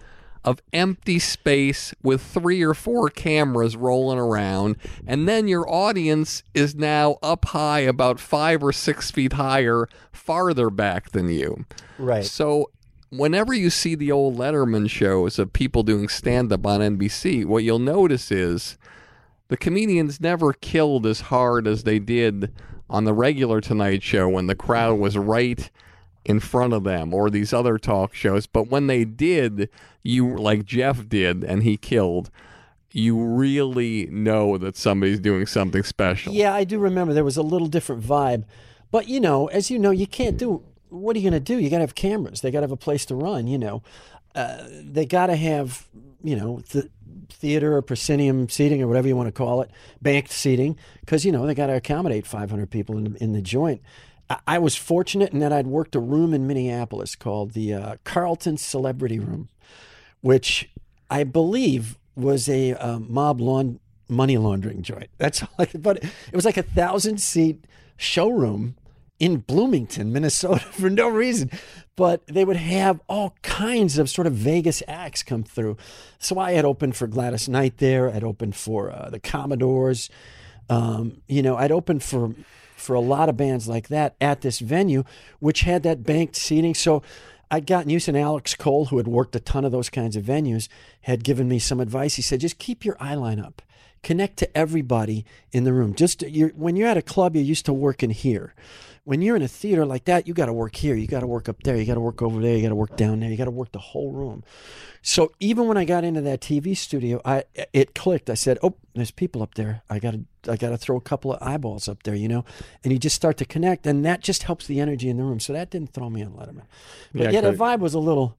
of 0.45 0.61
empty 0.71 1.17
space 1.17 1.93
with 2.03 2.21
three 2.21 2.61
or 2.61 2.75
four 2.75 3.09
cameras 3.09 3.75
rolling 3.75 4.19
around. 4.19 4.77
And 5.05 5.27
then 5.27 5.47
your 5.47 5.67
audience 5.67 6.43
is 6.53 6.75
now 6.75 7.17
up 7.23 7.45
high, 7.45 7.79
about 7.79 8.19
five 8.19 8.63
or 8.63 8.71
six 8.71 9.09
feet 9.09 9.33
higher, 9.33 9.89
farther 10.13 10.69
back 10.69 11.11
than 11.11 11.29
you. 11.29 11.65
right. 11.97 12.23
So 12.23 12.69
whenever 13.09 13.53
you 13.53 13.71
see 13.71 13.95
the 13.95 14.11
old 14.11 14.37
Letterman 14.37 14.89
shows 14.89 15.39
of 15.39 15.51
people 15.51 15.81
doing 15.81 16.07
stand 16.07 16.53
up 16.53 16.65
on 16.67 16.79
NBC, 16.79 17.43
what 17.45 17.63
you'll 17.63 17.79
notice 17.79 18.31
is 18.31 18.77
the 19.47 19.57
comedians 19.57 20.21
never 20.21 20.53
killed 20.53 21.07
as 21.07 21.21
hard 21.21 21.67
as 21.67 21.83
they 21.83 21.97
did 21.97 22.53
on 22.87 23.05
the 23.05 23.13
regular 23.13 23.61
Tonight 23.61 24.03
Show 24.03 24.29
when 24.29 24.45
the 24.45 24.55
crowd 24.55 24.99
was 24.99 25.17
right 25.17 25.71
in 26.25 26.39
front 26.39 26.73
of 26.73 26.83
them 26.83 27.13
or 27.13 27.29
these 27.29 27.53
other 27.53 27.77
talk 27.77 28.13
shows. 28.13 28.47
But 28.47 28.69
when 28.69 28.87
they 28.87 29.05
did, 29.05 29.69
you 30.03 30.35
like 30.35 30.65
Jeff 30.65 31.07
did 31.07 31.43
and 31.43 31.63
he 31.63 31.77
killed, 31.77 32.29
you 32.91 33.23
really 33.23 34.07
know 34.07 34.57
that 34.57 34.75
somebody's 34.75 35.19
doing 35.19 35.45
something 35.45 35.83
special. 35.83 36.33
Yeah, 36.33 36.53
I 36.53 36.63
do 36.63 36.79
remember 36.79 37.13
there 37.13 37.23
was 37.23 37.37
a 37.37 37.43
little 37.43 37.67
different 37.67 38.03
vibe. 38.03 38.45
But, 38.91 39.07
you 39.07 39.19
know, 39.19 39.47
as 39.47 39.69
you 39.69 39.77
know, 39.77 39.91
you 39.91 40.07
can't 40.07 40.37
do 40.37 40.63
what 40.89 41.15
are 41.15 41.19
you 41.19 41.29
going 41.29 41.43
to 41.43 41.53
do? 41.53 41.59
You 41.59 41.69
got 41.69 41.77
to 41.77 41.83
have 41.83 41.95
cameras. 41.95 42.41
They 42.41 42.51
got 42.51 42.59
to 42.59 42.65
have 42.65 42.71
a 42.71 42.77
place 42.77 43.05
to 43.07 43.15
run, 43.15 43.47
you 43.47 43.57
know. 43.57 43.83
Uh, 44.33 44.63
they 44.69 45.05
got 45.05 45.27
to 45.27 45.35
have, 45.35 45.87
you 46.23 46.35
know, 46.35 46.61
the 46.71 46.89
theater 47.29 47.75
or 47.75 47.81
proscenium 47.81 48.47
seating 48.49 48.81
or 48.81 48.87
whatever 48.87 49.07
you 49.07 49.15
want 49.15 49.27
to 49.27 49.31
call 49.31 49.61
it, 49.61 49.71
banked 50.01 50.31
seating, 50.31 50.77
because, 51.01 51.25
you 51.25 51.31
know, 51.31 51.45
they 51.45 51.53
got 51.53 51.67
to 51.67 51.75
accommodate 51.75 52.25
500 52.25 52.69
people 52.69 52.97
in 52.97 53.15
in 53.17 53.33
the 53.33 53.41
joint. 53.41 53.81
I, 54.47 54.57
was 54.57 54.75
fortunate 54.75 55.33
in 55.33 55.39
that 55.39 55.53
I'd 55.53 55.67
worked 55.67 55.95
a 55.95 55.99
room 55.99 56.33
in 56.33 56.47
Minneapolis 56.47 57.15
called 57.15 57.51
the 57.51 57.73
uh, 57.73 57.95
Carlton 58.03 58.57
Celebrity 58.57 59.19
Room, 59.19 59.49
which 60.21 60.69
I 61.09 61.23
believe 61.23 61.97
was 62.15 62.49
a 62.49 62.73
uh, 62.73 62.99
mob 62.99 63.39
lawn 63.39 63.79
money 64.07 64.37
laundering 64.37 64.81
joint. 64.81 65.09
That's 65.17 65.43
all 65.43 65.49
I 65.59 65.65
could, 65.65 65.83
but 65.83 65.97
it 66.03 66.33
was 66.33 66.45
like 66.45 66.57
a 66.57 66.63
thousand 66.63 67.19
seat 67.19 67.65
showroom 67.97 68.75
in 69.19 69.37
Bloomington, 69.37 70.11
Minnesota 70.11 70.59
for 70.71 70.89
no 70.89 71.07
reason. 71.07 71.51
But 71.95 72.25
they 72.27 72.43
would 72.43 72.57
have 72.57 72.99
all 73.07 73.35
kinds 73.41 73.97
of 73.97 74.09
sort 74.09 74.27
of 74.27 74.33
Vegas 74.33 74.83
acts 74.87 75.23
come 75.23 75.43
through. 75.43 75.77
So 76.19 76.37
I 76.39 76.51
had 76.51 76.65
opened 76.65 76.95
for 76.97 77.07
Gladys 77.07 77.47
Knight 77.47 77.77
there. 77.77 78.09
I'd 78.09 78.23
opened 78.23 78.55
for 78.55 78.91
uh, 78.91 79.09
the 79.09 79.19
Commodores. 79.19 80.09
Um, 80.69 81.21
you 81.27 81.41
know, 81.41 81.55
I'd 81.55 81.71
opened 81.71 82.03
for 82.03 82.33
for 82.85 82.93
a 82.93 83.01
lot 83.01 83.27
of 83.27 83.35
bands 83.35 83.67
like 83.67 83.87
that 83.89 84.15
at 84.21 84.41
this 84.41 84.59
venue, 84.59 85.03
which 85.39 85.61
had 85.61 85.83
that 85.83 86.03
banked 86.03 86.35
seating. 86.35 86.73
So 86.73 87.01
I'd 87.51 87.67
gotten 87.67 87.89
used, 87.89 88.07
and 88.07 88.17
Alex 88.17 88.55
Cole, 88.55 88.85
who 88.85 88.97
had 88.97 89.07
worked 89.07 89.35
a 89.35 89.39
ton 89.39 89.65
of 89.65 89.71
those 89.71 89.89
kinds 89.89 90.15
of 90.15 90.23
venues, 90.23 90.67
had 91.01 91.23
given 91.23 91.47
me 91.47 91.59
some 91.59 91.79
advice. 91.79 92.15
He 92.15 92.21
said, 92.21 92.39
just 92.39 92.57
keep 92.57 92.85
your 92.85 92.97
eye 92.99 93.15
line 93.15 93.39
up, 93.39 93.61
connect 94.03 94.37
to 94.37 94.57
everybody 94.57 95.25
in 95.51 95.63
the 95.63 95.73
room. 95.73 95.93
Just 95.93 96.21
you're, 96.21 96.49
when 96.49 96.75
you're 96.75 96.87
at 96.87 96.97
a 96.97 97.01
club, 97.01 97.35
you're 97.35 97.43
used 97.43 97.65
to 97.65 97.73
working 97.73 98.11
here. 98.11 98.53
When 99.05 99.21
you're 99.21 99.35
in 99.35 99.41
a 99.41 99.47
theater 99.47 99.85
like 99.85 100.05
that, 100.05 100.27
you 100.27 100.33
got 100.33 100.47
to 100.47 100.53
work 100.53 100.75
here, 100.75 100.95
you 100.95 101.07
got 101.07 101.21
to 101.21 101.27
work 101.27 101.47
up 101.47 101.63
there, 101.63 101.77
you 101.77 101.85
got 101.85 101.93
to 101.93 101.99
work 101.99 102.21
over 102.21 102.41
there, 102.41 102.55
you 102.55 102.63
got 102.63 102.69
to 102.69 102.75
work 102.75 102.97
down 102.97 103.19
there, 103.19 103.29
you 103.29 103.37
got 103.37 103.45
to 103.45 103.51
work 103.51 103.71
the 103.71 103.79
whole 103.79 104.11
room. 104.11 104.43
So 105.03 105.31
even 105.39 105.67
when 105.67 105.77
I 105.77 105.85
got 105.85 106.03
into 106.03 106.21
that 106.21 106.41
TV 106.41 106.75
studio, 106.75 107.21
I 107.23 107.43
it 107.71 107.93
clicked. 107.93 108.29
I 108.29 108.33
said, 108.33 108.57
"Oh, 108.63 108.75
there's 108.95 109.11
people 109.11 109.43
up 109.43 109.53
there. 109.53 109.83
I 109.89 109.99
got 109.99 110.15
to 110.15 110.51
I 110.51 110.57
got 110.57 110.69
to 110.69 110.77
throw 110.77 110.97
a 110.97 111.01
couple 111.01 111.31
of 111.31 111.41
eyeballs 111.41 111.87
up 111.87 112.01
there, 112.03 112.15
you 112.15 112.27
know." 112.27 112.43
And 112.83 112.91
you 112.91 112.97
just 112.97 113.15
start 113.15 113.37
to 113.37 113.45
connect, 113.45 113.85
and 113.85 114.03
that 114.03 114.21
just 114.21 114.43
helps 114.43 114.65
the 114.65 114.79
energy 114.79 115.07
in 115.07 115.17
the 115.17 115.23
room. 115.23 115.39
So 115.39 115.53
that 115.53 115.69
didn't 115.69 115.93
throw 115.93 116.09
me 116.09 116.23
on 116.23 116.31
Letterman. 116.31 116.65
But 117.13 117.25
Yeah, 117.25 117.29
yeah, 117.29 117.41
the 117.41 117.53
vibe 117.53 117.79
was 117.79 117.93
a 117.93 117.99
little 117.99 118.35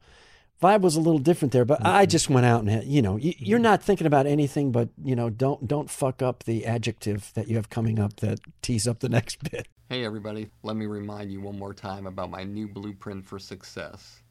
vibe 0.62 0.80
was 0.80 0.96
a 0.96 1.00
little 1.00 1.18
different 1.18 1.52
there. 1.52 1.64
But 1.64 1.84
I 1.84 2.02
mm-hmm. 2.02 2.10
just 2.10 2.30
went 2.30 2.46
out 2.46 2.60
and 2.60 2.70
had, 2.70 2.84
you 2.84 3.02
know, 3.02 3.16
you, 3.16 3.32
mm-hmm. 3.32 3.44
you're 3.44 3.58
not 3.58 3.82
thinking 3.82 4.06
about 4.06 4.26
anything, 4.26 4.72
but 4.72 4.88
you 5.02 5.16
know, 5.16 5.30
don't 5.30 5.66
don't 5.66 5.90
fuck 5.90 6.22
up 6.22 6.44
the 6.44 6.66
adjective 6.66 7.32
that 7.34 7.48
you 7.48 7.56
have 7.56 7.70
coming 7.70 7.98
up 7.98 8.16
that 8.16 8.40
tees 8.62 8.86
up 8.86 9.00
the 9.00 9.08
next 9.10 9.50
bit. 9.50 9.68
Hey 9.88 10.04
everybody, 10.04 10.50
let 10.62 10.76
me 10.76 10.86
remind 10.86 11.30
you 11.30 11.40
one 11.40 11.58
more 11.58 11.74
time 11.74 12.06
about 12.06 12.30
my 12.30 12.42
new 12.42 12.66
blueprint 12.66 13.24
for 13.24 13.38
success. 13.38 14.22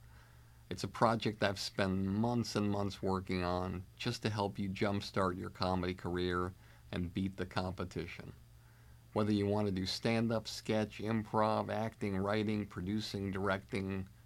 It's 0.70 0.84
a 0.84 0.88
project 0.88 1.44
I've 1.44 1.60
spent 1.60 1.94
months 1.94 2.56
and 2.56 2.70
months 2.70 3.02
working 3.02 3.44
on 3.44 3.84
just 3.98 4.24
to 4.24 4.30
help 4.30 4.58
you 4.58 4.68
jumpstart 4.68 5.38
your 5.38 5.52
comedy 5.52 5.94
career 5.94 6.54
and 6.92 7.14
beat 7.14 7.38
the 7.38 7.46
competition. 7.46 8.34
Whether 9.14 9.32
you 9.32 9.46
want 9.46 9.68
to 9.68 9.72
do 9.72 9.86
stand 9.86 10.32
up, 10.32 10.48
sketch, 10.48 11.00
improv, 11.00 11.70
acting, 11.70 12.18
writing, 12.18 12.66
producing, 12.66 13.32
directing, 13.32 14.08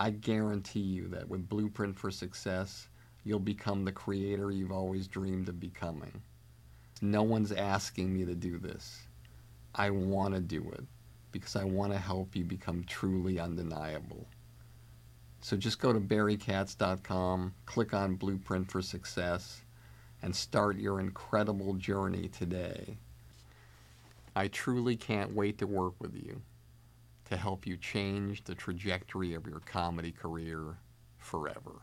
I 0.00 0.10
guarantee 0.10 0.78
you 0.78 1.08
that 1.08 1.28
with 1.28 1.48
Blueprint 1.48 1.98
for 1.98 2.12
Success, 2.12 2.86
you'll 3.24 3.40
become 3.40 3.84
the 3.84 3.90
creator 3.90 4.52
you've 4.52 4.70
always 4.70 5.08
dreamed 5.08 5.48
of 5.48 5.58
becoming. 5.58 6.22
No 7.02 7.24
one's 7.24 7.50
asking 7.50 8.14
me 8.14 8.24
to 8.24 8.36
do 8.36 8.58
this. 8.58 9.08
I 9.74 9.90
want 9.90 10.34
to 10.34 10.40
do 10.40 10.70
it 10.70 10.84
because 11.32 11.56
I 11.56 11.64
want 11.64 11.92
to 11.92 11.98
help 11.98 12.36
you 12.36 12.44
become 12.44 12.84
truly 12.84 13.40
undeniable. 13.40 14.24
So 15.40 15.56
just 15.56 15.80
go 15.80 15.92
to 15.92 15.98
barrykatz.com, 15.98 17.54
click 17.66 17.92
on 17.92 18.14
Blueprint 18.14 18.70
for 18.70 18.80
Success, 18.80 19.62
and 20.22 20.34
start 20.34 20.76
your 20.76 21.00
incredible 21.00 21.74
journey 21.74 22.28
today. 22.28 22.98
I 24.36 24.46
truly 24.46 24.94
can't 24.94 25.34
wait 25.34 25.58
to 25.58 25.66
work 25.66 25.94
with 25.98 26.14
you 26.14 26.40
to 27.30 27.36
help 27.36 27.66
you 27.66 27.76
change 27.76 28.44
the 28.44 28.54
trajectory 28.54 29.34
of 29.34 29.46
your 29.46 29.60
comedy 29.60 30.12
career 30.12 30.78
forever. 31.16 31.82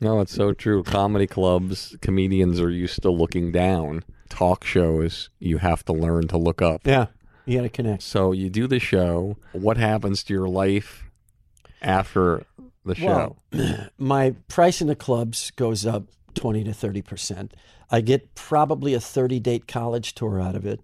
No, 0.00 0.20
it's 0.20 0.34
so 0.34 0.52
true. 0.52 0.82
Comedy 0.82 1.26
clubs, 1.26 1.96
comedians 2.00 2.60
are 2.60 2.70
used 2.70 3.02
to 3.02 3.10
looking 3.10 3.52
down. 3.52 4.04
Talk 4.28 4.64
shows, 4.64 5.30
you 5.38 5.58
have 5.58 5.84
to 5.84 5.92
learn 5.92 6.28
to 6.28 6.38
look 6.38 6.62
up. 6.62 6.82
Yeah, 6.84 7.06
you 7.44 7.58
got 7.58 7.62
to 7.62 7.68
connect. 7.68 8.02
So 8.02 8.32
you 8.32 8.50
do 8.50 8.66
the 8.66 8.78
show. 8.78 9.36
What 9.52 9.76
happens 9.76 10.24
to 10.24 10.34
your 10.34 10.48
life 10.48 11.04
after 11.82 12.44
the 12.84 12.94
show? 12.94 13.36
Well, 13.52 13.88
my 13.98 14.34
price 14.48 14.80
in 14.80 14.86
the 14.86 14.96
clubs 14.96 15.50
goes 15.52 15.84
up 15.84 16.04
20 16.34 16.64
to 16.64 16.72
30 16.72 17.02
percent. 17.02 17.54
I 17.90 18.00
get 18.00 18.34
probably 18.34 18.94
a 18.94 19.00
30 19.00 19.38
date 19.40 19.68
college 19.68 20.14
tour 20.14 20.40
out 20.40 20.56
of 20.56 20.64
it. 20.64 20.80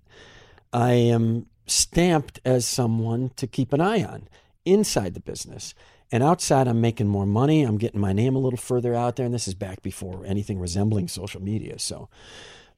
I 0.72 0.92
am 0.92 1.46
stamped 1.70 2.40
as 2.44 2.66
someone 2.66 3.30
to 3.36 3.46
keep 3.46 3.72
an 3.72 3.80
eye 3.80 4.02
on 4.02 4.28
inside 4.64 5.14
the 5.14 5.20
business. 5.20 5.74
And 6.10 6.22
outside, 6.22 6.68
I'm 6.68 6.80
making 6.80 7.08
more 7.08 7.26
money. 7.26 7.62
I'm 7.62 7.76
getting 7.76 8.00
my 8.00 8.12
name 8.12 8.34
a 8.34 8.38
little 8.38 8.58
further 8.58 8.94
out 8.94 9.16
there. 9.16 9.26
And 9.26 9.34
this 9.34 9.46
is 9.46 9.54
back 9.54 9.82
before 9.82 10.24
anything 10.24 10.58
resembling 10.58 11.08
social 11.08 11.42
media. 11.42 11.78
So, 11.78 12.08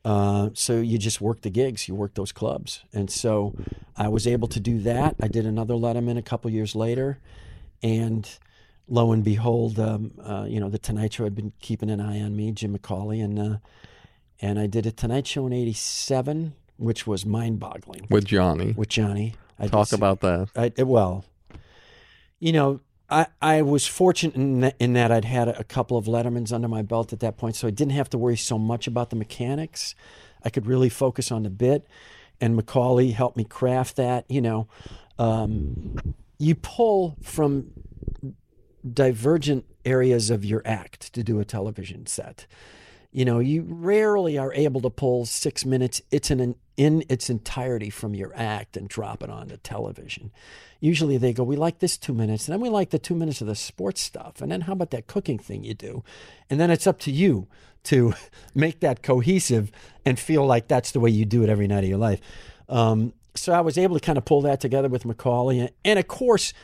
uh, 0.05 0.51
so 0.55 0.81
you 0.81 0.99
just 0.99 1.21
work 1.21 1.43
the 1.43 1.51
gigs, 1.51 1.87
you 1.87 1.95
work 1.95 2.15
those 2.15 2.33
clubs. 2.33 2.83
And 2.93 3.11
so 3.11 3.55
I 3.97 4.09
was 4.09 4.27
able 4.27 4.49
to 4.49 4.61
do 4.61 4.81
that. 4.81 5.15
I 5.21 5.29
did 5.29 5.47
another 5.47 5.75
Letterman 5.75 6.19
a 6.19 6.23
couple 6.23 6.51
years 6.51 6.75
later. 6.75 7.19
And 7.83 8.29
lo 8.89 9.13
and 9.13 9.23
behold, 9.23 9.79
um, 9.79 10.13
uh, 10.23 10.47
you 10.49 10.59
know, 10.59 10.69
the 10.69 10.79
Tonight 10.79 11.13
Show 11.13 11.25
had 11.25 11.35
been 11.35 11.53
keeping 11.61 11.91
an 11.91 12.01
eye 12.01 12.21
on 12.21 12.35
me, 12.35 12.51
Jim 12.51 12.77
McCawley. 12.77 13.23
And, 13.23 13.39
uh, 13.39 13.59
and 14.41 14.59
I 14.59 14.67
did 14.67 14.87
a 14.87 14.93
Tonight 14.93 15.29
Show 15.29 15.47
in 15.47 15.53
87, 15.53 16.55
which 16.81 17.07
was 17.07 17.25
mind 17.27 17.61
boggling 17.61 18.07
With 18.11 18.25
Johnny. 18.25 18.73
with 18.77 18.89
Johnny. 18.89 19.35
I 19.59 19.69
Talk 19.69 19.89
did- 19.91 19.97
about 19.99 20.21
that. 20.21 20.49
I, 20.57 20.83
well, 20.83 21.25
you 22.39 22.53
know, 22.53 22.81
I, 23.11 23.27
I 23.43 23.63
was 23.63 23.87
fortunate 23.87 24.35
in 24.37 24.61
that, 24.61 24.77
in 24.79 24.93
that 24.95 25.11
I'd 25.13 25.25
had 25.25 25.49
a 25.49 25.65
couple 25.65 25.97
of 25.99 26.07
Lettermans 26.07 26.53
under 26.53 26.69
my 26.69 26.83
belt 26.83 27.13
at 27.13 27.21
that 27.21 27.37
point, 27.37 27.57
so 27.57 27.69
I 27.69 27.71
didn't 27.71 27.93
have 27.93 28.09
to 28.11 28.19
worry 28.19 28.37
so 28.37 28.59
much 28.59 28.87
about 28.87 29.11
the 29.11 29.17
mechanics. 29.17 29.95
I 30.45 30.49
could 30.51 30.67
really 30.67 30.89
focus 30.89 31.31
on 31.31 31.43
the 31.43 31.51
bit, 31.51 31.87
and 32.41 32.59
McCawley 32.59 33.13
helped 33.13 33.37
me 33.37 33.45
craft 33.45 33.97
that. 33.97 34.25
You 34.31 34.41
know, 34.41 34.69
um, 35.19 36.15
you 36.39 36.55
pull 36.55 37.17
from 37.23 37.73
divergent 38.93 39.67
areas 39.85 40.31
of 40.31 40.45
your 40.45 40.63
act 40.65 41.13
to 41.13 41.23
do 41.23 41.41
a 41.41 41.45
television 41.45 42.07
set. 42.07 42.47
You 43.13 43.25
know, 43.25 43.41
you 43.41 43.67
rarely 43.69 44.39
are 44.39 44.53
able 44.53 44.81
to 44.83 44.91
pull 44.91 45.27
six 45.27 45.65
minutes. 45.65 46.01
It's 46.11 46.31
an 46.31 46.55
in 46.77 47.05
its 47.11 47.29
entirety 47.29 47.91
from 47.91 48.15
your 48.15 48.33
act 48.35 48.75
and 48.75 48.89
drop 48.89 49.23
it 49.23 49.29
onto 49.29 49.57
television. 49.59 50.31
Usually 50.81 51.19
they 51.19 51.35
go, 51.35 51.45
we 51.45 51.57
like 51.57 51.81
this 51.81 51.99
two 51.99 52.15
minutes, 52.15 52.49
and 52.49 52.55
then 52.55 52.61
we 52.63 52.71
like 52.71 52.89
the 52.89 52.99
two 52.99 53.15
minutes 53.15 53.43
of 53.43 53.49
the 53.49 53.55
sports 53.55 54.01
stuff, 54.01 54.41
and 54.41 54.51
then 54.51 54.63
how 54.63 54.73
about 54.73 54.91
that 54.93 55.07
cooking 55.07 55.39
thing 55.39 55.63
you 55.63 55.75
do, 55.75 56.03
and 56.49 56.59
then 56.59 56.71
it's 56.71 56.87
up 56.87 56.99
to 57.01 57.11
you 57.11 57.49
to 57.85 58.15
make 58.55 58.81
that 58.81 59.03
cohesive 59.03 59.71
and 60.07 60.19
feel 60.19 60.47
like 60.47 60.69
that's 60.69 60.93
the 60.93 61.01
way 61.01 61.11
you 61.11 61.27
do 61.27 61.43
it 61.43 61.51
every 61.51 61.67
night 61.67 61.85
of 61.85 61.91
your 61.91 61.99
life. 61.99 62.21
Um, 62.67 63.13
so 63.35 63.53
I 63.53 63.61
was 63.61 63.77
able 63.77 63.99
to 63.99 64.05
kind 64.05 64.17
of 64.17 64.25
pull 64.25 64.41
that 64.43 64.61
together 64.61 64.89
with 64.89 65.05
McCawley, 65.05 65.61
and, 65.61 65.71
and 65.85 65.99
of 65.99 66.09
course, 66.09 66.55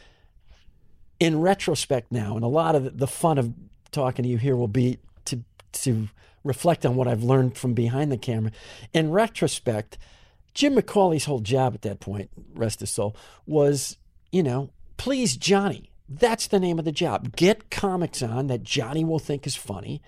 in 1.21 1.41
retrospect 1.41 2.11
now, 2.11 2.37
and 2.37 2.45
a 2.45 2.49
lot 2.49 2.75
of 2.75 2.97
the 2.97 3.07
fun 3.07 3.37
of 3.37 3.53
talking 3.91 4.23
to 4.23 4.29
you 4.31 4.39
here 4.39 4.57
will 4.57 4.67
be 4.67 4.99
to 5.27 5.43
to 5.73 6.09
reflect 6.47 6.87
on 6.87 6.97
what 6.97 7.09
I've 7.09 7.23
learned 7.23 7.57
from 7.57 7.75
behind 7.75 8.11
the 8.11 8.17
camera. 8.19 8.53
In 8.93 9.11
retrospect, 9.11 9.99
Jim 10.55 10.75
McCawley's 10.75 11.27
whole 11.27 11.41
job 11.41 11.75
at 11.75 11.83
that 11.83 12.01
point, 12.01 12.31
rest 12.55 12.81
his 12.81 12.91
soul, 12.91 13.15
was, 13.47 13.99
you 14.33 14.43
know, 14.43 14.71
please 14.97 15.37
Johnny. 15.37 15.91
That's 16.09 16.47
the 16.47 16.61
name 16.61 16.79
of 16.79 16.85
the 16.85 16.93
job. 16.93 17.37
Get 17.37 17.71
comics 17.71 18.23
on 18.23 18.47
that 18.47 18.63
Johnny 18.63 19.05
will 19.05 19.19
think 19.19 19.47
is 19.47 19.57
funny, 19.57 20.01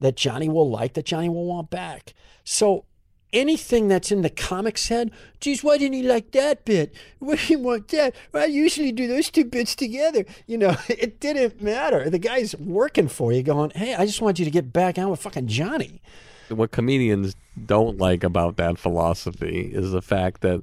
that 0.00 0.16
Johnny 0.16 0.48
will 0.48 0.70
like, 0.70 0.94
that 0.94 1.06
Johnny 1.06 1.28
will 1.28 1.46
want 1.46 1.70
back. 1.70 2.14
So 2.44 2.84
anything 3.32 3.88
that's 3.88 4.10
in 4.12 4.22
the 4.22 4.30
comics 4.30 4.88
head, 4.88 5.10
geez, 5.40 5.62
why 5.62 5.78
didn't 5.78 5.94
he 5.94 6.02
like 6.02 6.32
that 6.32 6.64
bit? 6.64 6.94
Why 7.18 7.36
did 7.36 7.40
he 7.40 7.56
want 7.56 7.88
that? 7.88 8.14
Well, 8.32 8.42
I 8.42 8.46
usually 8.46 8.92
do 8.92 9.06
those 9.06 9.30
two 9.30 9.44
bits 9.44 9.74
together. 9.74 10.24
You 10.46 10.58
know, 10.58 10.76
it 10.88 11.20
didn't 11.20 11.62
matter. 11.62 12.10
The 12.10 12.18
guy's 12.18 12.56
working 12.56 13.08
for 13.08 13.32
you, 13.32 13.42
going, 13.42 13.70
hey, 13.70 13.94
I 13.94 14.06
just 14.06 14.20
want 14.20 14.38
you 14.38 14.44
to 14.44 14.50
get 14.50 14.72
back 14.72 14.98
on 14.98 15.10
with 15.10 15.20
fucking 15.20 15.48
Johnny. 15.48 16.00
what 16.48 16.72
comedians 16.72 17.36
don't 17.66 17.98
like 17.98 18.24
about 18.24 18.56
that 18.56 18.78
philosophy 18.78 19.70
is 19.72 19.92
the 19.92 20.02
fact 20.02 20.40
that 20.40 20.62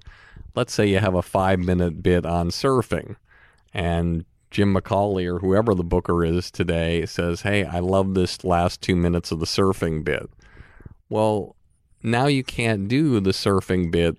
let's 0.55 0.73
say 0.73 0.87
you 0.87 0.99
have 0.99 1.15
a 1.15 1.21
five 1.21 1.59
minute 1.59 2.01
bit 2.01 2.25
on 2.25 2.49
surfing 2.49 3.15
and 3.73 4.25
Jim 4.49 4.73
McCawley 4.73 5.31
or 5.31 5.39
whoever 5.39 5.75
the 5.75 5.83
booker 5.83 6.23
is 6.23 6.49
today 6.49 7.05
says, 7.05 7.41
Hey, 7.41 7.65
I 7.65 7.79
love 7.79 8.13
this 8.13 8.43
last 8.43 8.81
two 8.81 8.95
minutes 8.95 9.31
of 9.31 9.39
the 9.39 9.45
surfing 9.45 10.03
bit. 10.03 10.29
Well, 11.09 11.56
now 12.11 12.27
you 12.27 12.43
can't 12.43 12.87
do 12.87 13.19
the 13.19 13.31
surfing 13.31 13.91
bit 13.91 14.17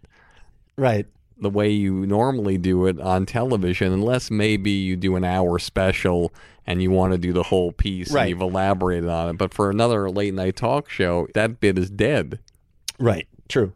Right. 0.77 1.07
the 1.41 1.51
way 1.51 1.71
you 1.71 2.07
normally 2.07 2.59
do 2.59 2.87
it 2.87 3.01
on 3.01 3.27
television 3.27 3.93
unless 3.93 4.31
maybe 4.31 4.71
you 4.71 4.97
do 4.97 5.17
an 5.17 5.25
hour 5.25 5.59
special 5.59 6.33
and 6.67 6.83
you 6.83 6.91
want 6.91 7.13
to 7.13 7.19
do 7.19 7.33
the 7.33 7.45
whole 7.45 7.73
piece 7.73 8.11
Right. 8.13 8.23
and 8.23 8.31
you've 8.31 8.41
elaborated 8.41 9.09
on 9.09 9.31
it. 9.31 9.39
But 9.39 9.55
for 9.55 9.71
another 9.71 10.11
late 10.11 10.35
night 10.35 10.57
talk 10.57 10.91
show, 10.91 11.27
that 11.35 11.61
bit 11.61 11.79
is 11.79 11.89
dead. 11.91 12.39
Right. 12.99 13.27
True. 13.49 13.73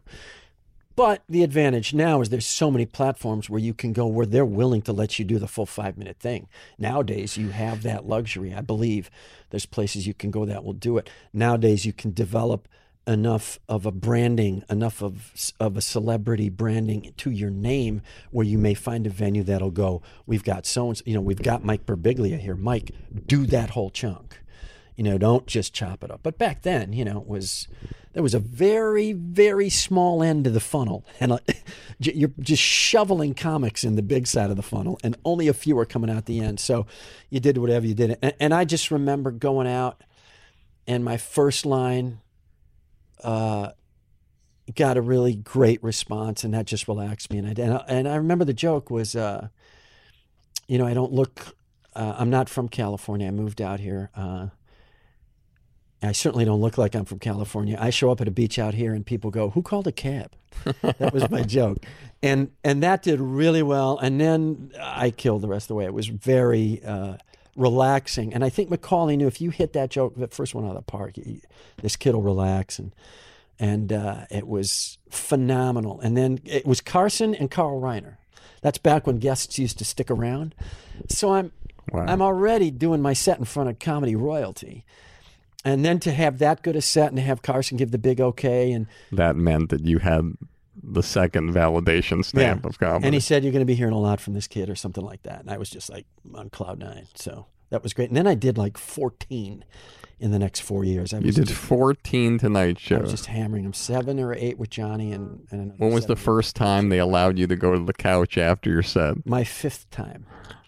But 0.95 1.23
the 1.27 1.41
advantage 1.41 1.91
now 1.95 2.21
is 2.21 2.29
there's 2.29 2.45
so 2.45 2.69
many 2.69 2.85
platforms 2.85 3.49
where 3.49 3.59
you 3.59 3.73
can 3.73 3.93
go 3.93 4.05
where 4.05 4.27
they're 4.27 4.45
willing 4.45 4.83
to 4.83 4.93
let 4.93 5.17
you 5.17 5.25
do 5.25 5.39
the 5.39 5.47
full 5.47 5.65
five 5.65 5.97
minute 5.97 6.19
thing. 6.19 6.47
Nowadays, 6.77 7.35
you 7.35 7.49
have 7.49 7.81
that 7.81 8.05
luxury. 8.05 8.53
I 8.53 8.61
believe 8.61 9.09
there's 9.49 9.65
places 9.65 10.05
you 10.05 10.13
can 10.13 10.29
go 10.29 10.45
that 10.45 10.63
will 10.63 10.73
do 10.73 10.99
it. 10.99 11.09
Nowadays, 11.33 11.83
you 11.83 11.93
can 11.93 12.11
develop 12.13 12.67
enough 13.07 13.59
of 13.67 13.85
a 13.85 13.91
branding, 13.91 14.63
enough 14.69 15.01
of 15.01 15.33
of 15.59 15.77
a 15.77 15.81
celebrity 15.81 16.49
branding 16.49 17.13
to 17.17 17.31
your 17.31 17.49
name, 17.49 18.01
where 18.31 18.45
you 18.45 18.57
may 18.57 18.73
find 18.73 19.05
a 19.05 19.09
venue 19.09 19.43
that'll 19.43 19.71
go. 19.71 20.01
We've 20.25 20.43
got 20.43 20.65
so 20.65 20.87
and 20.87 20.97
so 20.97 21.03
you 21.05 21.13
know, 21.13 21.21
we've 21.21 21.41
got 21.41 21.63
Mike 21.63 21.85
Birbiglia 21.85 22.39
here. 22.39 22.55
Mike, 22.55 22.91
do 23.25 23.45
that 23.47 23.71
whole 23.71 23.89
chunk. 23.89 24.39
You 24.95 25.03
know, 25.03 25.17
don't 25.17 25.47
just 25.47 25.73
chop 25.73 26.03
it 26.03 26.11
up. 26.11 26.19
But 26.21 26.37
back 26.37 26.61
then, 26.61 26.93
you 26.93 27.03
know, 27.03 27.19
it 27.19 27.27
was 27.27 27.67
there 28.13 28.21
was 28.21 28.35
a 28.35 28.39
very, 28.39 29.11
very 29.11 29.69
small 29.69 30.21
end 30.21 30.43
to 30.43 30.51
the 30.51 30.59
funnel, 30.59 31.03
and 31.19 31.33
uh, 31.33 31.39
you're 31.99 32.31
just 32.39 32.61
shoveling 32.61 33.33
comics 33.33 33.83
in 33.83 33.95
the 33.95 34.03
big 34.03 34.27
side 34.27 34.51
of 34.51 34.55
the 34.55 34.61
funnel, 34.61 34.99
and 35.03 35.17
only 35.25 35.47
a 35.47 35.53
few 35.53 35.77
are 35.79 35.85
coming 35.85 36.09
out 36.09 36.25
the 36.25 36.39
end. 36.39 36.59
So 36.59 36.85
you 37.29 37.39
did 37.39 37.57
whatever 37.57 37.87
you 37.87 37.95
did, 37.95 38.17
and, 38.21 38.33
and 38.39 38.53
I 38.53 38.65
just 38.65 38.91
remember 38.91 39.31
going 39.31 39.67
out, 39.67 40.03
and 40.85 41.03
my 41.03 41.17
first 41.17 41.65
line 41.65 42.19
uh, 43.23 43.71
got 44.75 44.97
a 44.97 45.01
really 45.01 45.35
great 45.35 45.83
response, 45.83 46.43
and 46.43 46.53
that 46.53 46.65
just 46.65 46.87
relaxed 46.87 47.31
me. 47.31 47.39
And 47.39 47.47
I 47.47 47.61
and 47.61 47.73
I, 47.73 47.85
and 47.87 48.07
I 48.07 48.15
remember 48.15 48.45
the 48.45 48.53
joke 48.53 48.89
was, 48.89 49.15
uh, 49.15 49.47
you 50.67 50.77
know, 50.77 50.85
I 50.85 50.93
don't 50.93 51.11
look. 51.11 51.55
Uh, 51.95 52.15
I'm 52.17 52.29
not 52.29 52.49
from 52.49 52.69
California. 52.69 53.27
I 53.27 53.31
moved 53.31 53.61
out 53.61 53.79
here. 53.79 54.09
Uh, 54.15 54.47
I 56.01 56.11
certainly 56.11 56.43
don't 56.43 56.59
look 56.59 56.77
like 56.77 56.95
I'm 56.95 57.05
from 57.05 57.19
California. 57.19 57.77
I 57.79 57.89
show 57.89 58.11
up 58.11 58.19
at 58.19 58.27
a 58.27 58.31
beach 58.31 58.59
out 58.59 58.73
here 58.73 58.93
and 58.93 59.05
people 59.05 59.31
go, 59.31 59.51
"Who 59.51 59.61
called 59.61 59.87
a 59.87 59.91
cab?" 59.91 60.31
that 60.81 61.13
was 61.13 61.29
my 61.29 61.43
joke, 61.43 61.85
and 62.21 62.51
and 62.63 62.83
that 62.83 63.03
did 63.03 63.19
really 63.19 63.63
well. 63.63 63.97
And 63.97 64.19
then 64.19 64.71
I 64.79 65.11
killed 65.11 65.41
the 65.41 65.47
rest 65.47 65.65
of 65.65 65.67
the 65.69 65.75
way. 65.75 65.85
It 65.85 65.93
was 65.93 66.07
very 66.07 66.83
uh, 66.83 67.17
relaxing, 67.55 68.33
and 68.33 68.43
I 68.43 68.49
think 68.49 68.69
McCawley 68.69 69.17
knew 69.17 69.27
if 69.27 69.41
you 69.41 69.49
hit 69.49 69.73
that 69.73 69.89
joke, 69.89 70.15
the 70.15 70.27
first 70.27 70.55
one 70.55 70.65
out 70.65 70.71
of 70.71 70.75
the 70.75 70.81
park, 70.81 71.15
this 71.81 71.95
kid 71.95 72.13
will 72.13 72.21
relax, 72.21 72.79
and 72.79 72.93
and 73.59 73.93
uh, 73.93 74.25
it 74.31 74.47
was 74.47 74.97
phenomenal. 75.09 75.99
And 76.01 76.17
then 76.17 76.39
it 76.43 76.65
was 76.65 76.81
Carson 76.81 77.35
and 77.35 77.51
Carl 77.51 77.79
Reiner. 77.79 78.17
That's 78.61 78.77
back 78.77 79.05
when 79.05 79.17
guests 79.17 79.59
used 79.59 79.77
to 79.77 79.85
stick 79.85 80.09
around. 80.09 80.55
So 81.07 81.33
I'm 81.33 81.51
Wow. 81.91 82.05
I'm 82.07 82.21
already 82.21 82.71
doing 82.71 83.01
my 83.01 83.13
set 83.13 83.39
in 83.39 83.45
front 83.45 83.69
of 83.69 83.79
comedy 83.79 84.15
royalty. 84.15 84.85
And 85.65 85.85
then 85.85 85.99
to 86.01 86.11
have 86.11 86.39
that 86.39 86.61
good 86.61 86.75
a 86.75 86.81
set 86.81 87.07
and 87.09 87.17
to 87.17 87.23
have 87.23 87.41
Carson 87.41 87.77
give 87.77 87.91
the 87.91 87.97
big 87.97 88.19
okay 88.19 88.71
and 88.71 88.87
that 89.11 89.35
meant 89.35 89.69
that 89.69 89.85
you 89.85 89.99
had 89.99 90.33
the 90.83 91.01
second 91.03 91.53
validation 91.53 92.23
stamp 92.25 92.63
Yeah. 92.63 92.69
of 92.69 92.77
comedy. 92.77 93.05
and 93.05 93.13
he 93.13 93.19
said 93.21 93.43
you're 93.43 93.53
going 93.53 93.61
to 93.61 93.65
be 93.65 93.75
hearing 93.75 93.93
a 93.93 93.99
lot 93.99 94.19
from 94.19 94.33
this 94.33 94.47
kid 94.47 94.69
or 94.69 94.75
something 94.75 95.03
like 95.03 95.23
that. 95.23 95.39
And 95.39 95.49
I 95.49 95.57
was 95.57 95.69
just 95.69 95.89
like 95.89 96.05
on 96.35 96.49
cloud 96.49 96.79
nine. 96.79 97.07
So 97.15 97.45
that 97.69 97.81
was 97.83 97.93
great. 97.93 98.09
And 98.09 98.17
then 98.17 98.27
I 98.27 98.35
did 98.35 98.57
like 98.57 98.77
14 98.77 99.63
in 100.19 100.31
the 100.31 100.39
next 100.39 100.59
four 100.59 100.83
years. 100.83 101.13
I 101.13 101.17
you 101.19 101.31
did 101.31 101.47
just, 101.47 101.59
14 101.59 102.37
Tonight 102.37 102.91
I 102.91 102.97
was 102.97 103.11
just 103.11 103.27
hammering 103.27 103.63
them 103.63 103.73
seven 103.73 104.19
or 104.19 104.33
eight 104.33 104.57
with 104.57 104.69
Johnny 104.69 105.11
and, 105.11 105.47
and 105.51 105.73
when 105.77 105.93
was 105.93 106.05
the 106.05 106.15
first 106.15 106.55
time 106.55 106.89
they 106.89 106.99
allowed 106.99 107.39
you 107.39 107.47
to 107.47 107.55
go 107.55 107.73
to 107.73 107.83
the 107.83 107.93
couch 107.93 108.37
after 108.37 108.69
your 108.69 108.83
set? 108.83 109.25
my 109.25 109.43
fifth 109.43 109.89
time. 109.89 110.25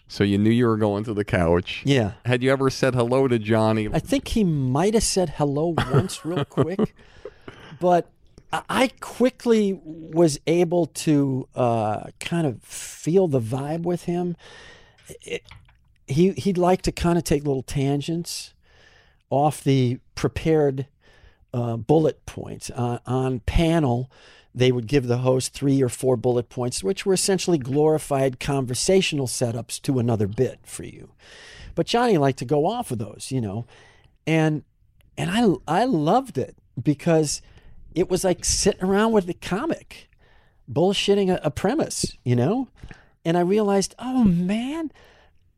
So 0.08 0.22
you 0.24 0.38
knew 0.38 0.50
you 0.50 0.66
were 0.66 0.76
going 0.76 1.02
to 1.04 1.12
the 1.14 1.24
couch. 1.24 1.82
Yeah. 1.84 2.12
Had 2.24 2.42
you 2.42 2.50
ever 2.52 2.70
said 2.70 2.94
hello 2.94 3.26
to 3.28 3.38
Johnny? 3.38 3.88
I 3.92 3.98
think 3.98 4.28
he 4.28 4.44
might 4.44 4.94
have 4.94 5.02
said 5.02 5.30
hello 5.36 5.74
once, 5.90 6.24
real 6.24 6.44
quick, 6.44 6.94
but 7.80 8.08
I- 8.52 8.90
quickly 9.00 9.78
was 9.82 10.38
able 10.46 10.86
to 10.86 11.48
uh, 11.54 12.04
kind 12.20 12.46
of 12.46 12.62
feel 12.62 13.28
the 13.28 13.40
vibe 13.40 13.82
with 13.82 14.04
him. 14.04 14.36
It, 15.22 15.42
he 16.06 16.30
he'd 16.32 16.58
like 16.58 16.82
to 16.82 16.92
kind 16.92 17.18
of 17.18 17.24
take 17.24 17.44
little 17.44 17.62
tangents 17.62 18.54
off 19.30 19.62
the 19.64 19.98
prepared 20.14 20.86
uh, 21.52 21.76
bullet 21.76 22.24
points. 22.26 22.70
Uh, 22.70 22.98
on 23.06 23.40
panel, 23.40 24.10
they 24.54 24.70
would 24.70 24.86
give 24.86 25.06
the 25.06 25.18
host 25.18 25.52
three 25.52 25.82
or 25.82 25.88
four 25.88 26.16
bullet 26.16 26.48
points, 26.48 26.82
which 26.84 27.04
were 27.04 27.12
essentially 27.14 27.58
glorified 27.58 28.40
conversational 28.40 29.26
setups 29.26 29.80
to 29.82 29.98
another 29.98 30.26
bit 30.26 30.60
for 30.64 30.84
you. 30.84 31.10
But 31.74 31.86
Johnny 31.86 32.16
liked 32.18 32.38
to 32.38 32.44
go 32.44 32.66
off 32.66 32.90
of 32.90 32.98
those, 32.98 33.28
you 33.30 33.40
know, 33.40 33.66
and 34.26 34.62
and 35.18 35.30
I 35.30 35.82
I 35.82 35.84
loved 35.84 36.38
it 36.38 36.56
because 36.80 37.42
it 37.96 38.10
was 38.10 38.22
like 38.22 38.44
sitting 38.44 38.84
around 38.84 39.12
with 39.12 39.26
the 39.26 39.34
comic, 39.34 40.08
bullshitting 40.70 41.30
a, 41.30 41.40
a 41.42 41.50
premise, 41.50 42.16
you 42.22 42.36
know, 42.36 42.68
and 43.24 43.36
I 43.36 43.40
realized, 43.40 43.94
oh 43.98 44.22
man, 44.22 44.92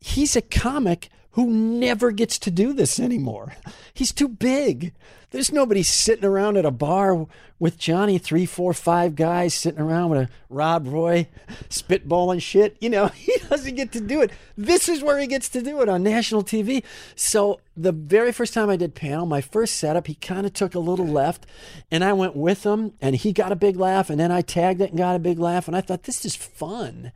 he's 0.01 0.37
a 0.37 0.41
comic 0.41 1.11
who 1.39 1.47
never 1.49 2.11
gets 2.11 2.37
to 2.37 2.51
do 2.51 2.73
this 2.73 2.99
anymore. 2.99 3.55
He's 3.95 4.11
too 4.11 4.27
big. 4.27 4.93
There's 5.31 5.53
nobody 5.53 5.85
sitting 5.85 6.25
around 6.25 6.57
at 6.57 6.67
a 6.67 6.73
bar 6.73 7.29
with 7.61 7.79
Johnny, 7.79 8.19
three, 8.19 8.45
four, 8.45 8.73
five 8.73 9.15
guys 9.15 9.55
sitting 9.55 9.79
around 9.79 10.11
with 10.11 10.23
a 10.23 10.29
Rob 10.51 10.89
Roy 10.89 11.29
spitballing 11.69 12.43
shit. 12.43 12.77
You 12.81 12.91
know, 12.91 13.07
he 13.15 13.37
doesn't 13.49 13.77
get 13.77 13.93
to 13.93 14.01
do 14.01 14.21
it. 14.21 14.33
This 14.57 14.89
is 14.89 15.01
where 15.01 15.17
he 15.17 15.29
gets 15.29 15.49
to 15.51 15.63
do 15.63 15.81
it 15.81 15.89
on 15.89 16.03
national 16.03 16.43
TV. 16.43 16.83
So 17.15 17.61
the 17.77 17.93
very 17.93 18.33
first 18.33 18.53
time 18.53 18.69
I 18.69 18.75
did 18.75 18.97
panel, 18.97 19.25
my 19.25 19.41
first 19.41 19.77
setup, 19.77 20.09
he 20.09 20.17
kind 20.17 20.45
of 20.45 20.55
took 20.55 20.75
a 20.75 20.81
little 20.81 21.07
left 21.07 21.47
and 21.89 22.03
I 22.03 22.15
went 22.15 22.35
with 22.35 22.67
him 22.67 22.95
and 23.01 23.15
he 23.15 23.33
got 23.33 23.53
a 23.53 23.57
big 23.57 23.77
laugh 23.77 24.11
and 24.11 24.19
then 24.19 24.33
I 24.33 24.41
tagged 24.41 24.81
it 24.81 24.91
and 24.91 24.99
got 24.99 25.15
a 25.15 25.21
big 25.21 25.39
laugh 25.39 25.69
and 25.69 25.77
I 25.77 25.83
thought 25.83 26.03
this 26.03 26.25
is 26.25 26.35
fun 26.35 27.13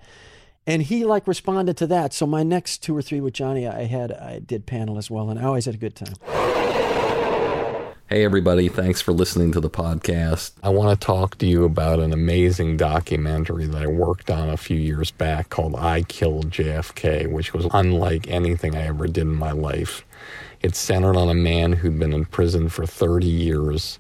and 0.66 0.82
he 0.82 1.04
like 1.04 1.26
responded 1.26 1.76
to 1.78 1.86
that. 1.88 2.12
So 2.12 2.26
my 2.26 2.42
next 2.42 2.78
two 2.78 2.96
or 2.96 3.02
three 3.02 3.20
with 3.20 3.34
Johnny, 3.34 3.66
I 3.66 3.84
had 3.84 4.12
I 4.12 4.38
did 4.38 4.66
panel 4.66 4.98
as 4.98 5.10
well, 5.10 5.30
and 5.30 5.38
I 5.38 5.44
always 5.44 5.66
had 5.66 5.74
a 5.74 5.78
good 5.78 5.96
time. 5.96 6.14
Hey 8.08 8.24
everybody, 8.26 8.68
thanks 8.68 9.00
for 9.00 9.12
listening 9.12 9.52
to 9.52 9.60
the 9.60 9.70
podcast. 9.70 10.52
I 10.62 10.68
want 10.68 10.90
to 11.00 11.06
talk 11.06 11.38
to 11.38 11.46
you 11.46 11.64
about 11.64 11.98
an 11.98 12.12
amazing 12.12 12.76
documentary 12.76 13.64
that 13.64 13.82
I 13.82 13.86
worked 13.86 14.30
on 14.30 14.50
a 14.50 14.58
few 14.58 14.76
years 14.76 15.10
back 15.10 15.48
called 15.48 15.74
I 15.76 16.02
Killed 16.02 16.50
JFK, 16.50 17.32
which 17.32 17.54
was 17.54 17.66
unlike 17.72 18.28
anything 18.28 18.76
I 18.76 18.82
ever 18.82 19.06
did 19.06 19.22
in 19.22 19.34
my 19.34 19.52
life. 19.52 20.04
It's 20.60 20.78
centered 20.78 21.16
on 21.16 21.30
a 21.30 21.34
man 21.34 21.72
who'd 21.72 21.98
been 21.98 22.12
in 22.12 22.26
prison 22.26 22.68
for 22.68 22.84
30 22.84 23.26
years 23.26 23.98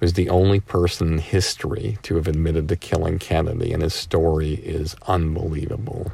was 0.00 0.14
the 0.14 0.30
only 0.30 0.60
person 0.60 1.14
in 1.14 1.18
history 1.18 1.98
to 2.02 2.16
have 2.16 2.26
admitted 2.26 2.68
to 2.68 2.76
killing 2.76 3.18
Kennedy, 3.18 3.72
and 3.72 3.82
his 3.82 3.94
story 3.94 4.54
is 4.54 4.96
unbelievable. 5.06 6.12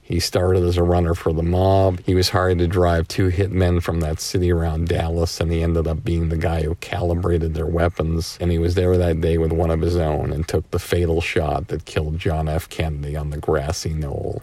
He 0.00 0.20
started 0.20 0.62
as 0.64 0.76
a 0.76 0.82
runner 0.82 1.14
for 1.14 1.32
the 1.32 1.42
mob. 1.42 2.00
He 2.04 2.14
was 2.14 2.28
hired 2.28 2.58
to 2.58 2.66
drive 2.68 3.08
two 3.08 3.30
hitmen 3.30 3.82
from 3.82 4.00
that 4.00 4.20
city 4.20 4.52
around 4.52 4.88
Dallas, 4.88 5.40
and 5.40 5.50
he 5.50 5.62
ended 5.62 5.86
up 5.86 6.04
being 6.04 6.28
the 6.28 6.36
guy 6.36 6.62
who 6.62 6.74
calibrated 6.76 7.54
their 7.54 7.66
weapons. 7.66 8.36
And 8.38 8.50
he 8.50 8.58
was 8.58 8.74
there 8.74 8.98
that 8.98 9.22
day 9.22 9.38
with 9.38 9.50
one 9.50 9.70
of 9.70 9.80
his 9.80 9.96
own 9.96 10.30
and 10.30 10.46
took 10.46 10.70
the 10.70 10.78
fatal 10.78 11.22
shot 11.22 11.68
that 11.68 11.86
killed 11.86 12.18
John 12.18 12.48
F. 12.48 12.68
Kennedy 12.68 13.16
on 13.16 13.30
the 13.30 13.38
grassy 13.38 13.94
knoll 13.94 14.42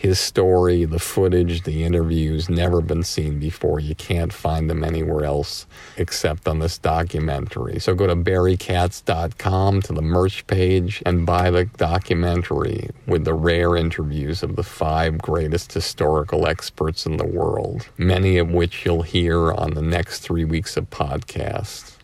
his 0.00 0.18
story, 0.18 0.86
the 0.86 0.98
footage, 0.98 1.64
the 1.64 1.84
interviews, 1.84 2.48
never 2.48 2.80
been 2.80 3.02
seen 3.02 3.38
before. 3.38 3.78
You 3.80 3.94
can't 3.94 4.32
find 4.32 4.70
them 4.70 4.82
anywhere 4.82 5.26
else 5.26 5.66
except 5.98 6.48
on 6.48 6.58
this 6.58 6.78
documentary. 6.78 7.78
So 7.80 7.94
go 7.94 8.06
to 8.06 8.16
barrykatz.com 8.16 9.82
to 9.82 9.92
the 9.92 10.00
merch 10.00 10.46
page 10.46 11.02
and 11.04 11.26
buy 11.26 11.50
the 11.50 11.66
documentary 11.66 12.88
with 13.06 13.26
the 13.26 13.34
rare 13.34 13.76
interviews 13.76 14.42
of 14.42 14.56
the 14.56 14.62
five 14.62 15.18
greatest 15.18 15.74
historical 15.74 16.46
experts 16.46 17.04
in 17.04 17.18
the 17.18 17.26
world, 17.26 17.86
many 17.98 18.38
of 18.38 18.50
which 18.50 18.86
you'll 18.86 19.02
hear 19.02 19.52
on 19.52 19.74
the 19.74 19.82
next 19.82 20.20
three 20.20 20.46
weeks 20.46 20.78
of 20.78 20.88
podcasts. 20.88 21.98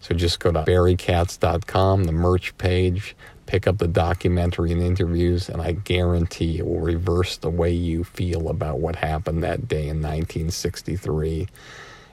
So 0.00 0.14
just 0.14 0.40
go 0.40 0.50
to 0.50 0.62
barrykatz.com, 0.62 2.04
the 2.04 2.12
merch 2.12 2.56
page, 2.56 3.14
pick 3.46 3.66
up 3.66 3.78
the 3.78 3.88
documentary 3.88 4.72
and 4.72 4.82
interviews, 4.82 5.48
and 5.48 5.60
I 5.60 5.72
guarantee 5.72 6.58
it 6.58 6.66
will 6.66 6.80
reverse 6.80 7.36
the 7.36 7.50
way 7.50 7.70
you 7.70 8.04
feel 8.04 8.48
about 8.48 8.80
what 8.80 8.96
happened 8.96 9.42
that 9.42 9.68
day 9.68 9.88
in 9.88 10.00
1963 10.00 11.48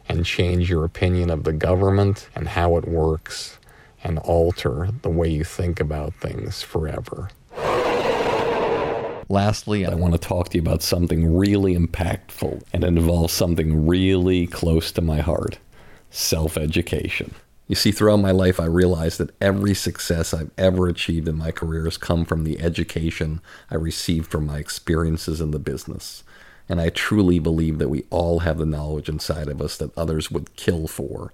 and 0.10 0.26
change 0.26 0.70
your 0.70 0.84
opinion 0.84 1.30
of 1.30 1.44
the 1.44 1.54
government 1.54 2.30
and 2.36 2.48
how 2.48 2.78
it 2.78 2.88
works 2.88 3.58
and 4.04 4.20
alter 4.20 4.90
the 5.02 5.10
way 5.10 5.30
you 5.30 5.44
think 5.44 5.80
about 5.80 6.14
things 6.16 6.62
forever. 6.62 7.30
Lastly, 9.30 9.86
I 9.86 9.96
want 9.96 10.14
to 10.14 10.20
talk 10.20 10.50
to 10.50 10.58
you 10.58 10.62
about 10.62 10.84
something 10.84 11.38
really 11.38 11.78
impactful, 11.78 12.64
and 12.74 12.84
involves 12.84 13.32
something 13.32 13.88
really 13.88 14.46
close 14.46 14.92
to 14.92 15.02
my 15.02 15.22
heart 15.22 15.58
self 16.10 16.58
education. 16.58 17.34
You 17.72 17.76
see, 17.76 17.94
throughout 17.94 18.18
my 18.18 18.32
life, 18.32 18.60
I 18.60 18.66
realized 18.66 19.18
that 19.20 19.34
every 19.40 19.74
success 19.74 20.34
I've 20.34 20.52
ever 20.58 20.90
achieved 20.90 21.30
in 21.30 21.38
my 21.38 21.52
career 21.52 21.86
has 21.86 21.96
come 21.96 22.26
from 22.26 22.44
the 22.44 22.60
education 22.60 23.40
I 23.70 23.76
received 23.76 24.30
from 24.30 24.46
my 24.46 24.58
experiences 24.58 25.40
in 25.40 25.52
the 25.52 25.58
business. 25.58 26.26
And 26.68 26.82
I 26.82 26.90
truly 26.90 27.40
believe 27.40 27.78
that 27.78 27.88
we 27.88 28.04
all 28.10 28.40
have 28.40 28.58
the 28.58 28.66
knowledge 28.66 29.08
inside 29.08 29.48
of 29.48 29.62
us 29.62 29.78
that 29.78 29.98
others 29.98 30.30
would 30.30 30.54
kill 30.58 30.86
for. 30.86 31.32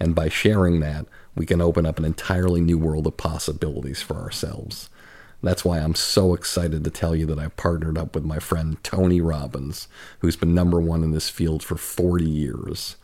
And 0.00 0.14
by 0.14 0.30
sharing 0.30 0.80
that, 0.80 1.04
we 1.34 1.44
can 1.44 1.60
open 1.60 1.84
up 1.84 1.98
an 1.98 2.06
entirely 2.06 2.62
new 2.62 2.78
world 2.78 3.06
of 3.06 3.18
possibilities 3.18 4.00
for 4.00 4.16
ourselves. 4.16 4.88
That's 5.42 5.66
why 5.66 5.80
I'm 5.80 5.94
so 5.94 6.32
excited 6.32 6.82
to 6.84 6.90
tell 6.90 7.14
you 7.14 7.26
that 7.26 7.38
I've 7.38 7.58
partnered 7.58 7.98
up 7.98 8.14
with 8.14 8.24
my 8.24 8.38
friend 8.38 8.82
Tony 8.82 9.20
Robbins, 9.20 9.88
who's 10.20 10.34
been 10.34 10.54
number 10.54 10.80
one 10.80 11.04
in 11.04 11.10
this 11.10 11.28
field 11.28 11.62
for 11.62 11.76
40 11.76 12.24
years 12.24 12.96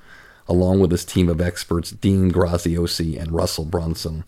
along 0.51 0.81
with 0.81 0.91
his 0.91 1.05
team 1.05 1.29
of 1.29 1.41
experts, 1.41 1.93
Dean 1.93 2.29
Graziosi 2.33 3.17
and 3.17 3.31
Russell 3.31 3.65
Brunson. 3.65 4.25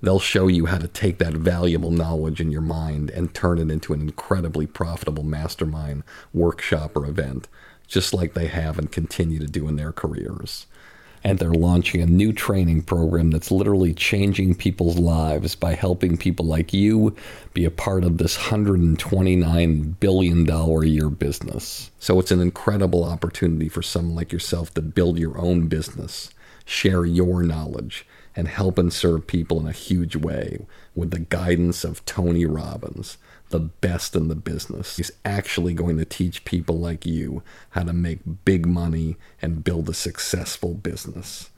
They'll 0.00 0.18
show 0.18 0.48
you 0.48 0.66
how 0.66 0.78
to 0.78 0.88
take 0.88 1.18
that 1.18 1.34
valuable 1.34 1.90
knowledge 1.90 2.40
in 2.40 2.50
your 2.50 2.62
mind 2.62 3.10
and 3.10 3.34
turn 3.34 3.58
it 3.58 3.70
into 3.70 3.92
an 3.92 4.00
incredibly 4.00 4.66
profitable 4.66 5.22
mastermind 5.22 6.02
workshop 6.32 6.96
or 6.96 7.04
event, 7.04 7.46
just 7.86 8.14
like 8.14 8.32
they 8.32 8.46
have 8.46 8.78
and 8.78 8.90
continue 8.90 9.38
to 9.38 9.46
do 9.46 9.68
in 9.68 9.76
their 9.76 9.92
careers 9.92 10.64
and 11.26 11.40
they're 11.40 11.50
launching 11.50 12.00
a 12.00 12.06
new 12.06 12.32
training 12.32 12.80
program 12.80 13.32
that's 13.32 13.50
literally 13.50 13.92
changing 13.92 14.54
people's 14.54 14.96
lives 14.96 15.56
by 15.56 15.74
helping 15.74 16.16
people 16.16 16.46
like 16.46 16.72
you 16.72 17.16
be 17.52 17.64
a 17.64 17.70
part 17.70 18.04
of 18.04 18.18
this 18.18 18.38
$129 18.38 19.98
billion 19.98 20.48
a 20.48 20.84
year 20.84 21.10
business. 21.10 21.90
So 21.98 22.20
it's 22.20 22.30
an 22.30 22.40
incredible 22.40 23.02
opportunity 23.02 23.68
for 23.68 23.82
someone 23.82 24.14
like 24.14 24.32
yourself 24.32 24.72
to 24.74 24.82
build 24.82 25.18
your 25.18 25.36
own 25.36 25.66
business, 25.66 26.30
share 26.64 27.04
your 27.04 27.42
knowledge, 27.42 28.06
and 28.36 28.46
help 28.48 28.78
and 28.78 28.92
serve 28.92 29.26
people 29.26 29.58
in 29.58 29.66
a 29.66 29.72
huge 29.72 30.14
way 30.14 30.66
with 30.94 31.10
the 31.10 31.18
guidance 31.18 31.82
of 31.82 32.04
Tony 32.04 32.44
Robbins 32.44 33.16
the 33.50 33.60
best 33.60 34.16
in 34.16 34.28
the 34.28 34.34
business. 34.34 34.96
He's 34.96 35.12
actually 35.24 35.72
going 35.74 35.98
to 35.98 36.04
teach 36.04 36.44
people 36.44 36.78
like 36.78 37.06
you 37.06 37.42
how 37.70 37.84
to 37.84 37.92
make 37.92 38.18
big 38.44 38.66
money 38.66 39.16
and 39.40 39.62
build 39.62 39.88
a 39.88 39.94
successful 39.94 40.74
business. 40.74 41.50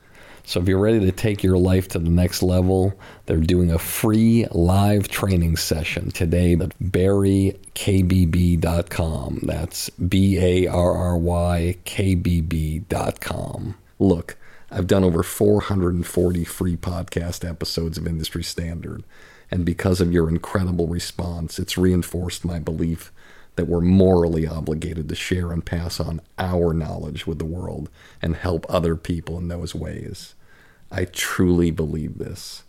So 0.44 0.60
if 0.60 0.68
you're 0.68 0.78
ready 0.78 1.00
to 1.00 1.12
take 1.12 1.42
your 1.42 1.58
life 1.58 1.88
to 1.88 1.98
the 1.98 2.08
next 2.08 2.42
level, 2.42 2.94
they're 3.26 3.36
doing 3.36 3.70
a 3.70 3.78
free 3.78 4.46
live 4.50 5.08
training 5.08 5.58
session 5.58 6.10
today 6.10 6.54
at 6.54 6.78
barrykbb.com. 6.78 7.58
That's 9.42 9.90
B 9.90 10.38
A 10.38 10.66
R 10.66 10.92
R 10.92 11.18
Y 11.18 11.76
K 11.84 12.14
B 12.14 12.40
B.com. 12.40 13.74
Look, 13.98 14.38
I've 14.70 14.86
done 14.86 15.02
over 15.02 15.22
440 15.22 16.44
free 16.44 16.76
podcast 16.76 17.48
episodes 17.48 17.96
of 17.96 18.06
Industry 18.06 18.42
Standard. 18.42 19.02
And 19.50 19.64
because 19.64 20.02
of 20.02 20.12
your 20.12 20.28
incredible 20.28 20.86
response, 20.86 21.58
it's 21.58 21.78
reinforced 21.78 22.44
my 22.44 22.58
belief 22.58 23.10
that 23.56 23.66
we're 23.66 23.80
morally 23.80 24.46
obligated 24.46 25.08
to 25.08 25.14
share 25.14 25.52
and 25.52 25.64
pass 25.64 25.98
on 25.98 26.20
our 26.38 26.74
knowledge 26.74 27.26
with 27.26 27.38
the 27.38 27.46
world 27.46 27.88
and 28.20 28.36
help 28.36 28.66
other 28.68 28.94
people 28.94 29.38
in 29.38 29.48
those 29.48 29.74
ways. 29.74 30.34
I 30.90 31.06
truly 31.06 31.70
believe 31.70 32.18
this. 32.18 32.64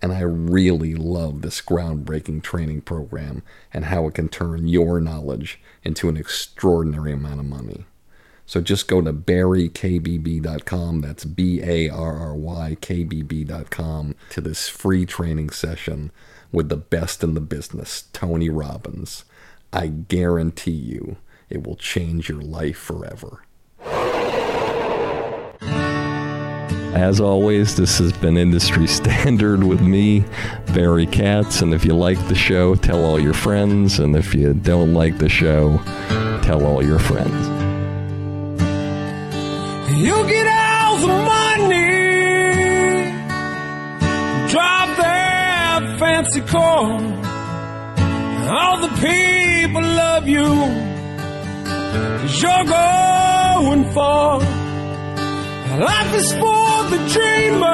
And 0.00 0.12
I 0.12 0.20
really 0.20 0.94
love 0.94 1.42
this 1.42 1.60
groundbreaking 1.60 2.44
training 2.44 2.82
program 2.82 3.42
and 3.72 3.86
how 3.86 4.06
it 4.06 4.14
can 4.14 4.28
turn 4.28 4.68
your 4.68 5.00
knowledge 5.00 5.60
into 5.82 6.08
an 6.08 6.16
extraordinary 6.16 7.12
amount 7.12 7.40
of 7.40 7.46
money. 7.46 7.86
So 8.46 8.60
just 8.60 8.88
go 8.88 9.00
to 9.00 9.12
barrykbb.com, 9.12 11.00
that's 11.00 11.24
B 11.24 11.62
A 11.62 11.88
R 11.88 12.18
R 12.18 12.34
Y 12.34 12.76
K 12.80 13.04
B 13.04 13.22
B.com, 13.22 14.14
to 14.30 14.40
this 14.40 14.68
free 14.68 15.06
training 15.06 15.50
session 15.50 16.10
with 16.52 16.68
the 16.68 16.76
best 16.76 17.24
in 17.24 17.34
the 17.34 17.40
business, 17.40 18.04
Tony 18.12 18.50
Robbins. 18.50 19.24
I 19.72 19.88
guarantee 19.88 20.70
you 20.70 21.16
it 21.48 21.66
will 21.66 21.76
change 21.76 22.28
your 22.28 22.40
life 22.40 22.78
forever. 22.78 23.42
As 26.94 27.20
always, 27.20 27.74
this 27.74 27.98
has 27.98 28.12
been 28.12 28.36
Industry 28.36 28.86
Standard 28.88 29.64
with 29.64 29.80
me, 29.80 30.24
Barry 30.72 31.06
Katz. 31.06 31.60
And 31.60 31.74
if 31.74 31.84
you 31.84 31.92
like 31.92 32.28
the 32.28 32.36
show, 32.36 32.76
tell 32.76 33.04
all 33.04 33.18
your 33.18 33.34
friends. 33.34 33.98
And 33.98 34.14
if 34.14 34.32
you 34.32 34.54
don't 34.54 34.94
like 34.94 35.18
the 35.18 35.28
show, 35.28 35.78
tell 36.42 36.64
all 36.64 36.84
your 36.84 37.00
friends. 37.00 37.83
You 39.90 40.26
get 40.26 40.46
all 40.46 40.96
the 40.96 41.06
money 41.06 42.04
drive 44.50 44.96
that 44.96 45.96
fancy 45.98 46.40
car. 46.40 47.00
All 48.56 48.80
the 48.80 48.88
people 48.88 49.82
love 49.82 50.26
you. 50.26 50.50
You're 52.40 52.64
going 52.64 53.84
far. 53.92 54.40
Life 55.78 56.14
is 56.14 56.32
for 56.32 56.84
the 56.92 56.98
dreamers. 57.14 57.64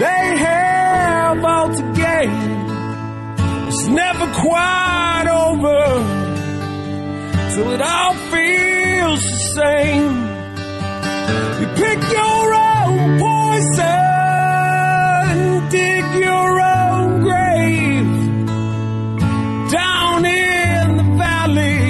They 0.00 0.24
have 0.46 1.44
all 1.44 1.68
to 1.68 1.82
gain. 1.92 2.30
It's 3.68 3.86
never 3.86 4.26
quite 4.34 5.26
over 5.30 5.80
till 7.54 7.70
it 7.72 7.82
all 7.82 8.14
feels 8.32 8.67
the 9.16 9.16
same. 9.56 10.14
You 11.60 11.66
pick 11.82 12.00
your 12.12 12.54
own 12.54 13.18
poison, 13.18 13.88
dig 15.70 16.04
your 16.26 16.50
own 16.60 17.20
grave 17.26 18.12
down 19.70 20.24
in 20.24 20.96
the 20.96 21.04
valley. 21.16 21.86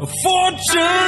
A 0.00 0.06
fortunate. 0.22 1.03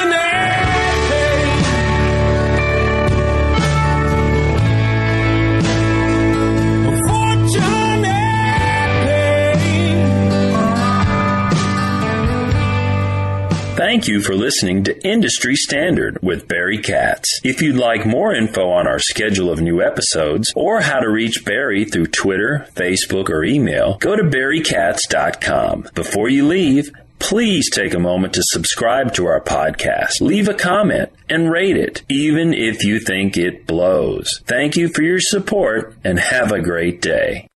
Thank 13.96 14.08
you 14.08 14.20
for 14.20 14.34
listening 14.34 14.84
to 14.84 15.08
Industry 15.08 15.56
Standard 15.56 16.18
with 16.20 16.46
Barry 16.46 16.76
Katz. 16.76 17.40
If 17.42 17.62
you'd 17.62 17.76
like 17.76 18.04
more 18.04 18.34
info 18.34 18.68
on 18.68 18.86
our 18.86 18.98
schedule 18.98 19.50
of 19.50 19.62
new 19.62 19.80
episodes 19.80 20.52
or 20.54 20.82
how 20.82 21.00
to 21.00 21.08
reach 21.08 21.46
Barry 21.46 21.86
through 21.86 22.08
Twitter, 22.08 22.66
Facebook, 22.74 23.30
or 23.30 23.42
email, 23.42 23.96
go 23.96 24.14
to 24.14 24.22
barrykatz.com. 24.22 25.88
Before 25.94 26.28
you 26.28 26.46
leave, 26.46 26.90
please 27.18 27.70
take 27.70 27.94
a 27.94 27.98
moment 27.98 28.34
to 28.34 28.42
subscribe 28.44 29.14
to 29.14 29.24
our 29.24 29.40
podcast, 29.40 30.20
leave 30.20 30.48
a 30.50 30.54
comment, 30.54 31.10
and 31.30 31.50
rate 31.50 31.78
it, 31.78 32.02
even 32.10 32.52
if 32.52 32.84
you 32.84 33.00
think 33.00 33.38
it 33.38 33.66
blows. 33.66 34.42
Thank 34.44 34.76
you 34.76 34.88
for 34.88 35.00
your 35.00 35.20
support 35.20 35.96
and 36.04 36.18
have 36.18 36.52
a 36.52 36.60
great 36.60 37.00
day. 37.00 37.48